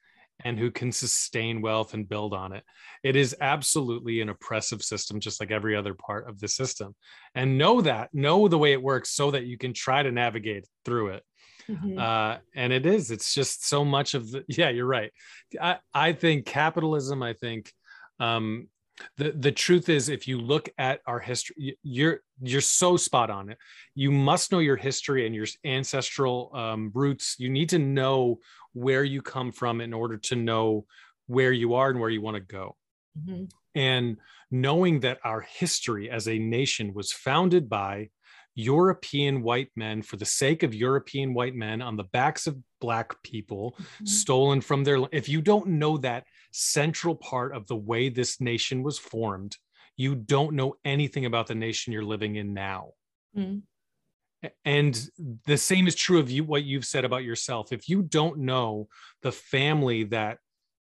and 0.44 0.58
who 0.58 0.70
can 0.70 0.92
sustain 0.92 1.60
wealth 1.60 1.94
and 1.94 2.08
build 2.08 2.32
on 2.32 2.52
it. 2.52 2.62
It 3.02 3.16
is 3.16 3.34
absolutely 3.40 4.20
an 4.20 4.28
oppressive 4.28 4.82
system, 4.82 5.18
just 5.18 5.40
like 5.40 5.50
every 5.50 5.74
other 5.74 5.94
part 5.94 6.28
of 6.28 6.38
the 6.38 6.48
system. 6.48 6.94
And 7.34 7.58
know 7.58 7.80
that, 7.80 8.14
know 8.14 8.46
the 8.46 8.58
way 8.58 8.72
it 8.72 8.82
works 8.82 9.10
so 9.10 9.32
that 9.32 9.46
you 9.46 9.58
can 9.58 9.72
try 9.72 10.02
to 10.02 10.12
navigate 10.12 10.64
through 10.84 11.08
it. 11.08 11.24
Mm-hmm. 11.70 11.98
Uh, 11.98 12.38
and 12.54 12.72
it 12.72 12.86
is, 12.86 13.10
it's 13.10 13.34
just 13.34 13.66
so 13.66 13.84
much 13.84 14.14
of 14.14 14.30
the, 14.30 14.44
yeah, 14.48 14.70
you're 14.70 14.86
right. 14.86 15.12
I, 15.60 15.78
I 15.92 16.12
think 16.12 16.46
capitalism, 16.46 17.22
I 17.22 17.34
think 17.34 17.72
um, 18.20 18.68
the 19.16 19.32
the 19.32 19.52
truth 19.52 19.88
is 19.88 20.08
if 20.08 20.26
you 20.26 20.40
look 20.40 20.68
at 20.78 21.00
our 21.06 21.18
history 21.18 21.78
you're 21.82 22.20
you're 22.42 22.60
so 22.60 22.96
spot 22.96 23.30
on 23.30 23.50
it 23.50 23.58
you 23.94 24.10
must 24.10 24.52
know 24.52 24.58
your 24.58 24.76
history 24.76 25.26
and 25.26 25.34
your 25.34 25.46
ancestral 25.64 26.50
um, 26.54 26.90
roots 26.94 27.36
you 27.38 27.48
need 27.48 27.68
to 27.68 27.78
know 27.78 28.38
where 28.72 29.04
you 29.04 29.22
come 29.22 29.52
from 29.52 29.80
in 29.80 29.92
order 29.92 30.16
to 30.16 30.36
know 30.36 30.84
where 31.26 31.52
you 31.52 31.74
are 31.74 31.90
and 31.90 32.00
where 32.00 32.10
you 32.10 32.20
want 32.20 32.34
to 32.34 32.40
go 32.40 32.76
mm-hmm. 33.18 33.44
and 33.74 34.16
knowing 34.50 35.00
that 35.00 35.18
our 35.24 35.40
history 35.40 36.10
as 36.10 36.26
a 36.26 36.38
nation 36.38 36.94
was 36.94 37.12
founded 37.12 37.68
by 37.68 38.08
European 38.58 39.40
white 39.40 39.70
men 39.76 40.02
for 40.02 40.16
the 40.16 40.24
sake 40.24 40.64
of 40.64 40.74
European 40.74 41.32
white 41.32 41.54
men 41.54 41.80
on 41.80 41.96
the 41.96 42.02
backs 42.02 42.48
of 42.48 42.58
black 42.80 43.22
people, 43.22 43.76
mm-hmm. 43.78 44.04
stolen 44.04 44.60
from 44.60 44.82
their. 44.82 44.98
If 45.12 45.28
you 45.28 45.40
don't 45.40 45.68
know 45.68 45.96
that 45.98 46.24
central 46.50 47.14
part 47.14 47.54
of 47.54 47.68
the 47.68 47.76
way 47.76 48.08
this 48.08 48.40
nation 48.40 48.82
was 48.82 48.98
formed, 48.98 49.56
you 49.96 50.16
don't 50.16 50.54
know 50.54 50.74
anything 50.84 51.24
about 51.24 51.46
the 51.46 51.54
nation 51.54 51.92
you're 51.92 52.02
living 52.02 52.34
in 52.34 52.52
now. 52.52 52.90
Mm-hmm. 53.36 54.48
and 54.64 55.08
the 55.46 55.58
same 55.58 55.86
is 55.86 55.94
true 55.94 56.18
of 56.18 56.30
you 56.30 56.42
what 56.42 56.64
you've 56.64 56.86
said 56.86 57.04
about 57.04 57.24
yourself 57.24 57.72
if 57.72 57.88
you 57.88 58.02
don't 58.02 58.38
know 58.38 58.88
the 59.22 59.30
family 59.30 60.04
that 60.04 60.38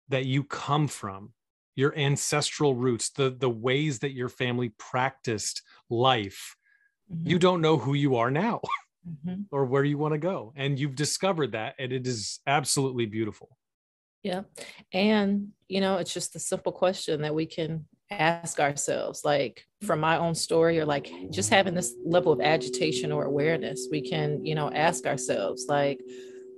that 0.10 0.26
you 0.26 0.44
come 0.44 0.88
from 0.88 1.34
your 1.76 1.98
ancestral 1.98 2.76
roots 2.76 3.10
the 3.10 3.32
the 3.32 3.50
ways 3.50 4.00
that 4.00 4.12
your 4.12 4.30
family 4.30 4.72
practiced 4.78 5.64
life 5.90 6.56
mm-hmm. 7.12 7.28
you 7.28 7.40
don't 7.40 7.62
know 7.62 7.78
who 7.78 7.94
you 7.94 8.16
are 8.16 8.32
now 8.32 8.62
mm-hmm. 9.08 9.42
or 9.52 9.66
where 9.66 9.84
you 9.84 9.98
want 9.98 10.14
to 10.14 10.20
go 10.20 10.54
and 10.56 10.80
you've 10.80 10.96
discovered 10.96 11.52
that 11.54 11.76
and 11.80 11.92
it 11.92 12.06
is 12.08 12.40
absolutely 12.48 13.06
beautiful 13.06 13.50
yeah 14.24 14.42
and 14.94 15.50
you 15.68 15.82
know 15.82 15.98
it's 15.98 16.14
just 16.14 16.34
the 16.34 16.40
simple 16.40 16.72
question 16.72 17.22
that 17.22 17.34
we 17.34 17.46
can 17.46 17.86
ask 18.12 18.60
ourselves 18.60 19.24
like 19.24 19.66
from 19.84 20.00
my 20.00 20.18
own 20.18 20.34
story 20.34 20.80
or 20.80 20.86
like 20.86 21.12
just 21.30 21.52
having 21.52 21.76
this 21.76 21.94
level 22.04 22.32
of 22.32 22.42
agitation 22.42 23.12
or 23.12 23.26
awareness 23.26 23.88
we 23.92 24.02
can 24.02 24.44
you 24.44 24.56
know 24.56 24.72
ask 24.72 25.06
ourselves 25.06 25.66
like 25.70 26.00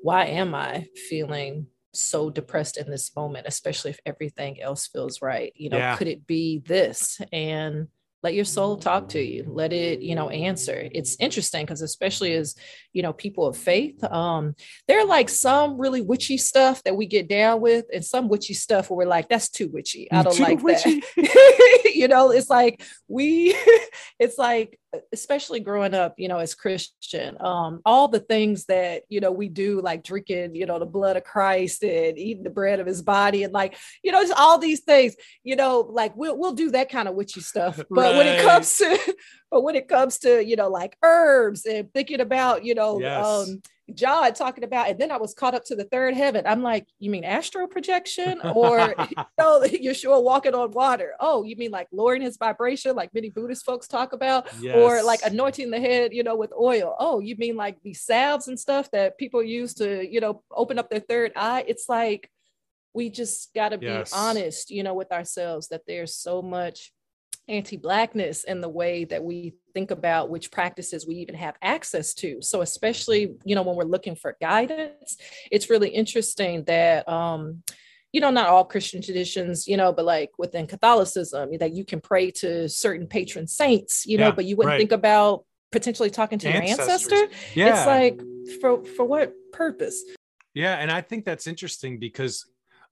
why 0.01 0.25
am 0.25 0.55
i 0.55 0.85
feeling 1.09 1.67
so 1.93 2.29
depressed 2.29 2.77
in 2.77 2.89
this 2.89 3.13
moment 3.17 3.45
especially 3.47 3.91
if 3.91 3.99
everything 4.05 4.61
else 4.61 4.87
feels 4.87 5.21
right 5.21 5.51
you 5.55 5.69
know 5.69 5.77
yeah. 5.77 5.97
could 5.97 6.07
it 6.07 6.25
be 6.25 6.59
this 6.59 7.19
and 7.33 7.87
let 8.23 8.33
your 8.33 8.45
soul 8.45 8.77
talk 8.77 9.09
to 9.09 9.21
you 9.21 9.43
let 9.47 9.73
it 9.73 10.01
you 10.01 10.15
know 10.15 10.29
answer 10.29 10.87
it's 10.91 11.15
interesting 11.19 11.63
because 11.65 11.81
especially 11.81 12.33
as 12.33 12.55
you 12.93 13.01
know 13.01 13.13
people 13.13 13.47
of 13.47 13.57
faith 13.57 14.03
um 14.05 14.55
there 14.87 14.99
are 14.99 15.05
like 15.05 15.29
some 15.29 15.77
really 15.77 16.01
witchy 16.01 16.37
stuff 16.37 16.83
that 16.83 16.95
we 16.95 17.05
get 17.05 17.27
down 17.27 17.61
with 17.61 17.85
and 17.93 18.05
some 18.05 18.27
witchy 18.27 18.53
stuff 18.53 18.89
where 18.89 18.97
we're 18.97 19.09
like 19.09 19.29
that's 19.29 19.49
too 19.49 19.67
witchy 19.69 20.11
i 20.11 20.21
don't 20.21 20.35
too 20.35 20.43
like 20.43 20.61
witchy. 20.61 21.01
that 21.15 21.91
you 21.95 22.07
know 22.07 22.31
it's 22.31 22.49
like 22.49 22.83
we 23.07 23.55
it's 24.19 24.37
like 24.37 24.79
especially 25.13 25.59
growing 25.59 25.93
up, 25.93 26.15
you 26.17 26.27
know, 26.27 26.39
as 26.39 26.53
Christian, 26.53 27.37
um, 27.39 27.81
all 27.85 28.07
the 28.07 28.19
things 28.19 28.65
that, 28.65 29.03
you 29.07 29.19
know, 29.19 29.31
we 29.31 29.47
do, 29.47 29.81
like 29.81 30.03
drinking, 30.03 30.55
you 30.55 30.65
know, 30.65 30.79
the 30.79 30.85
blood 30.85 31.15
of 31.15 31.23
Christ 31.23 31.83
and 31.83 32.17
eating 32.17 32.43
the 32.43 32.49
bread 32.49 32.79
of 32.79 32.87
his 32.87 33.01
body 33.01 33.43
and 33.43 33.53
like, 33.53 33.77
you 34.03 34.11
know, 34.11 34.21
just 34.21 34.37
all 34.37 34.57
these 34.57 34.81
things, 34.81 35.15
you 35.43 35.55
know, 35.55 35.87
like 35.89 36.15
we'll, 36.15 36.37
we'll 36.37 36.53
do 36.53 36.71
that 36.71 36.89
kind 36.89 37.07
of 37.07 37.15
witchy 37.15 37.41
stuff. 37.41 37.79
But 37.91 38.10
right. 38.10 38.10
When 38.17 38.27
it 38.27 38.41
comes 38.41 38.75
to, 38.77 39.15
but 39.51 39.61
when 39.61 39.75
it 39.75 39.87
comes 39.87 40.19
to, 40.19 40.43
you 40.43 40.55
know, 40.55 40.69
like 40.69 40.97
herbs 41.03 41.65
and 41.65 41.91
thinking 41.93 42.21
about, 42.21 42.63
you 42.63 42.75
know, 42.75 42.99
yes. 42.99 43.25
um, 43.25 43.61
John 43.93 44.33
talking 44.33 44.63
about, 44.63 44.89
and 44.89 44.99
then 44.99 45.11
I 45.11 45.17
was 45.17 45.33
caught 45.33 45.53
up 45.53 45.65
to 45.65 45.75
the 45.75 45.83
third 45.83 46.13
heaven. 46.13 46.45
I'm 46.47 46.63
like, 46.63 46.87
you 46.99 47.09
mean 47.09 47.23
astral 47.23 47.67
projection 47.67 48.39
or 48.41 48.79
you 49.09 49.23
know, 49.37 49.61
Yeshua 49.65 50.23
walking 50.23 50.55
on 50.55 50.71
water? 50.71 51.13
Oh, 51.19 51.43
you 51.43 51.55
mean 51.55 51.71
like 51.71 51.87
lowering 51.91 52.21
his 52.21 52.37
vibration, 52.37 52.95
like 52.95 53.13
many 53.13 53.29
Buddhist 53.29 53.65
folks 53.65 53.87
talk 53.87 54.13
about, 54.13 54.47
yes. 54.61 54.75
or 54.75 55.03
like 55.03 55.21
anointing 55.23 55.71
the 55.71 55.79
head, 55.79 56.13
you 56.13 56.23
know, 56.23 56.35
with 56.35 56.53
oil? 56.53 56.95
Oh, 56.99 57.19
you 57.19 57.35
mean 57.37 57.55
like 57.55 57.81
these 57.83 58.01
salves 58.01 58.47
and 58.47 58.59
stuff 58.59 58.89
that 58.91 59.17
people 59.17 59.43
use 59.43 59.73
to, 59.75 60.09
you 60.09 60.19
know, 60.21 60.43
open 60.51 60.79
up 60.79 60.89
their 60.89 60.99
third 60.99 61.33
eye? 61.35 61.65
It's 61.67 61.89
like 61.89 62.29
we 62.93 63.09
just 63.09 63.53
got 63.53 63.69
to 63.69 63.77
be 63.77 63.85
yes. 63.85 64.11
honest, 64.13 64.69
you 64.69 64.83
know, 64.83 64.93
with 64.93 65.11
ourselves 65.11 65.69
that 65.69 65.81
there's 65.87 66.15
so 66.15 66.41
much 66.41 66.91
anti-blackness 67.51 68.45
in 68.45 68.61
the 68.61 68.69
way 68.69 69.05
that 69.05 69.23
we 69.23 69.53
think 69.73 69.91
about 69.91 70.29
which 70.29 70.51
practices 70.51 71.05
we 71.05 71.15
even 71.15 71.35
have 71.35 71.55
access 71.61 72.13
to. 72.15 72.41
So 72.41 72.61
especially 72.61 73.35
you 73.43 73.55
know 73.55 73.61
when 73.61 73.75
we're 73.75 73.83
looking 73.83 74.15
for 74.15 74.37
guidance 74.41 75.17
it's 75.51 75.69
really 75.69 75.89
interesting 75.89 76.63
that 76.65 77.07
um 77.07 77.63
you 78.11 78.21
know 78.21 78.29
not 78.29 78.49
all 78.49 78.65
christian 78.65 79.01
traditions 79.01 79.67
you 79.67 79.77
know 79.77 79.93
but 79.93 80.05
like 80.05 80.31
within 80.37 80.67
catholicism 80.67 81.49
that 81.59 81.73
you 81.73 81.85
can 81.85 82.01
pray 82.01 82.31
to 82.31 82.67
certain 82.67 83.07
patron 83.07 83.47
saints 83.47 84.05
you 84.05 84.17
know 84.17 84.27
yeah, 84.27 84.31
but 84.31 84.45
you 84.45 84.55
wouldn't 84.55 84.71
right. 84.71 84.79
think 84.79 84.91
about 84.91 85.45
potentially 85.71 86.09
talking 86.09 86.37
to 86.37 86.51
your 86.51 86.61
ancestor? 86.61 87.27
Yeah. 87.55 87.77
It's 87.77 87.85
like 87.85 88.21
for 88.59 88.83
for 88.83 89.05
what 89.05 89.33
purpose? 89.53 90.03
Yeah 90.53 90.75
and 90.75 90.91
i 90.91 91.01
think 91.01 91.23
that's 91.23 91.47
interesting 91.47 91.99
because 91.99 92.45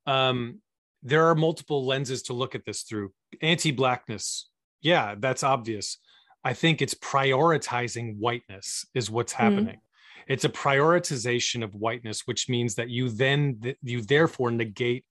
um 0.07 0.61
there 1.03 1.27
are 1.27 1.35
multiple 1.35 1.85
lenses 1.85 2.23
to 2.23 2.33
look 2.33 2.55
at 2.55 2.65
this 2.65 2.83
through 2.83 3.11
anti-blackness 3.41 4.49
yeah 4.81 5.15
that's 5.17 5.43
obvious 5.43 5.97
i 6.43 6.53
think 6.53 6.81
it's 6.81 6.93
prioritizing 6.95 8.17
whiteness 8.17 8.85
is 8.93 9.09
what's 9.09 9.33
hmm. 9.33 9.43
happening 9.43 9.75
mm. 9.75 10.23
it's 10.27 10.45
a 10.45 10.49
prioritization 10.49 11.63
of 11.63 11.75
whiteness 11.75 12.21
which 12.25 12.49
means 12.49 12.75
that 12.75 12.89
you 12.89 13.09
then 13.09 13.59
you 13.81 14.01
therefore 14.01 14.51
negate 14.51 15.05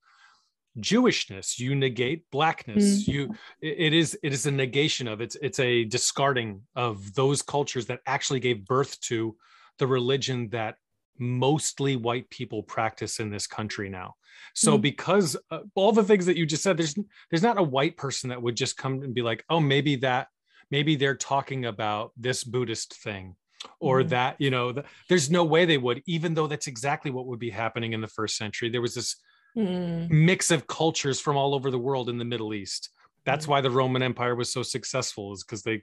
jewishness 0.77 1.59
you 1.59 1.75
negate 1.75 2.23
blackness 2.31 3.03
mm. 3.03 3.07
you 3.07 3.35
it 3.61 3.93
is 3.93 4.17
it 4.23 4.31
is 4.31 4.45
a 4.45 4.51
negation 4.51 5.07
of 5.07 5.19
it's 5.19 5.35
it's 5.41 5.59
a 5.59 5.83
discarding 5.85 6.61
of 6.75 7.13
those 7.15 7.41
cultures 7.41 7.87
that 7.87 7.99
actually 8.05 8.39
gave 8.39 8.65
birth 8.65 8.99
to 9.01 9.35
the 9.79 9.87
religion 9.87 10.49
that 10.49 10.75
mostly 11.19 11.95
white 11.95 12.29
people 12.29 12.63
practice 12.63 13.19
in 13.19 13.29
this 13.29 13.45
country 13.45 13.89
now 13.89 14.15
so 14.53 14.73
mm-hmm. 14.73 14.81
because 14.81 15.37
uh, 15.51 15.59
all 15.75 15.91
the 15.91 16.03
things 16.03 16.25
that 16.25 16.37
you 16.37 16.45
just 16.45 16.63
said, 16.63 16.77
there's 16.77 16.95
there's 17.29 17.43
not 17.43 17.57
a 17.57 17.63
white 17.63 17.97
person 17.97 18.29
that 18.29 18.41
would 18.41 18.55
just 18.55 18.77
come 18.77 19.01
and 19.03 19.13
be 19.13 19.21
like, 19.21 19.43
oh, 19.49 19.59
maybe 19.59 19.97
that 19.97 20.27
maybe 20.71 20.95
they're 20.95 21.15
talking 21.15 21.65
about 21.65 22.11
this 22.17 22.43
Buddhist 22.43 22.95
thing 23.01 23.35
or 23.79 23.99
mm-hmm. 23.99 24.09
that 24.09 24.35
you 24.39 24.49
know 24.49 24.71
the, 24.71 24.83
there's 25.09 25.29
no 25.29 25.43
way 25.43 25.65
they 25.65 25.77
would 25.77 26.01
even 26.05 26.33
though 26.33 26.47
that's 26.47 26.67
exactly 26.67 27.11
what 27.11 27.25
would 27.25 27.39
be 27.39 27.49
happening 27.49 27.93
in 27.93 27.99
the 27.99 28.07
first 28.07 28.37
century 28.37 28.69
there 28.69 28.81
was 28.81 28.95
this 28.95 29.17
mm. 29.57 30.09
mix 30.09 30.49
of 30.49 30.65
cultures 30.65 31.19
from 31.19 31.35
all 31.35 31.53
over 31.53 31.69
the 31.69 31.77
world 31.77 32.07
in 32.07 32.17
the 32.17 32.23
middle 32.23 32.53
east 32.53 32.89
that's 33.25 33.47
mm. 33.47 33.49
why 33.49 33.59
the 33.59 33.69
roman 33.69 34.01
empire 34.01 34.33
was 34.33 34.49
so 34.49 34.63
successful 34.63 35.33
is 35.33 35.43
because 35.43 35.61
they 35.61 35.81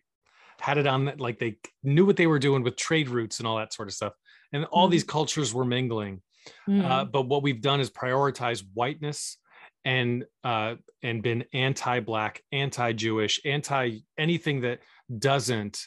had 0.59 0.79
it 0.79 0.87
on 0.87 1.13
like 1.19 1.39
they 1.39 1.59
knew 1.83 2.07
what 2.07 2.17
they 2.17 2.27
were 2.27 2.39
doing 2.39 2.63
with 2.63 2.77
trade 2.77 3.11
routes 3.11 3.41
and 3.41 3.47
all 3.47 3.59
that 3.59 3.75
sort 3.75 3.89
of 3.89 3.95
stuff 3.95 4.15
and 4.53 4.65
all 4.67 4.89
mm. 4.89 4.93
these 4.93 5.05
cultures 5.05 5.53
were 5.53 5.65
mingling 5.65 6.21
Mm. 6.69 6.85
Uh, 6.85 7.05
but 7.05 7.23
what 7.23 7.43
we've 7.43 7.61
done 7.61 7.81
is 7.81 7.91
prioritize 7.91 8.65
whiteness 8.75 9.39
and 9.85 10.25
uh, 10.45 10.77
and 11.03 11.23
been 11.23 11.45
anti-black, 11.53 12.43
anti-Jewish, 12.53 13.41
anti 13.45 13.99
anything 14.19 14.63
that 14.63 14.81
doesn't 15.19 15.87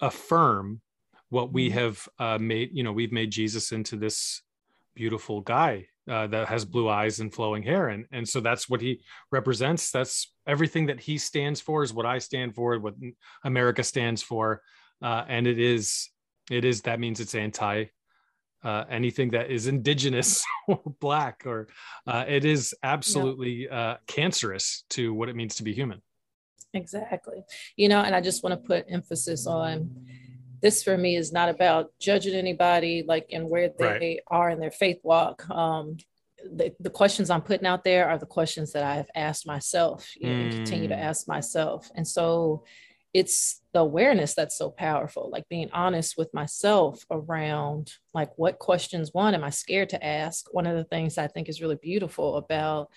affirm 0.00 0.80
what 1.30 1.52
we 1.52 1.68
mm-hmm. 1.68 1.78
have 1.78 2.08
uh, 2.18 2.38
made. 2.38 2.70
You 2.72 2.82
know, 2.82 2.92
we've 2.92 3.12
made 3.12 3.30
Jesus 3.30 3.72
into 3.72 3.96
this 3.96 4.42
beautiful 4.94 5.40
guy 5.40 5.86
uh, 6.10 6.26
that 6.26 6.48
has 6.48 6.64
blue 6.64 6.88
eyes 6.88 7.20
and 7.20 7.32
flowing 7.32 7.62
hair, 7.62 7.88
and 7.88 8.06
and 8.12 8.28
so 8.28 8.40
that's 8.40 8.68
what 8.68 8.80
he 8.80 9.00
represents. 9.32 9.90
That's 9.90 10.32
everything 10.46 10.86
that 10.86 11.00
he 11.00 11.18
stands 11.18 11.60
for 11.60 11.82
is 11.82 11.92
what 11.94 12.06
I 12.06 12.18
stand 12.18 12.54
for, 12.54 12.78
what 12.78 12.94
America 13.44 13.82
stands 13.82 14.22
for, 14.22 14.62
uh, 15.02 15.24
and 15.28 15.46
it 15.46 15.58
is 15.58 16.10
it 16.50 16.64
is 16.64 16.82
that 16.82 17.00
means 17.00 17.20
it's 17.20 17.34
anti 17.34 17.86
uh, 18.64 18.84
anything 18.90 19.30
that 19.30 19.50
is 19.50 19.66
indigenous 19.66 20.44
or 20.68 20.80
black 21.00 21.42
or 21.46 21.68
uh, 22.06 22.24
it 22.26 22.44
is 22.44 22.74
absolutely 22.82 23.64
yeah. 23.64 23.78
uh, 23.78 23.96
cancerous 24.06 24.84
to 24.90 25.14
what 25.14 25.28
it 25.28 25.36
means 25.36 25.54
to 25.56 25.62
be 25.62 25.72
human 25.72 26.02
exactly 26.74 27.42
you 27.76 27.88
know 27.88 28.00
and 28.00 28.14
i 28.14 28.20
just 28.20 28.42
want 28.42 28.52
to 28.52 28.66
put 28.66 28.84
emphasis 28.88 29.46
on 29.46 29.90
this 30.60 30.82
for 30.82 30.98
me 30.98 31.16
is 31.16 31.32
not 31.32 31.48
about 31.48 31.90
judging 32.00 32.34
anybody 32.34 33.04
like 33.06 33.26
and 33.32 33.48
where 33.48 33.70
they 33.78 33.84
right. 33.84 34.20
are 34.26 34.50
in 34.50 34.60
their 34.60 34.70
faith 34.70 34.98
walk 35.02 35.48
um, 35.50 35.96
the, 36.52 36.74
the 36.80 36.90
questions 36.90 37.30
i'm 37.30 37.40
putting 37.40 37.66
out 37.66 37.84
there 37.84 38.08
are 38.08 38.18
the 38.18 38.26
questions 38.26 38.72
that 38.72 38.82
i 38.82 38.94
have 38.96 39.08
asked 39.14 39.46
myself 39.46 40.12
mm. 40.22 40.28
and 40.28 40.52
continue 40.52 40.88
to 40.88 40.94
mm. 40.94 41.02
ask 41.02 41.26
myself 41.26 41.90
and 41.94 42.06
so 42.06 42.64
it's 43.14 43.62
the 43.72 43.80
awareness 43.80 44.34
that's 44.34 44.58
so 44.58 44.70
powerful 44.70 45.30
like 45.32 45.48
being 45.48 45.70
honest 45.72 46.16
with 46.18 46.32
myself 46.34 47.04
around 47.10 47.90
like 48.12 48.30
what 48.36 48.58
questions 48.58 49.10
one 49.12 49.34
am 49.34 49.44
i 49.44 49.50
scared 49.50 49.88
to 49.88 50.04
ask? 50.04 50.52
One 50.52 50.66
of 50.66 50.76
the 50.76 50.84
things 50.84 51.18
i 51.18 51.26
think 51.26 51.48
is 51.48 51.62
really 51.62 51.78
beautiful 51.80 52.36
about 52.36 52.90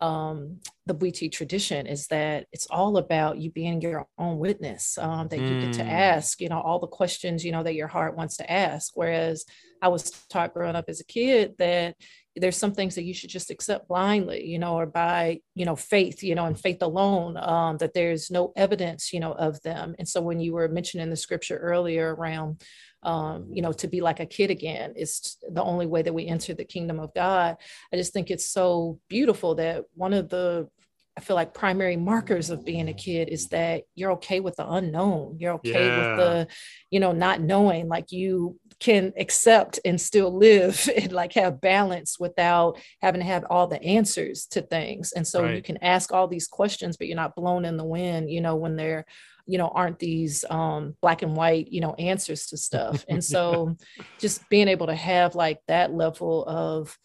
um, 0.00 0.60
the 0.86 0.94
Bwiti 0.94 1.30
tradition 1.30 1.86
is 1.86 2.06
that 2.08 2.46
it's 2.52 2.66
all 2.70 2.96
about 2.96 3.38
you 3.38 3.50
being 3.50 3.80
your 3.80 4.06
own 4.18 4.38
witness 4.38 4.96
um, 4.98 5.28
that 5.28 5.38
you 5.38 5.60
get 5.60 5.74
to 5.74 5.82
mm. 5.82 5.90
ask 5.90 6.40
you 6.40 6.48
know 6.48 6.60
all 6.60 6.78
the 6.78 6.86
questions 6.86 7.44
you 7.44 7.52
know 7.52 7.62
that 7.62 7.74
your 7.74 7.86
heart 7.86 8.16
wants 8.16 8.36
to 8.38 8.50
ask 8.50 8.92
whereas 8.94 9.44
i 9.82 9.88
was 9.88 10.10
taught 10.28 10.54
growing 10.54 10.76
up 10.76 10.86
as 10.88 11.00
a 11.00 11.04
kid 11.04 11.54
that 11.58 11.94
there's 12.36 12.56
some 12.56 12.72
things 12.72 12.94
that 12.94 13.04
you 13.04 13.12
should 13.12 13.30
just 13.30 13.50
accept 13.50 13.88
blindly 13.88 14.46
you 14.46 14.58
know 14.58 14.74
or 14.74 14.86
by 14.86 15.38
you 15.54 15.64
know 15.64 15.76
faith 15.76 16.22
you 16.22 16.34
know 16.34 16.46
and 16.46 16.58
faith 16.58 16.82
alone 16.82 17.36
um, 17.36 17.76
that 17.76 17.92
there's 17.92 18.30
no 18.30 18.52
evidence 18.56 19.12
you 19.12 19.20
know 19.20 19.32
of 19.32 19.60
them 19.62 19.94
and 19.98 20.08
so 20.08 20.20
when 20.20 20.40
you 20.40 20.52
were 20.54 20.68
mentioning 20.68 21.10
the 21.10 21.16
scripture 21.16 21.58
earlier 21.58 22.14
around 22.14 22.62
um, 23.02 23.46
you 23.50 23.62
know 23.62 23.72
to 23.72 23.88
be 23.88 24.00
like 24.00 24.20
a 24.20 24.26
kid 24.26 24.50
again 24.50 24.92
is 24.96 25.36
the 25.50 25.62
only 25.62 25.86
way 25.86 26.02
that 26.02 26.12
we 26.12 26.26
enter 26.26 26.54
the 26.54 26.64
kingdom 26.64 27.00
of 27.00 27.14
god. 27.14 27.56
I 27.92 27.96
just 27.96 28.12
think 28.12 28.30
it's 28.30 28.48
so 28.48 28.98
beautiful 29.08 29.54
that 29.56 29.84
one 29.94 30.12
of 30.12 30.28
the 30.28 30.68
I 31.16 31.20
feel 31.20 31.36
like 31.36 31.54
primary 31.54 31.96
markers 31.96 32.50
of 32.50 32.64
being 32.64 32.88
a 32.88 32.94
kid 32.94 33.28
is 33.28 33.48
that 33.48 33.82
you're 33.94 34.12
okay 34.12 34.40
with 34.40 34.56
the 34.56 34.70
unknown. 34.70 35.36
You're 35.38 35.54
okay 35.54 35.86
yeah. 35.86 35.96
with 35.98 36.16
the, 36.18 36.48
you 36.90 37.00
know, 37.00 37.12
not 37.12 37.40
knowing. 37.40 37.88
Like 37.88 38.12
you 38.12 38.58
can 38.78 39.12
accept 39.18 39.78
and 39.84 40.00
still 40.00 40.34
live 40.36 40.88
and 40.96 41.12
like 41.12 41.32
have 41.34 41.60
balance 41.60 42.18
without 42.18 42.78
having 43.02 43.20
to 43.20 43.26
have 43.26 43.44
all 43.50 43.66
the 43.66 43.82
answers 43.82 44.46
to 44.46 44.62
things. 44.62 45.12
And 45.12 45.26
so 45.26 45.42
right. 45.42 45.56
you 45.56 45.62
can 45.62 45.78
ask 45.82 46.12
all 46.12 46.28
these 46.28 46.46
questions, 46.46 46.96
but 46.96 47.06
you're 47.06 47.16
not 47.16 47.36
blown 47.36 47.64
in 47.64 47.76
the 47.76 47.84
wind, 47.84 48.30
you 48.30 48.40
know, 48.40 48.56
when 48.56 48.76
they're 48.76 49.04
you 49.46 49.58
know 49.58 49.68
aren't 49.68 49.98
these 49.98 50.44
um, 50.48 50.94
black 51.00 51.22
and 51.22 51.34
white 51.34 51.72
you 51.72 51.80
know 51.80 51.94
answers 51.94 52.46
to 52.46 52.56
stuff 52.56 53.04
and 53.08 53.24
so 53.24 53.74
just 54.20 54.48
being 54.48 54.68
able 54.68 54.86
to 54.86 54.94
have 54.94 55.34
like 55.34 55.58
that 55.66 55.92
level 55.92 56.44
of 56.46 56.96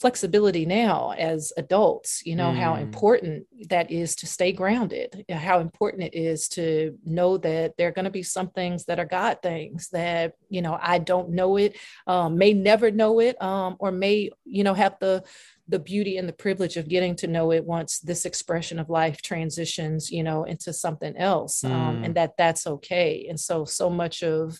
flexibility 0.00 0.64
now 0.64 1.12
as 1.18 1.52
adults 1.58 2.22
you 2.24 2.34
know 2.34 2.50
mm. 2.50 2.56
how 2.56 2.74
important 2.76 3.46
that 3.68 3.90
is 3.90 4.16
to 4.16 4.26
stay 4.26 4.50
grounded 4.50 5.26
how 5.30 5.60
important 5.60 6.02
it 6.02 6.14
is 6.14 6.48
to 6.48 6.96
know 7.04 7.36
that 7.36 7.76
there 7.76 7.88
are 7.88 7.92
going 7.92 8.06
to 8.06 8.10
be 8.10 8.22
some 8.22 8.48
things 8.48 8.86
that 8.86 8.98
are 8.98 9.04
god 9.04 9.36
things 9.42 9.90
that 9.90 10.32
you 10.48 10.62
know 10.62 10.78
i 10.80 10.98
don't 10.98 11.28
know 11.28 11.58
it 11.58 11.76
um, 12.06 12.38
may 12.38 12.54
never 12.54 12.90
know 12.90 13.20
it 13.20 13.40
um, 13.42 13.76
or 13.78 13.92
may 13.92 14.30
you 14.46 14.64
know 14.64 14.74
have 14.74 14.96
the 15.00 15.22
the 15.68 15.78
beauty 15.78 16.16
and 16.16 16.28
the 16.28 16.32
privilege 16.32 16.76
of 16.78 16.88
getting 16.88 17.14
to 17.14 17.26
know 17.26 17.52
it 17.52 17.64
once 17.64 18.00
this 18.00 18.24
expression 18.24 18.78
of 18.78 18.88
life 18.88 19.20
transitions 19.20 20.10
you 20.10 20.22
know 20.22 20.44
into 20.44 20.72
something 20.72 21.14
else 21.18 21.62
um, 21.62 21.98
mm. 21.98 22.06
and 22.06 22.14
that 22.14 22.36
that's 22.38 22.66
okay 22.66 23.26
and 23.28 23.38
so 23.38 23.66
so 23.66 23.90
much 23.90 24.22
of 24.22 24.58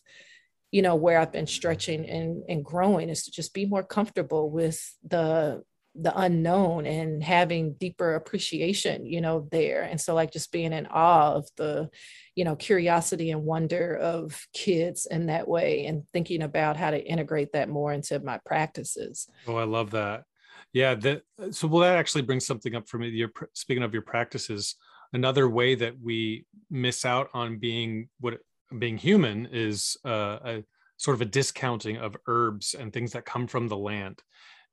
you 0.71 0.83
know 0.83 0.95
where 0.95 1.19
i've 1.19 1.33
been 1.33 1.47
stretching 1.47 2.09
and 2.09 2.43
and 2.49 2.65
growing 2.65 3.09
is 3.09 3.25
to 3.25 3.31
just 3.31 3.53
be 3.55 3.67
more 3.67 3.83
comfortable 3.83 4.51
with 4.51 4.97
the 5.07 5.63
the 5.97 6.17
unknown 6.17 6.87
and 6.87 7.23
having 7.23 7.73
deeper 7.75 8.15
appreciation 8.15 9.05
you 9.05 9.21
know 9.21 9.49
there. 9.51 9.83
And 9.83 10.01
so 10.01 10.15
like 10.15 10.33
just 10.33 10.53
being 10.53 10.73
in 10.73 10.87
awe 10.87 11.33
of 11.35 11.49
the 11.57 11.91
you 12.37 12.45
know 12.45 12.55
curiosity 12.55 13.31
and 13.31 13.43
wonder 13.43 13.97
of 13.97 14.47
kids 14.55 15.07
in 15.11 15.27
that 15.27 15.49
way 15.49 15.87
and 15.87 16.07
thinking 16.13 16.43
about 16.43 16.77
how 16.77 16.93
to 16.93 17.05
integrate 17.05 17.53
that 17.53 17.69
more 17.69 17.93
into 17.93 18.21
my 18.21 18.39
practices. 18.47 19.29
Oh 19.47 19.57
i 19.57 19.65
love 19.65 19.91
that. 19.91 20.25
Yeah 20.73 20.95
that 20.95 21.23
so 21.51 21.67
well 21.67 21.81
that 21.83 21.99
actually 21.99 22.23
brings 22.23 22.47
something 22.47 22.77
up 22.77 22.89
for 22.89 22.99
me 22.99 23.09
you're 23.09 23.33
speaking 23.55 23.83
of 23.83 23.93
your 23.93 24.03
practices 24.03 24.77
another 25.13 25.49
way 25.49 25.75
that 25.75 25.95
we 26.01 26.45
miss 26.71 27.05
out 27.05 27.31
on 27.35 27.59
being 27.59 28.09
what 28.21 28.39
being 28.79 28.97
human 28.97 29.49
is 29.51 29.97
uh, 30.05 30.39
a 30.45 30.65
sort 30.97 31.15
of 31.15 31.23
a 31.23 31.27
discounting 31.27 31.97
of 31.97 32.17
herbs 32.27 32.75
and 32.75 32.93
things 32.93 33.13
that 33.13 33.25
come 33.25 33.47
from 33.47 33.69
the 33.69 33.77
land. 33.77 34.23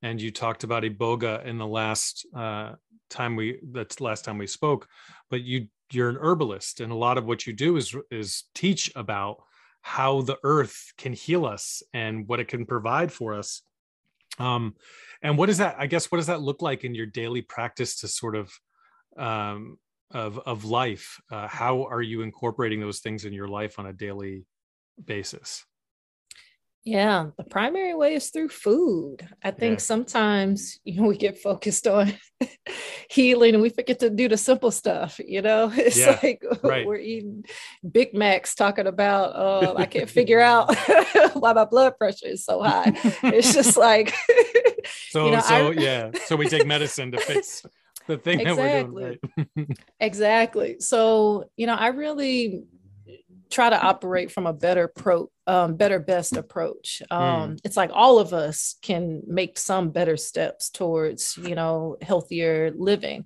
And 0.02 0.20
you 0.20 0.30
talked 0.30 0.62
about 0.62 0.84
iboga 0.84 1.44
in 1.44 1.58
the 1.58 1.66
last 1.66 2.26
uh, 2.36 2.74
time 3.10 3.36
we 3.36 3.58
that's 3.72 4.00
last 4.00 4.24
time 4.24 4.38
we 4.38 4.46
spoke, 4.46 4.86
but 5.30 5.42
you 5.42 5.68
you're 5.90 6.10
an 6.10 6.18
herbalist, 6.20 6.80
and 6.80 6.92
a 6.92 6.96
lot 6.96 7.18
of 7.18 7.24
what 7.24 7.46
you 7.46 7.52
do 7.52 7.76
is 7.76 7.96
is 8.10 8.44
teach 8.54 8.92
about 8.94 9.42
how 9.80 10.20
the 10.20 10.38
earth 10.44 10.92
can 10.98 11.12
heal 11.12 11.46
us 11.46 11.82
and 11.94 12.28
what 12.28 12.40
it 12.40 12.48
can 12.48 12.66
provide 12.66 13.10
for 13.10 13.34
us. 13.34 13.62
Um, 14.38 14.74
and 15.22 15.36
what 15.38 15.46
does 15.46 15.58
that? 15.58 15.76
I 15.78 15.86
guess 15.86 16.12
what 16.12 16.18
does 16.18 16.26
that 16.26 16.42
look 16.42 16.62
like 16.62 16.84
in 16.84 16.94
your 16.94 17.06
daily 17.06 17.42
practice 17.42 18.00
to 18.00 18.08
sort 18.08 18.36
of 18.36 18.52
um, 19.16 19.78
of 20.10 20.38
of 20.40 20.64
life 20.64 21.20
uh, 21.30 21.46
how 21.48 21.84
are 21.84 22.02
you 22.02 22.22
incorporating 22.22 22.80
those 22.80 23.00
things 23.00 23.24
in 23.24 23.32
your 23.32 23.48
life 23.48 23.78
on 23.78 23.86
a 23.86 23.92
daily 23.92 24.46
basis 25.04 25.64
yeah 26.84 27.26
the 27.36 27.44
primary 27.44 27.94
way 27.94 28.14
is 28.14 28.30
through 28.30 28.48
food 28.48 29.28
i 29.42 29.50
think 29.50 29.74
yeah. 29.74 29.82
sometimes 29.82 30.78
you 30.84 31.00
know 31.00 31.06
we 31.06 31.16
get 31.16 31.36
focused 31.36 31.86
on 31.86 32.14
healing 33.10 33.52
and 33.52 33.62
we 33.62 33.68
forget 33.68 33.98
to 33.98 34.08
do 34.08 34.28
the 34.28 34.36
simple 34.36 34.70
stuff 34.70 35.20
you 35.22 35.42
know 35.42 35.70
it's 35.76 35.98
yeah, 35.98 36.18
like 36.22 36.42
right. 36.62 36.86
we're 36.86 36.96
eating 36.96 37.44
big 37.90 38.14
macs 38.14 38.54
talking 38.54 38.86
about 38.86 39.34
uh, 39.36 39.74
i 39.76 39.84
can't 39.84 40.08
figure 40.08 40.40
out 40.40 40.74
why 41.34 41.52
my 41.52 41.66
blood 41.66 41.98
pressure 41.98 42.28
is 42.28 42.44
so 42.44 42.62
high 42.62 42.92
it's 43.24 43.52
just 43.52 43.76
like 43.76 44.14
so 45.10 45.26
you 45.26 45.32
know, 45.32 45.40
so 45.40 45.68
I, 45.68 45.70
yeah 45.72 46.10
so 46.24 46.36
we 46.36 46.48
take 46.48 46.66
medicine 46.66 47.10
to 47.12 47.18
fix 47.18 47.66
the 48.08 48.18
thing 48.18 48.40
exactly. 48.40 49.20
Right. 49.56 49.68
exactly. 50.00 50.76
So, 50.80 51.50
you 51.56 51.66
know, 51.66 51.74
I 51.74 51.88
really 51.88 52.64
try 53.50 53.70
to 53.70 53.80
operate 53.80 54.30
from 54.30 54.46
a 54.46 54.52
better 54.52 54.88
pro 54.88 55.30
um, 55.46 55.76
better 55.76 55.98
best 55.98 56.36
approach 56.36 57.02
um, 57.10 57.52
mm. 57.52 57.60
it's 57.64 57.78
like 57.78 57.90
all 57.94 58.18
of 58.18 58.34
us 58.34 58.76
can 58.82 59.22
make 59.26 59.58
some 59.58 59.88
better 59.88 60.18
steps 60.18 60.68
towards 60.68 61.38
you 61.38 61.54
know 61.54 61.96
healthier 62.02 62.70
living 62.76 63.24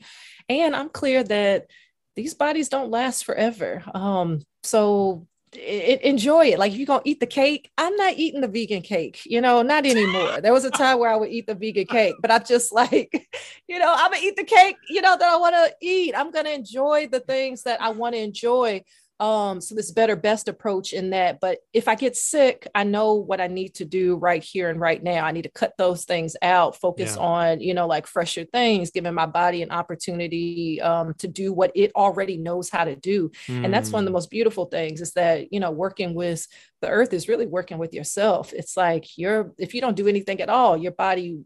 and 0.48 0.76
i'm 0.76 0.88
clear 0.88 1.24
that 1.24 1.66
these 2.14 2.34
bodies 2.34 2.68
don't 2.68 2.90
last 2.90 3.24
forever 3.24 3.82
um, 3.94 4.38
so 4.62 5.26
it, 5.54 6.02
enjoy 6.02 6.46
it. 6.46 6.58
Like 6.58 6.74
you're 6.74 6.86
gonna 6.86 7.02
eat 7.04 7.20
the 7.20 7.26
cake, 7.26 7.70
I'm 7.76 7.94
not 7.96 8.14
eating 8.16 8.40
the 8.40 8.48
vegan 8.48 8.82
cake, 8.82 9.22
you 9.24 9.40
know, 9.40 9.62
not 9.62 9.86
anymore. 9.86 10.40
there 10.40 10.52
was 10.52 10.64
a 10.64 10.70
time 10.70 10.98
where 10.98 11.10
I 11.10 11.16
would 11.16 11.30
eat 11.30 11.46
the 11.46 11.54
vegan 11.54 11.86
cake, 11.86 12.14
but 12.20 12.30
I 12.30 12.38
just 12.38 12.72
like, 12.72 13.28
you 13.68 13.78
know, 13.78 13.92
I'm 13.94 14.10
gonna 14.10 14.24
eat 14.24 14.36
the 14.36 14.44
cake, 14.44 14.76
you 14.88 15.02
know, 15.02 15.16
that 15.16 15.28
I 15.28 15.36
want 15.36 15.54
to 15.54 15.74
eat. 15.80 16.14
I'm 16.16 16.30
gonna 16.30 16.50
enjoy 16.50 17.08
the 17.10 17.20
things 17.20 17.62
that 17.64 17.80
I 17.82 17.90
want 17.90 18.14
to 18.14 18.20
enjoy 18.20 18.82
um, 19.22 19.60
so 19.60 19.76
this 19.76 19.92
better 19.92 20.16
best 20.16 20.48
approach 20.48 20.92
in 20.92 21.10
that. 21.10 21.38
But 21.38 21.58
if 21.72 21.86
I 21.86 21.94
get 21.94 22.16
sick, 22.16 22.66
I 22.74 22.82
know 22.82 23.14
what 23.14 23.40
I 23.40 23.46
need 23.46 23.76
to 23.76 23.84
do 23.84 24.16
right 24.16 24.42
here 24.42 24.68
and 24.68 24.80
right 24.80 25.00
now. 25.00 25.24
I 25.24 25.30
need 25.30 25.42
to 25.42 25.48
cut 25.48 25.74
those 25.78 26.04
things 26.04 26.34
out, 26.42 26.74
focus 26.74 27.14
yeah. 27.14 27.22
on, 27.22 27.60
you 27.60 27.72
know, 27.72 27.86
like 27.86 28.08
fresher 28.08 28.44
things, 28.44 28.90
giving 28.90 29.14
my 29.14 29.26
body 29.26 29.62
an 29.62 29.70
opportunity 29.70 30.80
um, 30.80 31.14
to 31.18 31.28
do 31.28 31.52
what 31.52 31.70
it 31.76 31.92
already 31.94 32.36
knows 32.36 32.68
how 32.68 32.82
to 32.82 32.96
do. 32.96 33.30
Mm. 33.46 33.66
And 33.66 33.72
that's 33.72 33.92
one 33.92 34.00
of 34.00 34.06
the 34.06 34.10
mm. 34.10 34.14
most 34.14 34.30
beautiful 34.30 34.64
things 34.64 35.00
is 35.00 35.12
that, 35.12 35.52
you 35.52 35.60
know, 35.60 35.70
working 35.70 36.14
with 36.14 36.44
the 36.80 36.88
earth 36.88 37.12
is 37.12 37.28
really 37.28 37.46
working 37.46 37.78
with 37.78 37.94
yourself. 37.94 38.52
It's 38.52 38.76
like 38.76 39.16
you're, 39.16 39.52
if 39.56 39.72
you 39.72 39.80
don't 39.80 39.94
do 39.94 40.08
anything 40.08 40.40
at 40.40 40.48
all, 40.48 40.76
your 40.76 40.90
body 40.90 41.38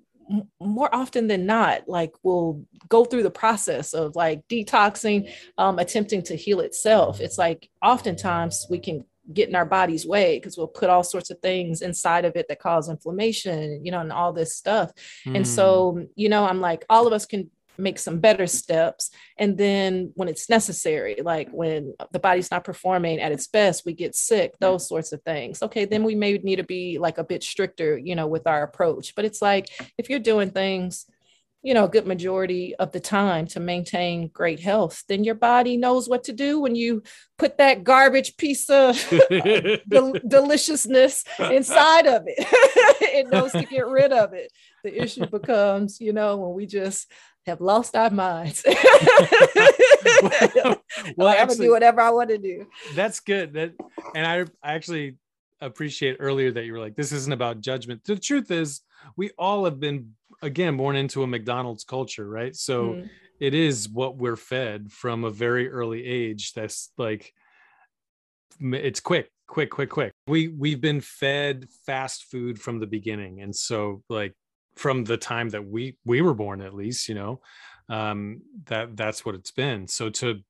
more 0.60 0.92
often 0.94 1.26
than 1.28 1.46
not 1.46 1.88
like 1.88 2.12
will 2.22 2.64
go 2.88 3.04
through 3.04 3.22
the 3.22 3.30
process 3.30 3.92
of 3.92 4.16
like 4.16 4.46
detoxing 4.48 5.32
um, 5.58 5.78
attempting 5.78 6.22
to 6.22 6.36
heal 6.36 6.60
itself 6.60 7.20
it's 7.20 7.38
like 7.38 7.68
oftentimes 7.82 8.66
we 8.70 8.78
can 8.78 9.04
get 9.32 9.48
in 9.48 9.56
our 9.56 9.64
body's 9.64 10.06
way 10.06 10.36
because 10.38 10.56
we'll 10.56 10.68
put 10.68 10.90
all 10.90 11.02
sorts 11.02 11.30
of 11.30 11.38
things 11.40 11.82
inside 11.82 12.24
of 12.24 12.36
it 12.36 12.46
that 12.48 12.60
cause 12.60 12.88
inflammation 12.88 13.84
you 13.84 13.90
know 13.90 14.00
and 14.00 14.12
all 14.12 14.32
this 14.32 14.56
stuff 14.56 14.92
mm. 15.24 15.36
and 15.36 15.46
so 15.46 15.92
hmm. 15.92 16.02
you 16.14 16.28
know 16.28 16.46
i'm 16.46 16.60
like 16.60 16.84
all 16.88 17.06
of 17.06 17.12
us 17.12 17.26
can 17.26 17.50
make 17.78 17.98
some 17.98 18.20
better 18.20 18.46
steps. 18.46 19.10
And 19.36 19.56
then 19.56 20.12
when 20.14 20.28
it's 20.28 20.48
necessary 20.48 21.16
like 21.22 21.50
when 21.50 21.94
the 22.12 22.18
body's 22.18 22.50
not 22.50 22.64
performing 22.64 23.20
at 23.20 23.32
its 23.32 23.46
best 23.46 23.84
we 23.84 23.92
get 23.92 24.14
sick 24.14 24.54
those 24.58 24.88
sorts 24.88 25.12
of 25.12 25.22
things. 25.22 25.62
Okay 25.62 25.84
then 25.84 26.04
we 26.04 26.14
may 26.14 26.38
need 26.38 26.56
to 26.56 26.64
be 26.64 26.98
like 26.98 27.18
a 27.18 27.24
bit 27.24 27.42
stricter 27.42 27.98
you 27.98 28.14
know 28.14 28.26
with 28.26 28.46
our 28.46 28.62
approach. 28.62 29.14
But 29.14 29.24
it's 29.24 29.42
like 29.42 29.68
if 29.98 30.10
you're 30.10 30.18
doing 30.18 30.50
things 30.50 31.06
you 31.66 31.74
know 31.74 31.86
a 31.86 31.88
good 31.88 32.06
majority 32.06 32.76
of 32.76 32.92
the 32.92 33.00
time 33.00 33.44
to 33.44 33.58
maintain 33.58 34.28
great 34.28 34.60
health 34.60 35.02
then 35.08 35.24
your 35.24 35.34
body 35.34 35.76
knows 35.76 36.08
what 36.08 36.22
to 36.22 36.32
do 36.32 36.60
when 36.60 36.76
you 36.76 37.02
put 37.38 37.58
that 37.58 37.82
garbage 37.82 38.36
piece 38.36 38.70
of 38.70 38.96
del- 39.88 40.14
deliciousness 40.26 41.24
inside 41.40 42.06
of 42.06 42.22
it. 42.26 42.46
It 43.16 43.30
knows 43.30 43.52
to 43.52 43.64
get 43.64 43.86
rid 43.86 44.12
of 44.12 44.34
it. 44.34 44.52
The 44.84 45.02
issue 45.02 45.26
becomes 45.26 46.00
you 46.00 46.12
know 46.12 46.36
when 46.36 46.54
we 46.54 46.66
just 46.66 47.10
have 47.46 47.60
lost 47.60 47.94
our 47.94 48.10
minds. 48.10 48.64
well, 48.66 48.82
well 51.16 51.28
I 51.28 51.36
actually, 51.36 51.66
do 51.66 51.72
whatever 51.72 52.00
I 52.00 52.10
want 52.10 52.30
to 52.30 52.38
do. 52.38 52.66
That's 52.94 53.20
good. 53.20 53.52
That 53.54 53.72
and 54.14 54.26
I, 54.26 54.40
I 54.62 54.74
actually 54.74 55.16
appreciate 55.60 56.16
earlier 56.20 56.50
that 56.52 56.64
you 56.64 56.72
were 56.72 56.80
like, 56.80 56.96
this 56.96 57.12
isn't 57.12 57.32
about 57.32 57.60
judgment. 57.60 58.04
The 58.04 58.16
truth 58.16 58.50
is, 58.50 58.80
we 59.16 59.30
all 59.38 59.64
have 59.64 59.78
been 59.78 60.14
again 60.42 60.76
born 60.76 60.96
into 60.96 61.22
a 61.22 61.26
McDonald's 61.26 61.84
culture, 61.84 62.28
right? 62.28 62.54
So 62.54 62.94
mm. 62.94 63.08
it 63.40 63.54
is 63.54 63.88
what 63.88 64.16
we're 64.16 64.36
fed 64.36 64.90
from 64.90 65.24
a 65.24 65.30
very 65.30 65.70
early 65.70 66.04
age. 66.04 66.52
That's 66.52 66.90
like 66.98 67.32
it's 68.60 69.00
quick, 69.00 69.30
quick, 69.46 69.70
quick, 69.70 69.90
quick. 69.90 70.12
We 70.26 70.48
we've 70.48 70.80
been 70.80 71.00
fed 71.00 71.68
fast 71.86 72.24
food 72.24 72.60
from 72.60 72.80
the 72.80 72.86
beginning, 72.86 73.40
and 73.40 73.54
so 73.54 74.02
like 74.08 74.34
from 74.76 75.04
the 75.04 75.16
time 75.16 75.48
that 75.50 75.66
we 75.66 75.96
we 76.04 76.20
were 76.20 76.34
born 76.34 76.60
at 76.60 76.74
least 76.74 77.08
you 77.08 77.14
know 77.14 77.40
um 77.88 78.42
that 78.66 78.96
that's 78.96 79.24
what 79.24 79.34
it's 79.34 79.50
been. 79.50 79.86
So 79.88 80.10
to 80.10 80.40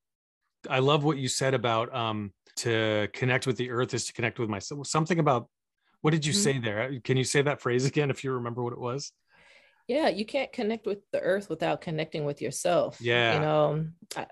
i 0.68 0.80
love 0.80 1.04
what 1.04 1.18
you 1.18 1.28
said 1.28 1.54
about 1.54 1.94
um 1.94 2.32
to 2.56 3.08
connect 3.12 3.46
with 3.46 3.56
the 3.56 3.70
earth 3.70 3.92
is 3.94 4.06
to 4.06 4.12
connect 4.12 4.38
with 4.38 4.48
myself. 4.48 4.86
Something 4.86 5.18
about 5.18 5.48
what 6.00 6.12
did 6.12 6.24
you 6.24 6.32
mm-hmm. 6.32 6.42
say 6.42 6.58
there? 6.58 6.98
Can 7.00 7.16
you 7.16 7.24
say 7.24 7.42
that 7.42 7.60
phrase 7.60 7.84
again 7.84 8.10
if 8.10 8.24
you 8.24 8.32
remember 8.32 8.62
what 8.62 8.72
it 8.72 8.80
was? 8.80 9.12
Yeah 9.86 10.08
you 10.08 10.24
can't 10.24 10.52
connect 10.52 10.86
with 10.86 10.98
the 11.12 11.20
earth 11.20 11.48
without 11.48 11.80
connecting 11.80 12.24
with 12.24 12.42
yourself 12.42 12.98
yeah. 13.00 13.34
you 13.34 13.40
know 13.40 13.86
I, 14.16 14.26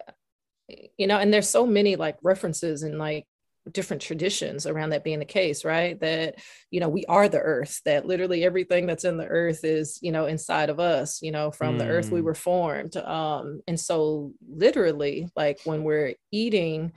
you 0.96 1.07
know 1.07 1.18
and 1.18 1.33
there's 1.33 1.48
so 1.48 1.66
many 1.66 1.96
like 1.96 2.16
references 2.22 2.83
and 2.83 2.98
like 2.98 3.26
different 3.72 4.03
traditions 4.03 4.66
around 4.66 4.90
that 4.90 5.05
being 5.05 5.18
the 5.18 5.24
case 5.24 5.64
right 5.64 5.98
that 6.00 6.35
you 6.70 6.81
know 6.81 6.88
we 6.88 7.05
are 7.07 7.29
the 7.29 7.40
earth 7.40 7.81
that 7.85 8.07
literally 8.07 8.44
everything 8.44 8.87
that's 8.87 9.05
in 9.05 9.16
the 9.16 9.27
earth 9.27 9.64
is 9.64 9.98
you 10.03 10.12
know 10.12 10.27
inside 10.27 10.68
of 10.68 10.79
us 10.79 11.22
you 11.22 11.33
know 11.33 11.50
from 11.50 11.77
mm. 11.77 11.79
the 11.79 11.87
earth 11.87 12.11
we 12.11 12.20
mm. 12.20 12.24
were 12.24 12.35
formed 12.35 12.96
um 12.98 13.61
and 13.66 13.81
so 13.81 14.33
literally 14.46 15.29
like 15.35 15.61
when 15.64 15.83
we're 15.83 16.14
eating 16.31 16.92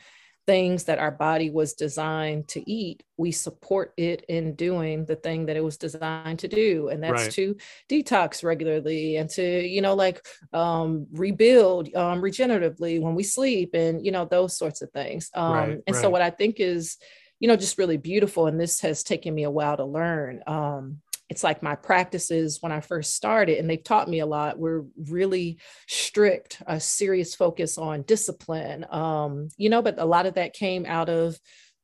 things 0.48 0.86
that 0.86 0.98
our 0.98 1.12
body 1.12 1.50
was 1.50 1.74
designed 1.74 2.48
to 2.48 2.72
eat, 2.72 3.04
we 3.18 3.32
support 3.32 3.94
it 3.98 4.24
in 4.30 4.56
doing 4.56 5.06
the 5.06 5.18
thing 5.18 5.46
that 5.46 5.58
it 5.58 5.64
was 5.64 5.76
designed 5.76 6.40
to 6.40 6.48
do. 6.48 6.88
And 6.88 7.04
that's 7.04 7.24
right. 7.24 7.32
to 7.34 7.58
detox 7.90 8.46
regularly 8.46 9.18
and 9.18 9.30
to, 9.32 9.68
you 9.68 9.82
know, 9.82 9.94
like 9.94 10.26
um, 10.54 11.06
rebuild 11.12 11.94
um, 11.94 12.22
regeneratively 12.22 13.02
when 13.02 13.14
we 13.14 13.24
sleep 13.24 13.72
and, 13.74 14.04
you 14.04 14.12
know, 14.12 14.24
those 14.24 14.58
sorts 14.58 14.82
of 14.82 14.90
things. 14.92 15.30
Um, 15.36 15.54
right, 15.54 15.70
and 15.86 15.96
right. 15.96 16.02
so, 16.02 16.10
what 16.10 16.22
I 16.22 16.30
think 16.30 16.62
is, 16.62 16.98
you 17.40 17.48
know, 17.48 17.58
just 17.58 17.78
really 17.78 17.98
beautiful, 17.98 18.48
and 18.48 18.60
this 18.60 18.80
has 18.82 19.04
taken 19.04 19.36
me 19.36 19.44
a 19.44 19.52
while 19.52 19.78
to 19.78 19.86
learn. 19.86 20.42
Um, 20.48 21.02
it's 21.30 21.44
like 21.44 21.62
my 21.62 21.76
practices 21.76 22.60
when 22.62 22.72
I 22.72 22.80
first 22.80 23.16
started, 23.16 23.58
and 23.58 23.70
they've 23.70 23.84
taught 23.84 24.10
me 24.10 24.20
a 24.20 24.26
lot. 24.26 24.60
We're 24.60 24.86
really 24.98 25.60
strict, 25.88 26.62
a 26.66 26.80
serious 26.80 27.36
focus 27.36 27.78
on 27.78 28.04
discipline, 28.04 28.86
um, 28.90 29.50
you 29.58 29.70
know, 29.70 29.82
but 29.82 30.00
a 30.00 30.06
lot 30.06 30.26
of 30.26 30.36
that 30.36 30.54
came 30.54 30.86
out 30.86 31.10
of 31.10 31.38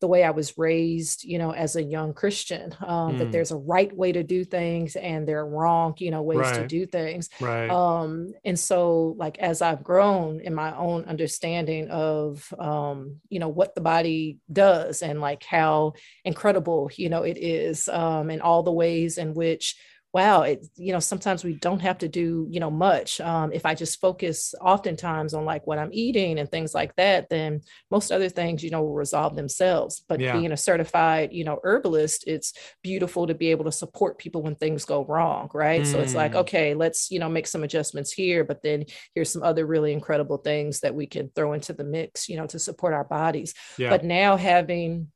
the 0.04 0.08
way 0.08 0.26
I 0.26 0.32
was 0.32 0.58
raised, 0.58 1.24
you 1.24 1.38
know, 1.38 1.52
as 1.52 1.78
a 1.78 1.82
young 1.82 2.14
Christian, 2.14 2.76
um, 2.86 3.14
mm. 3.14 3.20
that 3.20 3.32
there's 3.32 3.52
a 3.52 3.56
right 3.56 3.96
way 3.96 4.12
to 4.12 4.22
do 4.22 4.44
things 4.44 4.98
and 4.98 5.26
there 5.26 5.40
are 5.40 5.48
wrong, 5.48 5.94
you 5.98 6.12
know, 6.12 6.22
ways 6.22 6.40
right. 6.40 6.56
to 6.56 6.68
do 6.68 6.86
things. 6.86 7.30
Right. 7.40 7.70
Um, 7.70 8.34
and 8.44 8.60
so, 8.60 9.16
like, 9.18 9.40
as 9.40 9.62
I've 9.62 9.82
grown 9.82 10.42
in 10.42 10.54
my 10.54 10.76
own 10.76 11.06
understanding 11.06 11.88
of, 11.90 12.54
um, 12.60 13.22
you 13.30 13.40
know, 13.40 13.48
what 13.48 13.76
the 13.76 13.82
body 13.82 14.40
does 14.52 15.04
and 15.04 15.22
like 15.22 15.46
how 15.46 15.94
incredible, 16.26 16.92
you 16.98 17.08
know, 17.08 17.24
it 17.24 17.38
is, 17.38 17.88
um, 17.88 18.30
and 18.30 18.42
all 18.42 18.62
the 18.62 18.74
ways 18.74 19.18
in 19.18 19.34
which 19.34 19.78
wow, 20.14 20.44
it, 20.44 20.64
you 20.76 20.94
know, 20.94 21.00
sometimes 21.00 21.44
we 21.44 21.54
don't 21.56 21.82
have 21.82 21.98
to 21.98 22.08
do, 22.08 22.48
you 22.52 22.60
know, 22.60 22.70
much. 22.70 23.20
Um, 23.20 23.52
if 23.52 23.66
I 23.66 23.74
just 23.74 24.00
focus 24.00 24.54
oftentimes 24.62 25.34
on 25.34 25.44
like 25.44 25.66
what 25.66 25.80
I'm 25.80 25.90
eating 25.92 26.38
and 26.38 26.50
things 26.50 26.76
like 26.76 26.96
that, 26.98 27.30
then 27.30 27.62
most 27.90 28.12
other 28.12 28.30
things, 28.30 28.64
you 28.64 28.70
know, 28.70 28.84
will 28.84 28.94
resolve 28.94 29.36
themselves. 29.36 30.04
But 30.08 30.20
yeah. 30.20 30.34
being 30.34 30.52
a 30.52 30.58
certified, 30.58 31.34
you 31.34 31.44
know, 31.44 31.60
herbalist, 31.64 32.26
it's 32.28 32.54
beautiful 32.84 33.26
to 33.26 33.34
be 33.34 33.50
able 33.50 33.66
to 33.66 33.72
support 33.72 34.20
people 34.20 34.44
when 34.44 34.54
things 34.54 34.86
go 34.86 35.04
wrong, 35.04 35.50
right? 35.52 35.82
Mm. 35.82 35.88
So 35.88 36.00
it's 36.00 36.14
like, 36.14 36.34
mm. 36.34 36.42
okay, 36.42 36.76
let's, 36.76 37.10
you 37.10 37.18
know, 37.18 37.30
make 37.30 37.48
some 37.48 37.64
adjustments 37.64 38.12
here, 38.12 38.44
but 38.44 38.62
then 38.62 38.86
here's 39.16 39.32
some 39.32 39.42
other 39.42 39.66
really 39.66 39.94
incredible 39.94 40.38
things 40.38 40.82
that 40.82 40.94
we 40.94 41.08
can 41.08 41.32
throw 41.34 41.54
into 41.54 41.74
the 41.74 41.84
mix, 41.84 42.30
you 42.30 42.38
know, 42.38 42.46
to 42.46 42.60
support 42.60 42.94
our 42.94 43.04
bodies. 43.04 43.56
Yeah. 43.80 43.90
But 43.90 44.04
now 44.04 44.38
having, 44.38 45.12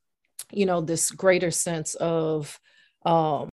you 0.51 0.65
know, 0.65 0.81
this 0.81 1.11
greater 1.11 1.51
sense 1.51 1.93
of, 1.93 2.59
um, 3.05 3.49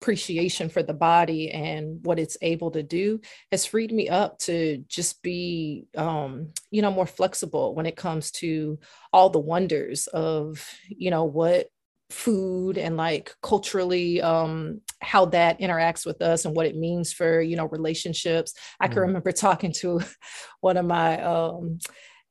appreciation 0.00 0.68
for 0.68 0.82
the 0.82 0.94
body 0.94 1.50
and 1.50 2.04
what 2.04 2.18
it's 2.18 2.36
able 2.40 2.70
to 2.70 2.82
do 2.82 3.20
has 3.50 3.66
freed 3.66 3.92
me 3.92 4.08
up 4.08 4.38
to 4.38 4.84
just 4.88 5.22
be 5.22 5.86
um, 5.96 6.52
you 6.70 6.82
know 6.82 6.90
more 6.90 7.06
flexible 7.06 7.74
when 7.74 7.86
it 7.86 7.96
comes 7.96 8.30
to 8.30 8.78
all 9.12 9.30
the 9.30 9.38
wonders 9.38 10.06
of 10.08 10.64
you 10.88 11.10
know 11.10 11.24
what 11.24 11.66
food 12.10 12.78
and 12.78 12.96
like 12.96 13.34
culturally 13.42 14.22
um 14.22 14.80
how 15.02 15.26
that 15.26 15.60
interacts 15.60 16.06
with 16.06 16.22
us 16.22 16.46
and 16.46 16.56
what 16.56 16.64
it 16.64 16.74
means 16.74 17.12
for 17.12 17.42
you 17.42 17.54
know 17.54 17.66
relationships 17.66 18.54
i 18.80 18.88
can 18.88 18.96
mm. 18.96 19.02
remember 19.02 19.30
talking 19.30 19.72
to 19.72 20.00
one 20.60 20.78
of 20.78 20.86
my 20.86 21.20
um 21.22 21.78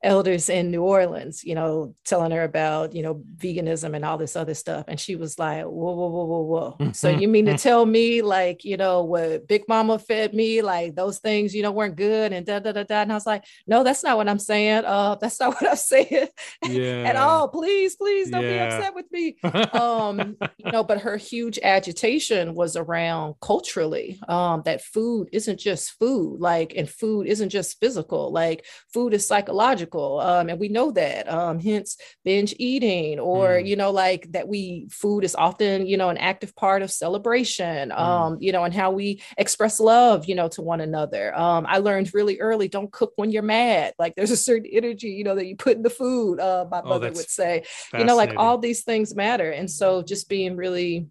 elders 0.02 0.48
in 0.48 0.70
New 0.70 0.82
Orleans, 0.82 1.42
you 1.42 1.54
know, 1.54 1.94
telling 2.04 2.30
her 2.30 2.44
about, 2.44 2.94
you 2.94 3.02
know, 3.02 3.22
veganism 3.36 3.96
and 3.96 4.04
all 4.04 4.16
this 4.16 4.36
other 4.36 4.54
stuff. 4.54 4.84
And 4.86 4.98
she 4.98 5.16
was 5.16 5.38
like, 5.38 5.64
whoa, 5.64 5.92
whoa, 5.94 6.08
whoa, 6.08 6.24
whoa, 6.24 6.76
whoa. 6.78 6.92
so 6.92 7.08
you 7.08 7.26
mean 7.26 7.46
to 7.46 7.58
tell 7.58 7.84
me 7.84 8.22
like, 8.22 8.64
you 8.64 8.76
know, 8.76 9.02
what 9.02 9.48
Big 9.48 9.64
Mama 9.68 9.98
fed 9.98 10.34
me, 10.34 10.62
like 10.62 10.94
those 10.94 11.18
things, 11.18 11.54
you 11.54 11.62
know, 11.62 11.72
weren't 11.72 11.96
good 11.96 12.32
and 12.32 12.46
da 12.46 12.60
da 12.60 12.72
da 12.72 12.84
da. 12.84 13.02
And 13.02 13.12
I 13.12 13.14
was 13.16 13.26
like, 13.26 13.44
no, 13.66 13.82
that's 13.82 14.04
not 14.04 14.16
what 14.16 14.28
I'm 14.28 14.38
saying. 14.38 14.84
Uh, 14.84 15.16
that's 15.16 15.40
not 15.40 15.48
what 15.60 15.68
I'm 15.68 15.76
saying 15.76 16.28
yeah. 16.64 17.02
at 17.04 17.16
all. 17.16 17.48
Please, 17.48 17.96
please 17.96 18.30
don't 18.30 18.44
yeah. 18.44 18.68
be 18.68 18.74
upset 18.74 18.94
with 18.94 19.10
me. 19.10 19.36
um, 19.72 20.36
you 20.58 20.70
know, 20.70 20.84
but 20.84 21.00
her 21.00 21.16
huge 21.16 21.58
agitation 21.62 22.54
was 22.54 22.76
around 22.76 23.34
culturally, 23.40 24.20
um, 24.28 24.62
that 24.64 24.82
food 24.82 25.28
isn't 25.32 25.58
just 25.58 25.98
food, 25.98 26.40
like, 26.40 26.74
and 26.76 26.88
food 26.88 27.26
isn't 27.26 27.48
just 27.48 27.80
physical, 27.80 28.32
like 28.32 28.64
food 28.92 29.12
is 29.12 29.26
psychological 29.26 29.87
um, 29.94 30.48
and 30.48 30.58
we 30.58 30.68
know 30.68 30.90
that 30.90 31.30
um, 31.30 31.58
hence 31.58 31.96
binge 32.24 32.54
eating 32.58 33.18
or 33.18 33.48
mm. 33.48 33.66
you 33.66 33.76
know 33.76 33.90
like 33.90 34.30
that 34.32 34.48
we 34.48 34.86
food 34.90 35.24
is 35.24 35.34
often 35.34 35.86
you 35.86 35.96
know 35.96 36.08
an 36.08 36.18
active 36.18 36.54
part 36.56 36.82
of 36.82 36.90
celebration 36.90 37.90
mm. 37.90 37.98
um, 37.98 38.36
you 38.40 38.52
know 38.52 38.64
and 38.64 38.74
how 38.74 38.90
we 38.90 39.22
express 39.36 39.80
love 39.80 40.26
you 40.26 40.34
know 40.34 40.48
to 40.48 40.62
one 40.62 40.80
another. 40.80 41.36
Um, 41.38 41.66
i 41.68 41.78
learned 41.78 42.12
really 42.14 42.38
early 42.40 42.68
don't 42.68 42.92
cook 42.92 43.12
when 43.16 43.30
you're 43.30 43.42
mad. 43.42 43.94
Like 43.98 44.14
there's 44.14 44.30
a 44.30 44.36
certain 44.36 44.68
energy 44.72 45.08
you 45.08 45.24
know 45.24 45.34
that 45.34 45.46
you 45.46 45.56
put 45.56 45.76
in 45.76 45.82
the 45.82 45.90
food 45.90 46.40
uh, 46.40 46.66
my 46.70 46.80
oh, 46.84 46.88
mother 46.88 47.08
would 47.08 47.30
say. 47.30 47.64
You 47.92 48.04
know 48.04 48.16
like 48.16 48.34
all 48.36 48.58
these 48.58 48.84
things 48.84 49.14
matter. 49.14 49.50
And 49.50 49.70
so 49.70 50.02
just 50.02 50.28
being 50.28 50.56
really 50.56 51.08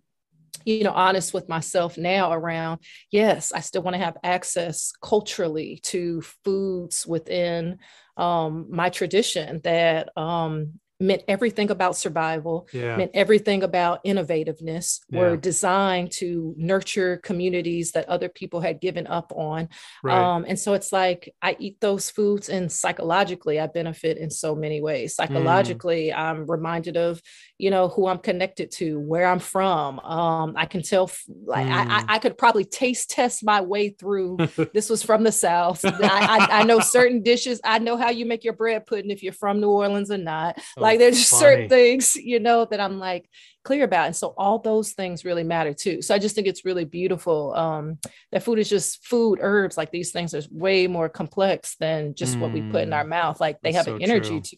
you 0.67 0.83
know 0.83 0.91
honest 0.91 1.33
with 1.33 1.47
myself 1.47 1.97
now 1.97 2.33
around 2.33 2.79
yes 3.09 3.53
i 3.53 3.61
still 3.61 3.81
want 3.81 3.95
to 3.95 4.03
have 4.03 4.17
access 4.23 4.91
culturally 5.01 5.79
to 5.81 6.21
foods 6.43 7.07
within 7.07 7.79
um, 8.17 8.67
my 8.69 8.89
tradition 8.89 9.61
that 9.63 10.09
um, 10.17 10.79
meant 10.99 11.23
everything 11.27 11.69
about 11.69 11.95
survival, 11.95 12.67
yeah. 12.73 12.97
meant 12.97 13.11
everything 13.13 13.63
about 13.63 14.03
innovativeness, 14.03 15.01
yeah. 15.09 15.19
were 15.19 15.37
designed 15.37 16.11
to 16.11 16.55
nurture 16.57 17.17
communities 17.17 17.91
that 17.91 18.09
other 18.09 18.29
people 18.29 18.61
had 18.61 18.81
given 18.81 19.05
up 19.05 19.31
on. 19.35 19.69
Right. 20.03 20.17
Um, 20.17 20.45
and 20.47 20.57
so 20.57 20.73
it's 20.73 20.91
like 20.91 21.33
I 21.41 21.55
eat 21.59 21.79
those 21.81 22.09
foods 22.09 22.49
and 22.49 22.71
psychologically 22.71 23.59
I 23.59 23.67
benefit 23.67 24.17
in 24.17 24.31
so 24.31 24.55
many 24.55 24.81
ways. 24.81 25.13
Mm. 25.13 25.15
Psychologically, 25.15 26.11
mm. 26.13 26.17
I'm 26.17 26.45
reminded 26.47 26.97
of, 26.97 27.21
you 27.59 27.69
know, 27.69 27.89
who 27.89 28.07
I'm 28.07 28.19
connected 28.19 28.71
to, 28.71 28.99
where 28.99 29.27
I'm 29.27 29.39
from. 29.39 29.99
Um, 29.99 30.53
I 30.57 30.65
can 30.65 30.81
tell, 30.81 31.11
like, 31.45 31.67
mm. 31.67 31.71
I, 31.71 32.05
I, 32.07 32.19
could 32.19 32.37
probably 32.37 32.65
taste 32.65 33.11
test 33.11 33.43
my 33.43 33.61
way 33.61 33.89
through. 33.89 34.37
this 34.73 34.89
was 34.89 35.03
from 35.03 35.23
the 35.23 35.31
South. 35.31 35.85
I, 35.85 35.91
I, 36.01 36.59
I, 36.59 36.63
know 36.63 36.79
certain 36.79 37.21
dishes. 37.21 37.61
I 37.63 37.79
know 37.79 37.97
how 37.97 38.09
you 38.09 38.25
make 38.25 38.43
your 38.43 38.53
bread 38.53 38.85
pudding 38.85 39.11
if 39.11 39.23
you're 39.23 39.33
from 39.33 39.59
New 39.59 39.69
Orleans 39.69 40.11
or 40.11 40.17
not. 40.17 40.59
Oh 40.77 40.81
like 40.87 40.99
there's 40.99 41.17
just 41.17 41.39
certain 41.39 41.69
things, 41.69 42.15
you 42.15 42.39
know, 42.39 42.65
that 42.65 42.79
I'm 42.79 42.99
like 42.99 43.29
clear 43.63 43.83
about. 43.83 44.07
And 44.07 44.15
so 44.15 44.33
all 44.37 44.59
those 44.59 44.93
things 44.93 45.25
really 45.25 45.43
matter 45.43 45.73
too. 45.73 46.01
So 46.01 46.15
I 46.15 46.19
just 46.19 46.35
think 46.35 46.47
it's 46.47 46.65
really 46.65 46.85
beautiful 46.85 47.53
um, 47.53 47.99
that 48.31 48.43
food 48.43 48.59
is 48.59 48.69
just 48.69 49.05
food, 49.05 49.39
herbs, 49.41 49.77
like 49.77 49.91
these 49.91 50.11
things 50.11 50.33
are 50.33 50.41
way 50.51 50.87
more 50.87 51.09
complex 51.09 51.75
than 51.79 52.15
just 52.15 52.37
mm, 52.37 52.39
what 52.39 52.53
we 52.53 52.61
put 52.61 52.83
in 52.83 52.93
our 52.93 53.03
mm. 53.03 53.09
mouth. 53.09 53.39
Like 53.39 53.61
they 53.61 53.73
have 53.73 53.85
so 53.85 53.95
an 53.95 54.01
energy 54.01 54.29
true. 54.29 54.41
to 54.41 54.57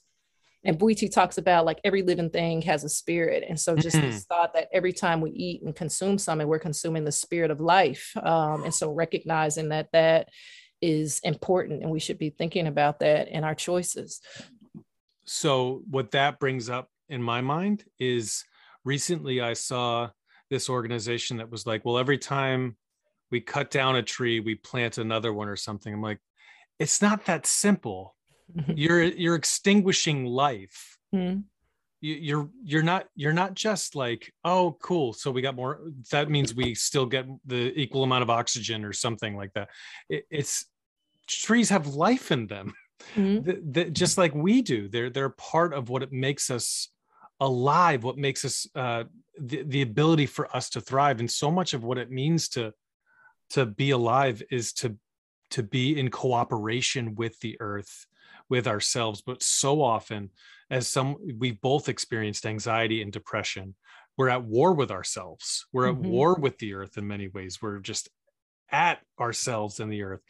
and 0.64 0.78
Bwiti 0.78 1.12
talks 1.12 1.38
about 1.38 1.66
like 1.66 1.80
every 1.84 2.02
living 2.02 2.30
thing 2.30 2.62
has 2.64 2.84
a 2.84 2.90
spirit. 2.90 3.46
And 3.48 3.60
so 3.60 3.76
just 3.76 3.96
mm-hmm. 3.96 4.08
this 4.08 4.26
thought 4.26 4.54
that 4.56 4.68
every 4.74 4.92
time 4.92 5.22
we 5.22 5.32
eat 5.32 5.62
and 5.64 5.74
consume 5.74 6.18
something, 6.18 6.48
we're 6.48 6.60
consuming 6.60 7.06
the 7.06 7.14
spirit 7.14 7.50
of 7.50 7.62
life. 7.62 8.12
Um, 8.22 8.66
and 8.66 8.74
so 8.74 8.92
recognizing 8.92 9.70
that 9.70 9.88
that 9.94 10.28
is 10.82 11.20
important 11.24 11.82
and 11.82 11.92
we 11.92 12.00
should 12.00 12.18
be 12.18 12.30
thinking 12.30 12.68
about 12.68 13.00
that 13.00 13.28
in 13.30 13.44
our 13.44 13.56
choices 13.56 14.22
so 15.30 15.84
what 15.88 16.10
that 16.12 16.40
brings 16.40 16.72
up 16.72 16.90
in 17.08 17.22
my 17.22 17.40
mind 17.40 17.84
is 18.00 18.46
recently 18.84 19.42
I 19.42 19.54
saw 19.54 20.10
this 20.50 20.70
organization 20.70 21.38
that 21.38 21.52
was 21.52 21.68
like, 21.68 21.86
well, 21.86 22.00
every 22.00 22.18
time 22.18 22.76
we 23.30 23.40
cut 23.40 23.70
down 23.70 23.96
a 23.96 24.02
tree, 24.02 24.40
we 24.40 24.56
plant 24.56 24.98
another 24.98 25.32
one 25.32 25.48
or 25.48 25.56
something. 25.56 25.94
I'm 25.94 26.02
like, 26.02 26.18
it's 26.80 27.00
not 27.00 27.26
that 27.26 27.46
simple. 27.46 28.16
you're 28.76 29.04
you're 29.04 29.36
extinguishing 29.36 30.26
life. 30.26 30.98
Mm-hmm. 31.14 31.42
You, 32.02 32.16
you're 32.16 32.50
you're 32.64 32.82
not 32.82 33.06
you're 33.14 33.32
not 33.32 33.54
just 33.54 33.94
like 33.94 34.34
oh 34.46 34.78
cool 34.82 35.12
so 35.12 35.32
we 35.32 35.42
got 35.42 35.58
more 35.58 35.82
that 36.12 36.30
means 36.30 36.56
we 36.56 36.74
still 36.74 37.06
get 37.06 37.26
the 37.46 37.78
equal 37.78 38.04
amount 38.04 38.24
of 38.24 38.30
oxygen 38.30 38.86
or 38.86 38.94
something 38.94 39.36
like 39.36 39.52
that 39.56 39.68
it, 40.08 40.24
it's 40.32 40.66
trees 41.28 41.70
have 41.72 41.88
life 41.88 42.32
in 42.32 42.48
them 42.48 42.74
mm-hmm. 43.16 43.94
just 43.94 44.18
like 44.18 44.34
we 44.34 44.62
do. 44.62 44.88
They're 44.88 45.10
they're 45.10 45.30
part 45.30 45.74
of 45.74 45.90
what 45.90 46.04
it 46.04 46.12
makes 46.12 46.50
us 46.50 46.90
alive, 47.40 48.04
what 48.04 48.18
makes 48.18 48.46
us 48.46 48.68
uh, 48.76 49.06
the 49.40 49.64
the 49.64 49.82
ability 49.82 50.26
for 50.26 50.56
us 50.56 50.70
to 50.72 50.82
thrive. 50.82 51.20
And 51.20 51.30
so 51.30 51.52
much 51.52 51.74
of 51.74 51.84
what 51.84 51.98
it 51.98 52.12
means 52.12 52.50
to 52.50 52.74
to 53.52 53.66
be 53.66 53.92
alive 53.92 54.42
is 54.52 54.74
to 54.74 54.96
to 55.52 55.64
be 55.64 56.00
in 56.00 56.10
cooperation 56.10 57.16
with 57.16 57.40
the 57.40 57.58
earth 57.60 58.06
with 58.50 58.68
ourselves 58.68 59.22
but 59.22 59.44
so 59.44 59.82
often 59.82 60.30
as 60.70 60.88
some 60.88 61.16
we've 61.38 61.62
both 61.62 61.90
experienced 61.90 62.46
anxiety 62.46 63.02
and 63.02 63.12
depression 63.12 63.76
we're 64.18 64.30
at 64.30 64.44
war 64.44 64.74
with 64.74 64.92
ourselves 64.92 65.66
we're 65.72 65.88
mm-hmm. 65.88 66.06
at 66.06 66.10
war 66.10 66.36
with 66.36 66.58
the 66.60 66.74
earth 66.74 66.98
in 66.98 67.08
many 67.08 67.28
ways 67.28 67.60
we're 67.62 67.80
just 67.80 68.10
at 68.72 69.00
ourselves 69.20 69.80
and 69.80 69.92
the 69.92 70.04
earth 70.04 70.22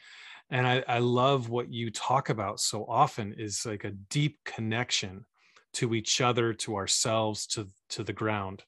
and 0.51 0.67
I, 0.67 0.83
I 0.87 0.99
love 0.99 1.49
what 1.49 1.71
you 1.71 1.91
talk 1.91 2.29
about 2.29 2.59
so 2.59 2.85
often 2.85 3.33
is 3.37 3.65
like 3.65 3.83
a 3.83 3.91
deep 3.91 4.39
connection 4.45 5.25
to 5.73 5.93
each 5.93 6.21
other 6.21 6.53
to 6.53 6.75
ourselves 6.75 7.45
to 7.47 7.67
to 7.89 8.03
the 8.03 8.13
ground 8.13 8.63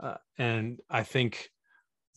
uh, 0.00 0.16
and 0.38 0.80
i 0.90 1.02
think 1.02 1.50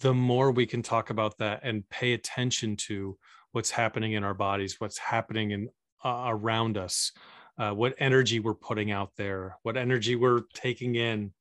the 0.02 0.14
more 0.14 0.52
we 0.52 0.66
can 0.66 0.84
talk 0.84 1.10
about 1.10 1.38
that 1.38 1.62
and 1.64 1.88
pay 1.90 2.14
attention 2.14 2.76
to 2.76 3.18
what's 3.54 3.72
happening 3.72 4.14
in 4.14 4.24
our 4.24 4.34
bodies 4.34 4.76
what's 4.80 4.98
happening 4.98 5.52
in 5.52 5.70
uh, 6.04 6.26
around 6.28 6.78
us 6.78 7.12
uh, 7.58 7.72
what 7.72 7.96
energy 7.98 8.40
we're 8.40 8.54
putting 8.54 8.92
out 8.92 9.12
there, 9.18 9.58
what 9.64 9.78
energy 9.78 10.16
we're 10.16 10.42
taking 10.54 10.96
in. 10.96 11.32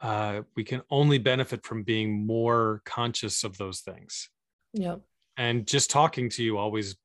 Uh, 0.00 0.42
we 0.56 0.64
can 0.64 0.80
only 0.90 1.18
benefit 1.18 1.64
from 1.64 1.82
being 1.82 2.24
more 2.26 2.82
conscious 2.84 3.44
of 3.44 3.58
those 3.58 3.80
things. 3.80 4.30
Yep. 4.72 5.00
And 5.38 5.66
just 5.66 5.90
talking 5.90 6.28
to 6.30 6.42
you 6.42 6.58
always 6.58 6.96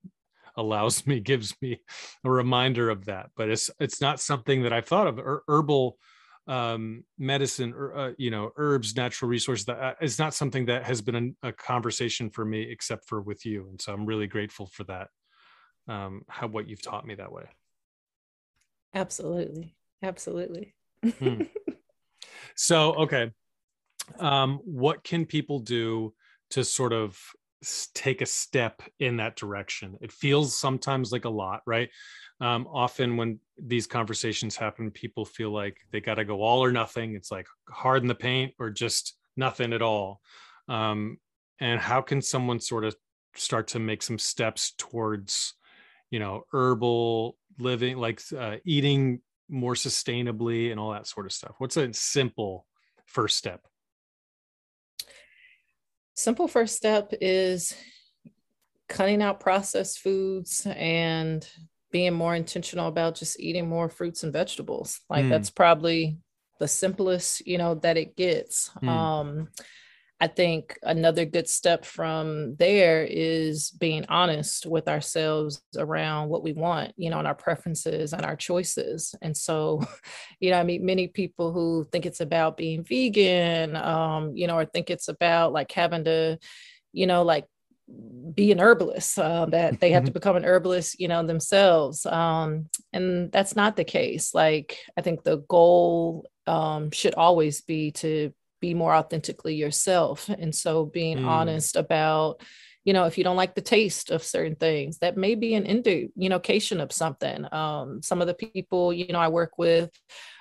allows 0.57 1.07
me, 1.07 1.19
gives 1.31 1.55
me 1.61 1.79
a 2.25 2.29
reminder 2.29 2.89
of 2.89 3.05
that. 3.05 3.29
But 3.37 3.49
it's 3.49 3.69
it's 3.79 4.01
not 4.01 4.19
something 4.19 4.63
that 4.63 4.73
I've 4.73 4.87
thought 4.87 5.07
of. 5.07 5.17
Her- 5.17 5.43
herbal 5.47 5.97
um, 6.45 7.05
medicine, 7.17 7.73
or 7.73 7.97
uh, 7.97 8.11
you 8.17 8.29
know, 8.29 8.51
herbs, 8.57 8.95
natural 8.95 9.29
resources. 9.29 9.65
That 9.65 9.79
uh, 9.79 9.93
is 10.01 10.19
not 10.19 10.33
something 10.33 10.65
that 10.65 10.83
has 10.83 11.01
been 11.01 11.35
a, 11.43 11.49
a 11.49 11.51
conversation 11.53 12.29
for 12.29 12.43
me, 12.43 12.63
except 12.63 13.07
for 13.07 13.21
with 13.21 13.45
you. 13.45 13.67
And 13.69 13.81
so 13.81 13.93
I'm 13.93 14.05
really 14.05 14.27
grateful 14.27 14.65
for 14.67 14.83
that. 14.85 15.07
Um, 15.87 16.23
how 16.27 16.47
what 16.47 16.67
you've 16.67 16.81
taught 16.81 17.05
me 17.05 17.15
that 17.15 17.31
way. 17.31 17.45
Absolutely. 18.93 19.75
Absolutely. 20.01 20.75
Hmm. 21.19 21.43
So, 22.55 22.93
okay. 22.93 23.31
Um, 24.19 24.59
what 24.63 25.03
can 25.03 25.25
people 25.25 25.59
do 25.59 26.13
to 26.51 26.63
sort 26.63 26.93
of 26.93 27.19
take 27.93 28.21
a 28.21 28.25
step 28.25 28.81
in 28.99 29.17
that 29.17 29.35
direction? 29.35 29.97
It 30.01 30.11
feels 30.11 30.55
sometimes 30.55 31.11
like 31.11 31.25
a 31.25 31.29
lot, 31.29 31.61
right? 31.65 31.89
Um, 32.41 32.67
often 32.71 33.17
when 33.17 33.39
these 33.57 33.87
conversations 33.87 34.55
happen, 34.55 34.91
people 34.91 35.25
feel 35.25 35.51
like 35.51 35.77
they 35.91 36.01
got 36.01 36.15
to 36.15 36.25
go 36.25 36.41
all 36.41 36.63
or 36.63 36.71
nothing. 36.71 37.15
It's 37.15 37.31
like 37.31 37.47
harden 37.69 38.07
the 38.07 38.15
paint 38.15 38.53
or 38.59 38.69
just 38.69 39.15
nothing 39.37 39.73
at 39.73 39.81
all. 39.81 40.21
Um, 40.67 41.17
and 41.59 41.79
how 41.79 42.01
can 42.01 42.21
someone 42.21 42.59
sort 42.59 42.83
of 42.83 42.95
start 43.35 43.67
to 43.69 43.79
make 43.79 44.01
some 44.01 44.19
steps 44.19 44.73
towards, 44.77 45.53
you 46.11 46.19
know, 46.19 46.43
herbal 46.51 47.37
living, 47.59 47.97
like 47.97 48.21
uh, 48.37 48.57
eating 48.65 49.21
more 49.49 49.73
sustainably 49.73 50.71
and 50.71 50.79
all 50.79 50.91
that 50.91 51.07
sort 51.07 51.25
of 51.25 51.31
stuff? 51.31 51.55
What's 51.59 51.77
a 51.77 51.93
simple 51.93 52.65
first 53.05 53.37
step? 53.37 53.61
Simple 56.15 56.47
first 56.47 56.75
step 56.75 57.13
is 57.21 57.75
cutting 58.87 59.21
out 59.21 59.39
processed 59.39 59.99
foods 59.99 60.67
and 60.67 61.47
being 61.91 62.13
more 62.13 62.35
intentional 62.35 62.87
about 62.87 63.15
just 63.15 63.39
eating 63.39 63.67
more 63.67 63.89
fruits 63.89 64.23
and 64.23 64.33
vegetables. 64.33 64.99
Like 65.09 65.25
mm. 65.25 65.29
that's 65.29 65.49
probably 65.49 66.17
the 66.59 66.67
simplest, 66.67 67.45
you 67.47 67.57
know, 67.57 67.75
that 67.75 67.97
it 67.97 68.15
gets. 68.15 68.69
Mm. 68.81 68.87
Um, 68.87 69.47
I 70.23 70.27
think 70.27 70.79
another 70.83 71.25
good 71.25 71.49
step 71.49 71.83
from 71.83 72.55
there 72.55 73.03
is 73.03 73.71
being 73.71 74.05
honest 74.07 74.65
with 74.65 74.87
ourselves 74.87 75.61
around 75.77 76.29
what 76.29 76.43
we 76.43 76.53
want, 76.53 76.93
you 76.95 77.09
know, 77.09 77.17
and 77.17 77.27
our 77.27 77.35
preferences 77.35 78.13
and 78.13 78.25
our 78.25 78.37
choices. 78.37 79.13
And 79.21 79.35
so, 79.35 79.83
you 80.39 80.51
know, 80.51 80.61
I 80.61 80.63
meet 80.63 80.81
many 80.81 81.09
people 81.09 81.51
who 81.51 81.85
think 81.91 82.05
it's 82.05 82.21
about 82.21 82.55
being 82.55 82.85
vegan, 82.85 83.75
um, 83.75 84.31
you 84.33 84.47
know, 84.47 84.55
or 84.55 84.63
think 84.63 84.89
it's 84.89 85.09
about 85.09 85.51
like 85.51 85.73
having 85.73 86.05
to, 86.05 86.39
you 86.93 87.05
know, 87.05 87.23
like 87.23 87.43
be 88.33 88.53
an 88.53 88.61
herbalist, 88.61 89.19
uh, 89.19 89.45
that 89.47 89.81
they 89.81 89.91
have 89.91 90.05
to 90.05 90.11
become 90.11 90.37
an 90.37 90.45
herbalist, 90.45 91.01
you 91.01 91.09
know, 91.09 91.27
themselves. 91.27 92.05
Um, 92.05 92.69
and 92.93 93.29
that's 93.29 93.57
not 93.57 93.75
the 93.75 93.83
case. 93.83 94.33
Like, 94.33 94.77
I 94.97 95.01
think 95.01 95.25
the 95.25 95.39
goal 95.49 96.29
um, 96.47 96.91
should 96.91 97.15
always 97.15 97.59
be 97.59 97.91
to 97.91 98.31
be 98.63 98.73
more 98.73 98.95
authentically 98.95 99.55
yourself. 99.55 100.29
And 100.29 100.55
so 100.55 100.85
being 100.85 101.17
mm. 101.17 101.27
honest 101.27 101.75
about, 101.75 102.41
you 102.85 102.93
know, 102.93 103.03
if 103.03 103.17
you 103.17 103.23
don't 103.25 103.35
like 103.35 103.55
the 103.55 103.61
taste 103.77 104.09
of 104.09 104.23
certain 104.23 104.55
things, 104.55 104.99
that 104.99 105.17
may 105.17 105.35
be 105.35 105.53
an 105.55 105.65
indication 105.65 106.79
of 106.79 106.93
something. 106.93 107.45
Um, 107.53 108.01
some 108.01 108.21
of 108.21 108.27
the 108.27 108.33
people, 108.33 108.93
you 108.93 109.11
know, 109.11 109.19
I 109.19 109.27
work 109.27 109.57
with, 109.57 109.91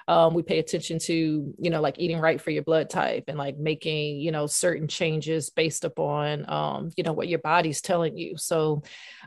um, 0.09 0.35
we 0.35 0.43
pay 0.43 0.59
attention 0.59 0.99
to 0.99 1.55
you 1.59 1.71
know 1.71 1.81
like 1.81 1.99
eating 1.99 2.19
right 2.19 2.41
for 2.41 2.51
your 2.51 2.63
blood 2.63 2.91
type 2.91 3.25
and 3.29 3.39
like 3.39 3.57
making 3.59 4.21
you 4.21 4.31
know 4.31 4.47
certain 4.47 4.89
changes 4.89 5.51
based 5.51 5.85
upon 5.85 6.49
um, 6.51 6.91
you 6.97 7.05
know 7.05 7.13
what 7.13 7.29
your 7.29 7.39
body's 7.39 7.81
telling 7.81 8.17
you 8.17 8.37
so 8.37 8.83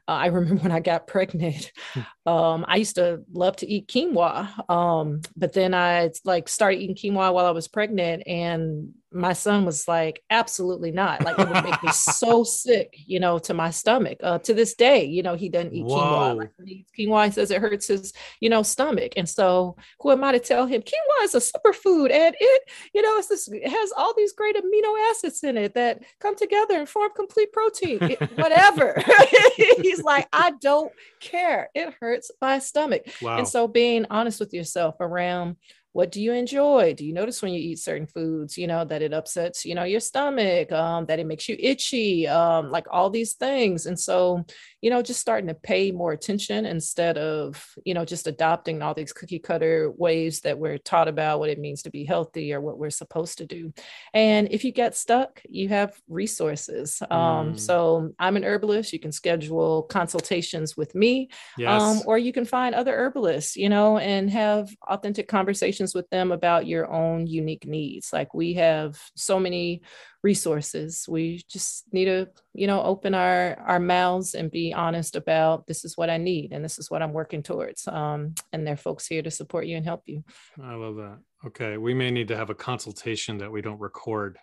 uh, 0.08 0.12
i 0.12 0.26
remember 0.36 0.62
when 0.62 0.72
i 0.72 0.80
got 0.80 1.08
pregnant 1.08 1.72
hmm. 1.94 2.32
um, 2.32 2.66
i 2.68 2.78
used 2.78 2.96
to 2.96 3.22
love 3.32 3.56
to 3.56 3.68
eat 3.68 3.88
quinoa 3.88 4.70
um, 4.70 5.22
but 5.36 5.54
then 5.54 5.74
i 5.74 6.10
like 6.24 6.48
started 6.48 6.80
eating 6.80 6.96
quinoa 6.96 7.34
while 7.34 7.46
i 7.46 7.52
was 7.52 7.68
pregnant 7.68 8.24
and 8.28 8.94
my 9.16 9.32
son 9.34 9.66
was 9.66 9.88
like, 9.88 10.22
absolutely 10.30 10.92
not. 10.92 11.24
Like 11.24 11.40
it 11.40 11.48
would 11.48 11.64
make 11.64 11.82
me 11.82 11.92
so 11.94 12.44
sick, 12.44 12.96
you 13.08 13.20
know, 13.20 13.40
to 13.40 13.54
my 13.54 13.72
stomach. 13.72 14.18
Uh, 14.22 14.40
to 14.40 14.54
this 14.54 14.76
day, 14.76 15.06
you 15.06 15.24
know, 15.24 15.36
he 15.36 15.48
doesn't 15.48 15.74
eat 15.74 15.86
Whoa. 15.86 15.98
quinoa. 15.98 16.38
Like 16.38 16.52
he 16.66 16.74
eats 16.74 16.92
quinoa, 16.98 17.26
he 17.26 17.32
says 17.32 17.50
it 17.50 17.62
hurts 17.62 17.88
his, 17.88 18.14
you 18.42 18.50
know, 18.50 18.62
stomach. 18.62 19.14
And 19.16 19.28
so 19.28 19.78
who 20.02 20.12
am 20.12 20.24
I 20.24 20.34
to 20.34 20.40
tell 20.40 20.66
him 20.66 20.82
quinoa 20.82 21.24
is 21.24 21.36
a 21.36 21.40
superfood 21.40 22.12
and 22.12 22.36
it, 22.38 22.62
you 22.94 23.02
know, 23.02 23.18
it's 23.18 23.30
this, 23.30 23.48
it 23.48 23.68
has 23.68 23.94
all 23.96 24.14
these 24.16 24.34
great 24.34 24.58
amino 24.58 25.10
acids 25.12 25.44
in 25.44 25.58
it 25.58 25.74
that 25.76 26.04
come 26.20 26.36
together 26.36 26.78
and 26.78 26.90
form 26.90 27.12
complete 27.16 27.54
protein, 27.54 28.00
it, 28.02 28.38
whatever. 28.38 29.02
He's 29.78 30.04
like, 30.04 30.28
I 30.34 30.52
don't 30.60 30.92
care. 31.22 31.70
It 31.74 31.94
hurts 32.02 32.32
my 32.42 32.60
stomach. 32.60 33.04
Wow. 33.22 33.38
And 33.38 33.48
so 33.48 33.68
being 33.68 34.06
honest 34.10 34.42
with 34.42 34.54
yourself 34.54 34.96
around 35.00 35.56
what 35.96 36.12
do 36.12 36.22
you 36.22 36.34
enjoy? 36.34 36.94
Do 36.94 37.06
you 37.06 37.14
notice 37.14 37.42
when 37.42 37.54
you 37.54 37.60
eat 37.62 37.80
certain 37.80 38.06
foods 38.06 38.58
you 38.58 38.68
know 38.68 38.84
that 38.84 39.02
it 39.02 39.14
upsets 39.14 39.64
you 39.64 39.76
know 39.76 39.86
your 39.86 40.02
stomach 40.02 40.70
um, 40.74 41.06
that 41.06 41.20
it 41.20 41.26
makes 41.26 41.48
you 41.48 41.56
itchy 41.58 42.28
um, 42.28 42.70
like 42.70 42.86
all 42.92 43.10
these 43.10 43.36
things? 43.36 43.86
And 43.86 43.98
so 43.98 44.44
you 44.82 44.90
know 44.90 45.02
just 45.02 45.22
starting 45.22 45.48
to 45.48 45.54
pay 45.54 45.92
more 45.92 46.12
attention 46.12 46.66
instead 46.66 47.18
of 47.18 47.66
you 47.86 47.94
know 47.94 48.04
just 48.04 48.28
adopting 48.28 48.82
all 48.82 48.94
these 48.94 49.14
cookie 49.14 49.40
cutter 49.40 49.90
ways 49.96 50.42
that 50.42 50.60
we're 50.60 50.78
taught 50.78 51.08
about 51.08 51.40
what 51.40 51.50
it 51.50 51.60
means 51.60 51.84
to 51.84 51.90
be 51.90 52.04
healthy 52.04 52.54
or 52.54 52.60
what 52.60 52.78
we're 52.78 52.90
supposed 52.90 53.38
to 53.38 53.46
do. 53.46 53.72
And 54.14 54.50
if 54.52 54.66
you 54.66 54.74
get 54.74 54.98
stuck 54.98 55.42
you 55.48 55.70
have 55.70 55.94
resources. 56.10 57.02
Um, 57.10 57.54
mm. 57.54 57.60
so 57.60 58.12
i'm 58.20 58.36
an 58.36 58.44
herbalist. 58.44 58.92
You 58.92 59.00
can 59.00 59.14
schedule 59.14 59.84
consultations 59.84 60.76
with 60.76 60.94
me 60.94 61.30
um, 61.60 61.62
yes. 61.96 62.04
or 62.06 62.18
you 62.18 62.34
can 62.34 62.44
find 62.44 62.76
other 62.76 62.94
herbalists 62.94 63.56
you 63.56 63.70
know 63.70 63.98
and 63.98 64.30
have 64.30 64.70
authentic 64.90 65.30
conversations 65.30 65.85
conversations 65.86 65.96
with 65.96 66.10
them 66.10 66.32
about 66.32 66.68
your 66.68 66.92
own 66.92 67.28
unique 67.28 67.66
needs. 67.66 68.12
Like 68.14 68.34
we 68.34 68.56
have 68.56 68.98
so 69.16 69.40
many 69.40 69.82
resources. 70.24 71.06
We 71.08 71.44
just 71.48 71.84
need 71.92 72.06
to, 72.06 72.28
you 72.54 72.68
know, 72.68 72.82
open 72.82 73.14
our 73.14 73.58
our 73.68 73.80
mouths 73.80 74.36
and 74.36 74.52
be 74.52 74.74
honest 74.74 75.16
about 75.16 75.68
this 75.68 75.86
is 75.86 75.96
what 75.98 76.10
I 76.10 76.18
need 76.18 76.54
and 76.54 76.64
this 76.64 76.80
is 76.80 76.90
what 76.90 77.02
I'm 77.02 77.14
working 77.14 77.44
towards. 77.44 77.88
Um, 77.88 78.34
and 78.52 78.66
there 78.66 78.74
are 78.74 78.78
folks 78.78 79.08
here 79.08 79.24
to 79.24 79.32
support 79.32 79.68
you 79.68 79.78
and 79.78 79.86
help 79.86 80.04
you. 80.06 80.24
I 80.62 80.76
love 80.76 80.96
that. 80.96 81.20
Okay, 81.46 81.78
we 81.78 81.94
may 81.94 82.12
need 82.12 82.28
to 82.30 82.36
have 82.36 82.50
a 82.50 82.56
consultation 82.56 83.38
that 83.40 83.52
we 83.52 83.62
don't 83.62 83.80
record. 83.80 84.38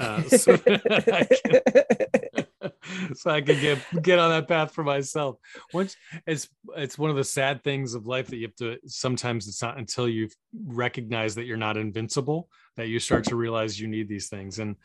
Uh, 0.00 0.22
so, 0.28 0.56
so 3.14 3.30
I 3.30 3.40
can 3.40 3.60
get 3.60 3.78
get 4.02 4.18
on 4.18 4.30
that 4.30 4.48
path 4.48 4.72
for 4.72 4.84
myself. 4.84 5.36
Once 5.72 5.96
it's 6.26 6.48
it's 6.76 6.98
one 6.98 7.10
of 7.10 7.16
the 7.16 7.24
sad 7.24 7.62
things 7.62 7.94
of 7.94 8.06
life 8.06 8.28
that 8.28 8.36
you 8.36 8.46
have 8.46 8.56
to 8.56 8.78
sometimes 8.86 9.48
it's 9.48 9.62
not 9.62 9.78
until 9.78 10.08
you 10.08 10.28
recognize 10.66 11.34
that 11.34 11.44
you're 11.44 11.56
not 11.56 11.76
invincible 11.76 12.48
that 12.76 12.88
you 12.88 12.98
start 12.98 13.24
to 13.24 13.36
realize 13.36 13.78
you 13.78 13.88
need 13.88 14.08
these 14.08 14.28
things. 14.28 14.58
And 14.58 14.76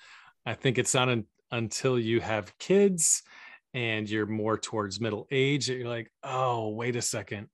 I 0.46 0.54
think 0.54 0.78
it's 0.78 0.94
not 0.94 1.10
until 1.52 1.98
you 1.98 2.20
have 2.20 2.58
kids 2.58 3.24
and 3.74 4.10
you're 4.10 4.26
more 4.26 4.58
towards 4.58 5.00
middle 5.00 5.28
age 5.32 5.68
that 5.68 5.76
you're 5.76 5.88
like, 5.88 6.12
oh, 6.24 6.70
wait 6.70 6.96
a 6.96 7.02
second 7.02 7.48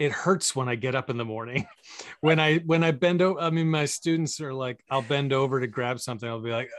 it 0.00 0.12
hurts 0.12 0.56
when 0.56 0.66
I 0.66 0.76
get 0.76 0.94
up 0.94 1.10
in 1.10 1.18
the 1.18 1.26
morning. 1.26 1.66
when 2.20 2.40
I 2.40 2.56
when 2.60 2.82
I 2.82 2.90
bend 2.90 3.20
over, 3.20 3.38
I 3.38 3.50
mean, 3.50 3.70
my 3.70 3.84
students 3.84 4.40
are 4.40 4.54
like, 4.54 4.82
I'll 4.90 5.02
bend 5.02 5.34
over 5.34 5.60
to 5.60 5.66
grab 5.66 6.00
something. 6.00 6.26
I'll 6.26 6.40
be 6.40 6.50
like, 6.50 6.70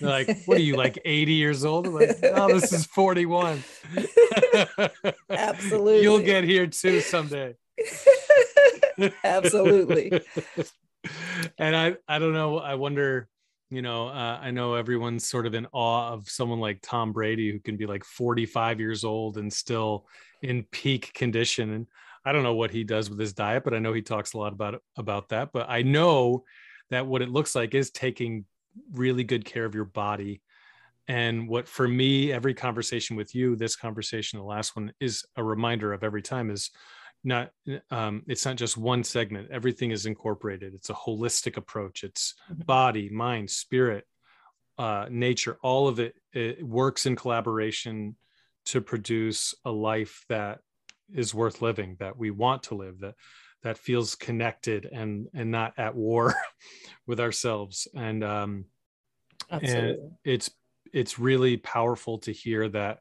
They're 0.00 0.10
like, 0.10 0.44
what 0.44 0.58
are 0.58 0.62
you 0.62 0.76
like 0.76 0.98
80 1.04 1.32
years 1.32 1.64
old? 1.64 1.86
I'm 1.86 1.94
like, 1.94 2.16
oh, 2.22 2.48
this 2.48 2.72
is 2.72 2.86
41. 2.86 3.62
Absolutely. 5.30 6.02
You'll 6.02 6.20
get 6.20 6.44
here 6.44 6.66
too 6.66 7.00
someday. 7.00 7.56
Absolutely. 9.24 10.20
and 11.58 11.74
I 11.76 11.96
I 12.06 12.18
don't 12.18 12.34
know. 12.34 12.58
I 12.58 12.74
wonder 12.74 13.28
you 13.70 13.82
know 13.82 14.08
uh, 14.08 14.38
i 14.42 14.50
know 14.50 14.74
everyone's 14.74 15.24
sort 15.24 15.46
of 15.46 15.54
in 15.54 15.66
awe 15.72 16.12
of 16.12 16.28
someone 16.28 16.58
like 16.58 16.80
tom 16.82 17.12
brady 17.12 17.50
who 17.50 17.60
can 17.60 17.76
be 17.76 17.86
like 17.86 18.04
45 18.04 18.80
years 18.80 19.04
old 19.04 19.38
and 19.38 19.52
still 19.52 20.06
in 20.42 20.64
peak 20.72 21.14
condition 21.14 21.70
and 21.70 21.86
i 22.24 22.32
don't 22.32 22.42
know 22.42 22.54
what 22.54 22.72
he 22.72 22.82
does 22.82 23.08
with 23.08 23.18
his 23.18 23.32
diet 23.32 23.62
but 23.62 23.72
i 23.72 23.78
know 23.78 23.92
he 23.92 24.02
talks 24.02 24.34
a 24.34 24.38
lot 24.38 24.52
about 24.52 24.82
about 24.96 25.28
that 25.28 25.50
but 25.52 25.70
i 25.70 25.82
know 25.82 26.44
that 26.90 27.06
what 27.06 27.22
it 27.22 27.30
looks 27.30 27.54
like 27.54 27.74
is 27.74 27.90
taking 27.90 28.44
really 28.92 29.24
good 29.24 29.44
care 29.44 29.64
of 29.64 29.74
your 29.74 29.84
body. 29.84 30.42
And 31.08 31.48
what 31.48 31.66
for 31.66 31.88
me 31.88 32.32
every 32.32 32.54
conversation 32.54 33.16
with 33.16 33.34
you 33.34 33.56
this 33.56 33.74
conversation 33.74 34.38
the 34.38 34.44
last 34.44 34.76
one 34.76 34.92
is 35.00 35.24
a 35.36 35.42
reminder 35.42 35.92
of 35.92 36.04
every 36.04 36.22
time 36.22 36.50
is 36.50 36.70
not 37.24 37.50
um, 37.90 38.22
it's 38.28 38.46
not 38.46 38.56
just 38.56 38.76
one 38.76 39.04
segment. 39.04 39.50
Everything 39.50 39.90
is 39.90 40.06
incorporated. 40.06 40.74
It's 40.74 40.90
a 40.90 40.94
holistic 40.94 41.56
approach. 41.56 42.04
It's 42.04 42.34
mm-hmm. 42.50 42.62
body 42.62 43.08
mind 43.10 43.50
spirit 43.50 44.06
uh, 44.78 45.06
nature. 45.10 45.58
All 45.62 45.88
of 45.88 46.00
it, 46.00 46.14
it 46.32 46.62
works 46.62 47.04
in 47.04 47.16
collaboration 47.16 48.16
to 48.66 48.80
produce 48.80 49.54
a 49.64 49.70
life 49.70 50.24
that 50.28 50.60
is 51.14 51.34
worth 51.34 51.60
living 51.60 51.96
that 51.98 52.16
we 52.16 52.30
want 52.30 52.62
to 52.64 52.74
live 52.74 53.00
that 53.00 53.14
that 53.62 53.78
feels 53.78 54.14
connected 54.14 54.86
and 54.86 55.28
and 55.34 55.50
not 55.50 55.74
at 55.78 55.94
war 55.94 56.34
with 57.06 57.20
ourselves. 57.20 57.88
And 57.94 58.24
um 58.24 58.64
Absolutely. 59.50 59.90
and 59.90 60.12
it's 60.24 60.50
it's 60.92 61.18
really 61.18 61.56
powerful 61.56 62.18
to 62.18 62.32
hear 62.32 62.68
that 62.68 62.98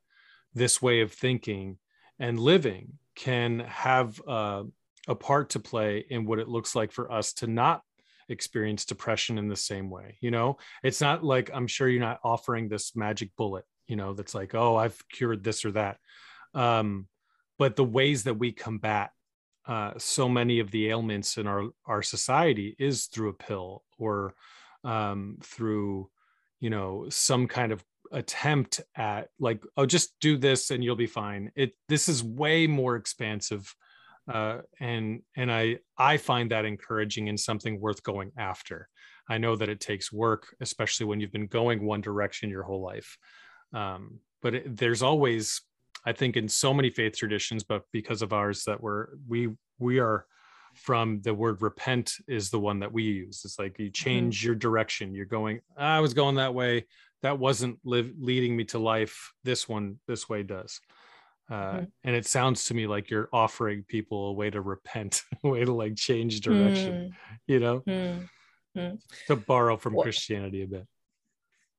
this 0.53 0.81
way 0.81 1.01
of 1.01 1.11
thinking 1.11 1.77
and 2.19 2.39
living 2.39 2.93
can 3.15 3.59
have 3.59 4.21
uh, 4.27 4.63
a 5.07 5.15
part 5.15 5.51
to 5.51 5.59
play 5.59 6.05
in 6.09 6.25
what 6.25 6.39
it 6.39 6.47
looks 6.47 6.75
like 6.75 6.91
for 6.91 7.11
us 7.11 7.33
to 7.33 7.47
not 7.47 7.81
experience 8.29 8.85
depression 8.85 9.37
in 9.37 9.47
the 9.47 9.55
same 9.55 9.89
way 9.89 10.17
you 10.21 10.29
know? 10.29 10.57
It's 10.83 11.01
not 11.01 11.23
like 11.23 11.49
i'm 11.53 11.67
sure 11.67 11.87
you're 11.87 11.99
not 11.99 12.19
offering 12.23 12.69
this 12.69 12.95
magic 12.95 13.31
bullet 13.35 13.65
you 13.87 13.95
know 13.95 14.13
that's 14.13 14.35
like 14.35 14.53
oh 14.53 14.75
i've 14.75 15.01
cured 15.09 15.43
this 15.43 15.65
or 15.65 15.71
that. 15.71 15.97
Um, 16.53 17.07
but 17.57 17.75
the 17.75 17.83
ways 17.83 18.23
that 18.23 18.39
we 18.39 18.51
combat 18.51 19.11
uh, 19.69 19.93
so 19.99 20.27
many 20.27 20.59
of 20.59 20.71
the 20.71 20.89
ailments 20.89 21.37
in 21.37 21.45
our 21.45 21.65
our 21.85 22.01
society 22.01 22.75
is 22.79 23.05
through 23.05 23.29
a 23.29 23.33
pill 23.33 23.83
or 23.99 24.33
um, 24.83 25.37
through 25.43 26.09
you 26.59 26.71
know 26.71 27.05
some 27.09 27.47
kind 27.47 27.71
of 27.71 27.83
attempt 28.11 28.81
at 28.95 29.27
like 29.39 29.63
oh 29.77 29.85
just 29.85 30.19
do 30.19 30.37
this 30.37 30.71
and 30.71 30.83
you'll 30.83 30.95
be 30.95 31.05
fine. 31.05 31.51
It 31.55 31.73
this 31.87 32.09
is 32.09 32.23
way 32.23 32.65
more 32.65 32.95
expansive 32.95 33.71
uh, 34.27 34.59
and 34.79 35.21
and 35.37 35.51
i 35.51 35.77
i 35.97 36.17
find 36.17 36.49
that 36.49 36.65
encouraging 36.65 37.29
and 37.29 37.39
something 37.39 37.79
worth 37.79 38.01
going 38.01 38.31
after. 38.37 38.89
I 39.29 39.37
know 39.37 39.55
that 39.55 39.69
it 39.69 39.79
takes 39.79 40.11
work 40.11 40.47
especially 40.61 41.05
when 41.05 41.19
you've 41.19 41.31
been 41.31 41.45
going 41.45 41.85
one 41.85 42.01
direction 42.01 42.49
your 42.49 42.63
whole 42.63 42.81
life. 42.81 43.19
Um, 43.71 44.21
but 44.41 44.55
it, 44.55 44.77
there's 44.77 45.03
always 45.03 45.61
i 46.09 46.13
think 46.13 46.35
in 46.35 46.49
so 46.49 46.73
many 46.73 46.89
faith 46.89 47.15
traditions 47.15 47.63
but 47.63 47.83
because 47.93 48.21
of 48.21 48.33
ours 48.33 48.63
that 48.63 48.81
we're 48.81 49.09
we 49.27 49.49
we 49.77 49.99
are 49.99 50.25
from 50.73 51.21
the 51.21 51.33
word 51.33 51.61
repent 51.61 52.13
is 52.27 52.49
the 52.49 52.59
one 52.59 52.79
that 52.79 52.91
we 52.91 53.03
use 53.03 53.41
it's 53.45 53.59
like 53.59 53.77
you 53.77 53.85
mm-hmm. 53.85 53.91
change 53.91 54.39
mm-hmm. 54.39 54.47
your 54.47 54.55
direction 54.55 55.13
you're 55.13 55.25
going 55.25 55.59
i 55.77 55.99
was 55.99 56.13
going 56.13 56.35
that 56.35 56.53
way 56.53 56.85
that 57.21 57.37
wasn't 57.37 57.77
live, 57.83 58.11
leading 58.19 58.55
me 58.55 58.63
to 58.63 58.79
life 58.79 59.33
this 59.43 59.69
one 59.69 59.97
this 60.07 60.27
way 60.27 60.41
does 60.43 60.79
uh, 61.51 61.73
mm-hmm. 61.73 61.85
and 62.03 62.15
it 62.15 62.25
sounds 62.25 62.65
to 62.65 62.73
me 62.73 62.87
like 62.87 63.09
you're 63.09 63.29
offering 63.31 63.83
people 63.87 64.29
a 64.29 64.33
way 64.33 64.49
to 64.49 64.61
repent 64.61 65.23
a 65.43 65.47
way 65.47 65.63
to 65.63 65.73
like 65.73 65.95
change 65.95 66.41
direction 66.41 66.93
mm. 66.93 67.11
you 67.47 67.59
know 67.59 67.81
mm. 67.81 68.27
to 69.27 69.35
borrow 69.35 69.77
from 69.77 69.93
well, 69.93 70.03
christianity 70.03 70.63
a 70.63 70.67
bit 70.67 70.87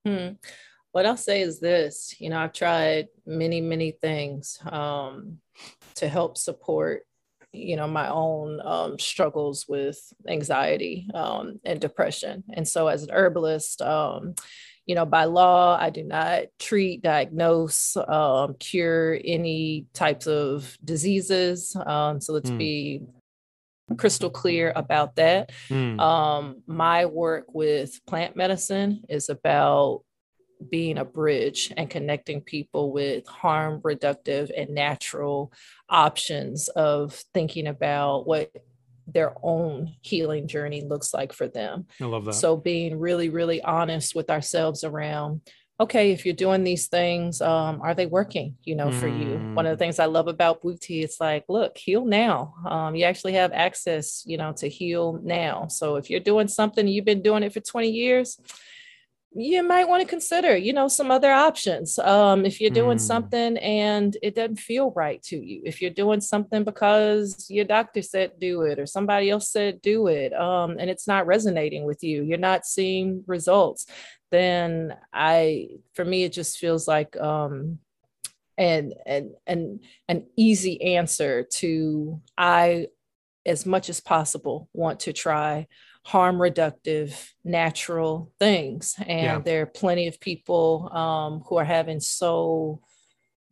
hmm. 0.05 0.35
What 0.93 1.07
i'll 1.07 1.17
say 1.17 1.41
is 1.41 1.61
this 1.61 2.15
you 2.19 2.31
know 2.31 2.39
i've 2.39 2.53
tried 2.53 3.09
many 3.27 3.61
many 3.61 3.91
things 3.91 4.59
um, 4.71 5.39
to 5.95 6.09
help 6.09 6.37
support 6.37 7.03
you 7.53 7.77
know 7.77 7.89
my 7.89 8.09
own 8.09 8.61
um, 8.65 8.99
struggles 8.99 9.67
with 9.69 10.13
anxiety 10.29 11.09
um, 11.15 11.61
and 11.65 11.81
depression 11.81 12.45
and 12.53 12.67
so 12.67 12.87
as 12.87 13.03
an 13.03 13.11
herbalist 13.13 13.83
um, 13.83 14.35
you 14.87 14.95
know 14.95 15.05
by 15.05 15.25
law 15.25 15.77
i 15.81 15.91
do 15.91 16.05
not 16.05 16.45
treat 16.59 17.03
diagnose 17.03 17.97
um, 17.97 18.55
cure 18.59 19.19
any 19.25 19.87
types 19.95 20.27
of 20.27 20.77
diseases 20.85 21.77
um, 21.87 22.21
so 22.21 22.33
let's 22.33 22.51
mm. 22.51 22.59
be 22.59 23.03
crystal 23.97 24.31
clear 24.31 24.73
about 24.77 25.17
that 25.17 25.51
mm. 25.69 26.55
my 26.69 27.07
work 27.07 27.47
with 27.53 28.01
plant 28.07 28.37
medicine 28.37 29.03
is 29.09 29.29
about 29.29 30.03
being 30.69 30.99
a 30.99 31.05
bridge 31.05 31.73
and 31.77 31.89
connecting 31.89 32.41
people 32.41 32.93
with 32.93 33.27
harm 33.27 33.81
reductive 33.81 34.51
and 34.57 34.71
natural 34.71 35.53
options 35.89 36.69
of 36.69 37.15
thinking 37.33 37.67
about 37.67 38.27
what 38.27 38.51
their 39.07 39.35
own 39.43 39.95
healing 40.03 40.47
journey 40.47 40.83
looks 40.83 41.13
like 41.13 41.33
for 41.33 41.49
them. 41.49 41.87
I 42.01 42.05
love 42.05 42.25
that. 42.27 42.35
So 42.35 42.57
being 42.57 42.99
really, 42.99 43.29
really 43.29 43.63
honest 43.63 44.15
with 44.15 44.31
ourselves 44.31 44.85
around, 44.85 45.41
okay, 45.81 46.13
if 46.13 46.27
you're 46.27 46.35
doing 46.35 46.63
these 46.63 46.89
things, 46.89 47.41
um, 47.41 47.81
are 47.81 47.95
they 47.95 48.07
working, 48.07 48.57
you 48.63 48.77
know, 48.77 48.89
mm. 48.89 49.01
for 49.01 49.09
you? 49.09 49.39
One 49.55 49.65
of 49.65 49.71
the 49.71 49.77
mm. 49.77 49.87
things 49.87 49.99
I 49.99 50.05
love 50.05 50.29
about 50.29 50.63
Bwiti, 50.63 51.03
it's 51.03 51.19
like, 51.19 51.47
look, 51.49 51.79
heal 51.79 52.05
now. 52.05 52.55
Um, 52.67 52.95
you 52.95 53.05
actually 53.07 53.33
have 53.33 53.53
access, 53.53 54.23
you 54.27 54.37
know, 54.37 54.53
to 54.59 54.69
heal 54.69 55.19
now. 55.23 55.69
So 55.69 55.97
if 55.97 56.11
you're 56.11 56.21
doing 56.21 56.49
something, 56.49 56.87
you've 56.87 57.07
been 57.07 57.23
doing 57.23 57.43
it 57.43 57.55
for 57.55 57.61
20 57.61 57.89
years, 57.89 58.39
you 59.33 59.63
might 59.63 59.89
want 59.89 60.03
to 60.03 60.09
consider 60.09 60.57
you 60.57 60.73
know 60.73 60.89
some 60.89 61.11
other 61.11 61.31
options 61.31 61.99
um, 62.01 62.45
if 62.45 62.61
you're 62.61 62.71
doing 62.71 62.99
mm. 62.99 63.01
something 63.01 63.57
and 63.59 64.17
it 64.23 64.35
doesn't 64.35 64.57
feel 64.57 64.91
right 64.97 65.23
to 65.23 65.37
you 65.37 65.63
if 65.65 65.81
you're 65.81 65.91
doing 65.91 66.21
something 66.21 66.65
because 66.65 67.47
your 67.49 67.65
doctor 67.65 68.03
said 68.03 68.33
do 68.41 68.63
it 68.63 68.79
or 68.79 68.87
somebody 68.87 69.31
else 69.31 69.51
said 69.51 69.81
do 69.83 70.09
it 70.09 70.33
um, 70.33 70.77
and 70.79 70.91
it's 70.91 71.07
not 71.07 71.27
resonating 71.27 71.85
with 71.85 72.03
you 72.03 72.25
you're 72.25 72.39
not 72.39 72.67
seeing 72.67 73.23
results 73.27 73.87
then 74.33 74.97
i 75.13 75.69
for 75.95 76.05
me 76.05 76.25
it 76.25 76.33
just 76.33 76.59
feels 76.59 76.89
like 76.89 77.17
um, 77.19 77.79
and 78.59 78.95
and 79.07 79.31
and 79.47 79.81
an 80.09 80.27
easy 80.37 80.97
answer 80.97 81.45
to 81.45 82.21
i 82.37 82.89
as 83.47 83.65
much 83.65 83.89
as 83.89 84.01
possible 84.01 84.69
want 84.73 85.01
to 85.01 85.13
try 85.13 85.67
harm 86.03 86.37
reductive 86.37 87.31
natural 87.45 88.33
things 88.39 88.95
and 89.01 89.09
yeah. 89.09 89.39
there 89.39 89.63
are 89.63 89.67
plenty 89.67 90.07
of 90.07 90.19
people 90.19 90.91
um, 90.93 91.41
who 91.47 91.57
are 91.57 91.65
having 91.65 92.01
so 92.01 92.81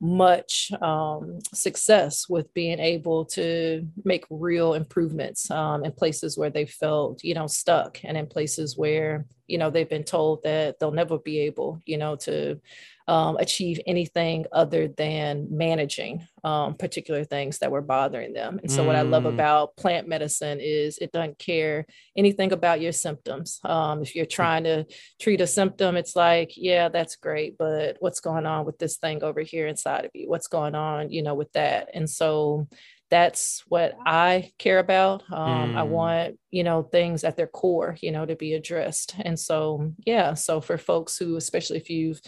much 0.00 0.70
um, 0.80 1.40
success 1.52 2.28
with 2.28 2.52
being 2.54 2.78
able 2.78 3.24
to 3.24 3.86
make 4.04 4.24
real 4.30 4.74
improvements 4.74 5.50
um, 5.50 5.84
in 5.84 5.90
places 5.90 6.38
where 6.38 6.50
they 6.50 6.66
felt 6.66 7.22
you 7.24 7.34
know 7.34 7.46
stuck 7.46 7.98
and 8.04 8.16
in 8.16 8.26
places 8.26 8.78
where 8.78 9.26
you 9.48 9.58
know 9.58 9.70
they've 9.70 9.88
been 9.88 10.04
told 10.04 10.42
that 10.44 10.78
they'll 10.78 10.92
never 10.92 11.18
be 11.18 11.40
able 11.40 11.80
you 11.84 11.98
know 11.98 12.14
to 12.14 12.60
um, 13.08 13.38
achieve 13.38 13.80
anything 13.86 14.44
other 14.52 14.86
than 14.86 15.46
managing 15.50 16.26
um, 16.44 16.74
particular 16.74 17.24
things 17.24 17.58
that 17.58 17.70
were 17.70 17.80
bothering 17.80 18.34
them. 18.34 18.60
And 18.62 18.70
so, 18.70 18.82
mm. 18.82 18.86
what 18.86 18.96
I 18.96 19.02
love 19.02 19.22
mm. 19.22 19.32
about 19.32 19.76
plant 19.76 20.06
medicine 20.06 20.58
is 20.60 20.98
it 20.98 21.10
doesn't 21.10 21.38
care 21.38 21.86
anything 22.16 22.52
about 22.52 22.82
your 22.82 22.92
symptoms. 22.92 23.60
Um, 23.64 24.02
if 24.02 24.14
you're 24.14 24.26
trying 24.26 24.64
to 24.64 24.84
treat 25.18 25.40
a 25.40 25.46
symptom, 25.46 25.96
it's 25.96 26.14
like, 26.14 26.52
yeah, 26.54 26.90
that's 26.90 27.16
great, 27.16 27.56
but 27.56 27.96
what's 28.00 28.20
going 28.20 28.44
on 28.44 28.66
with 28.66 28.78
this 28.78 28.98
thing 28.98 29.22
over 29.22 29.40
here 29.40 29.66
inside 29.66 30.04
of 30.04 30.10
you? 30.12 30.28
What's 30.28 30.48
going 30.48 30.74
on, 30.74 31.10
you 31.10 31.22
know, 31.22 31.34
with 31.34 31.50
that? 31.54 31.88
And 31.94 32.08
so, 32.08 32.68
that's 33.10 33.64
what 33.68 33.96
I 34.04 34.52
care 34.58 34.80
about. 34.80 35.22
Um, 35.32 35.72
mm. 35.72 35.76
I 35.78 35.82
want, 35.84 36.38
you 36.50 36.62
know, 36.62 36.82
things 36.82 37.24
at 37.24 37.38
their 37.38 37.46
core, 37.46 37.96
you 38.02 38.12
know, 38.12 38.26
to 38.26 38.36
be 38.36 38.52
addressed. 38.52 39.14
And 39.18 39.40
so, 39.40 39.94
yeah. 40.04 40.34
So 40.34 40.60
for 40.60 40.76
folks 40.76 41.16
who, 41.16 41.36
especially 41.36 41.78
if 41.78 41.88
you've 41.88 42.20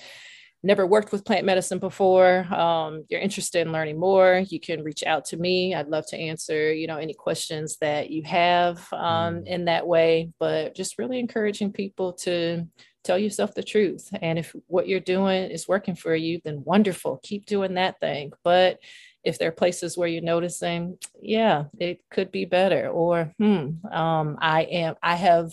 never 0.62 0.86
worked 0.86 1.10
with 1.10 1.24
plant 1.24 1.46
medicine 1.46 1.78
before, 1.78 2.40
um, 2.52 3.04
you're 3.08 3.20
interested 3.20 3.66
in 3.66 3.72
learning 3.72 3.98
more, 3.98 4.44
you 4.48 4.60
can 4.60 4.82
reach 4.82 5.02
out 5.04 5.24
to 5.24 5.36
me. 5.36 5.74
I'd 5.74 5.88
love 5.88 6.06
to 6.08 6.18
answer, 6.18 6.72
you 6.72 6.86
know, 6.86 6.98
any 6.98 7.14
questions 7.14 7.78
that 7.80 8.10
you 8.10 8.22
have 8.24 8.86
um, 8.92 9.36
mm. 9.36 9.46
in 9.46 9.64
that 9.66 9.86
way. 9.86 10.30
But 10.38 10.74
just 10.74 10.98
really 10.98 11.18
encouraging 11.18 11.72
people 11.72 12.12
to 12.24 12.66
tell 13.04 13.18
yourself 13.18 13.54
the 13.54 13.62
truth. 13.62 14.10
And 14.20 14.38
if 14.38 14.54
what 14.66 14.86
you're 14.86 15.00
doing 15.00 15.50
is 15.50 15.68
working 15.68 15.94
for 15.94 16.14
you, 16.14 16.40
then 16.44 16.62
wonderful, 16.64 17.20
keep 17.22 17.46
doing 17.46 17.74
that 17.74 17.98
thing. 17.98 18.32
But 18.44 18.80
if 19.24 19.38
there 19.38 19.48
are 19.48 19.52
places 19.52 19.96
where 19.96 20.08
you're 20.08 20.22
noticing, 20.22 20.98
yeah, 21.20 21.64
it 21.78 22.00
could 22.10 22.30
be 22.30 22.44
better, 22.44 22.88
or 22.88 23.32
hmm, 23.38 23.84
um, 23.92 24.38
I 24.40 24.62
am, 24.62 24.94
I 25.02 25.16
have 25.16 25.52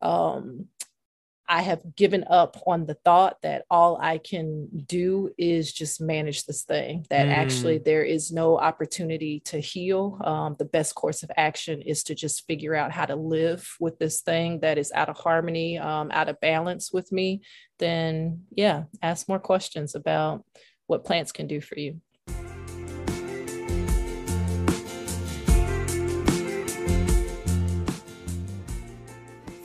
um, 0.00 0.66
I 1.52 1.62
have 1.62 1.96
given 1.96 2.24
up 2.30 2.56
on 2.64 2.86
the 2.86 2.94
thought 2.94 3.42
that 3.42 3.64
all 3.68 3.98
I 4.00 4.18
can 4.18 4.68
do 4.86 5.30
is 5.36 5.72
just 5.72 6.00
manage 6.00 6.44
this 6.44 6.62
thing, 6.62 7.04
that 7.10 7.26
mm. 7.26 7.32
actually 7.32 7.78
there 7.78 8.04
is 8.04 8.30
no 8.30 8.56
opportunity 8.56 9.40
to 9.46 9.58
heal. 9.58 10.20
Um, 10.22 10.54
the 10.60 10.64
best 10.64 10.94
course 10.94 11.24
of 11.24 11.30
action 11.36 11.82
is 11.82 12.04
to 12.04 12.14
just 12.14 12.46
figure 12.46 12.76
out 12.76 12.92
how 12.92 13.04
to 13.04 13.16
live 13.16 13.68
with 13.80 13.98
this 13.98 14.20
thing 14.20 14.60
that 14.60 14.78
is 14.78 14.92
out 14.92 15.08
of 15.08 15.18
harmony, 15.18 15.76
um, 15.76 16.12
out 16.12 16.28
of 16.28 16.40
balance 16.40 16.92
with 16.92 17.10
me. 17.10 17.40
Then, 17.80 18.44
yeah, 18.52 18.84
ask 19.02 19.28
more 19.28 19.40
questions 19.40 19.96
about 19.96 20.44
what 20.86 21.04
plants 21.04 21.32
can 21.32 21.48
do 21.48 21.60
for 21.60 21.76
you. 21.76 22.00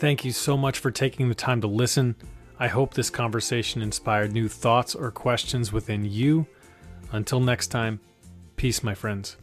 Thank 0.06 0.24
you 0.24 0.34
so 0.34 0.56
much 0.56 0.78
for 0.78 0.92
taking 0.92 1.30
the 1.30 1.34
time 1.34 1.62
to 1.62 1.68
listen. 1.68 2.16
I 2.60 2.68
hope 2.68 2.94
this 2.94 3.10
conversation 3.10 3.82
inspired 3.82 4.34
new 4.34 4.48
thoughts 4.48 4.94
or 4.94 5.10
questions 5.10 5.74
within 5.74 6.06
you. 6.06 6.46
Until 7.12 7.40
next 7.40 7.70
time, 7.70 8.00
peace, 8.56 8.84
my 8.84 8.94
friends. 8.94 9.36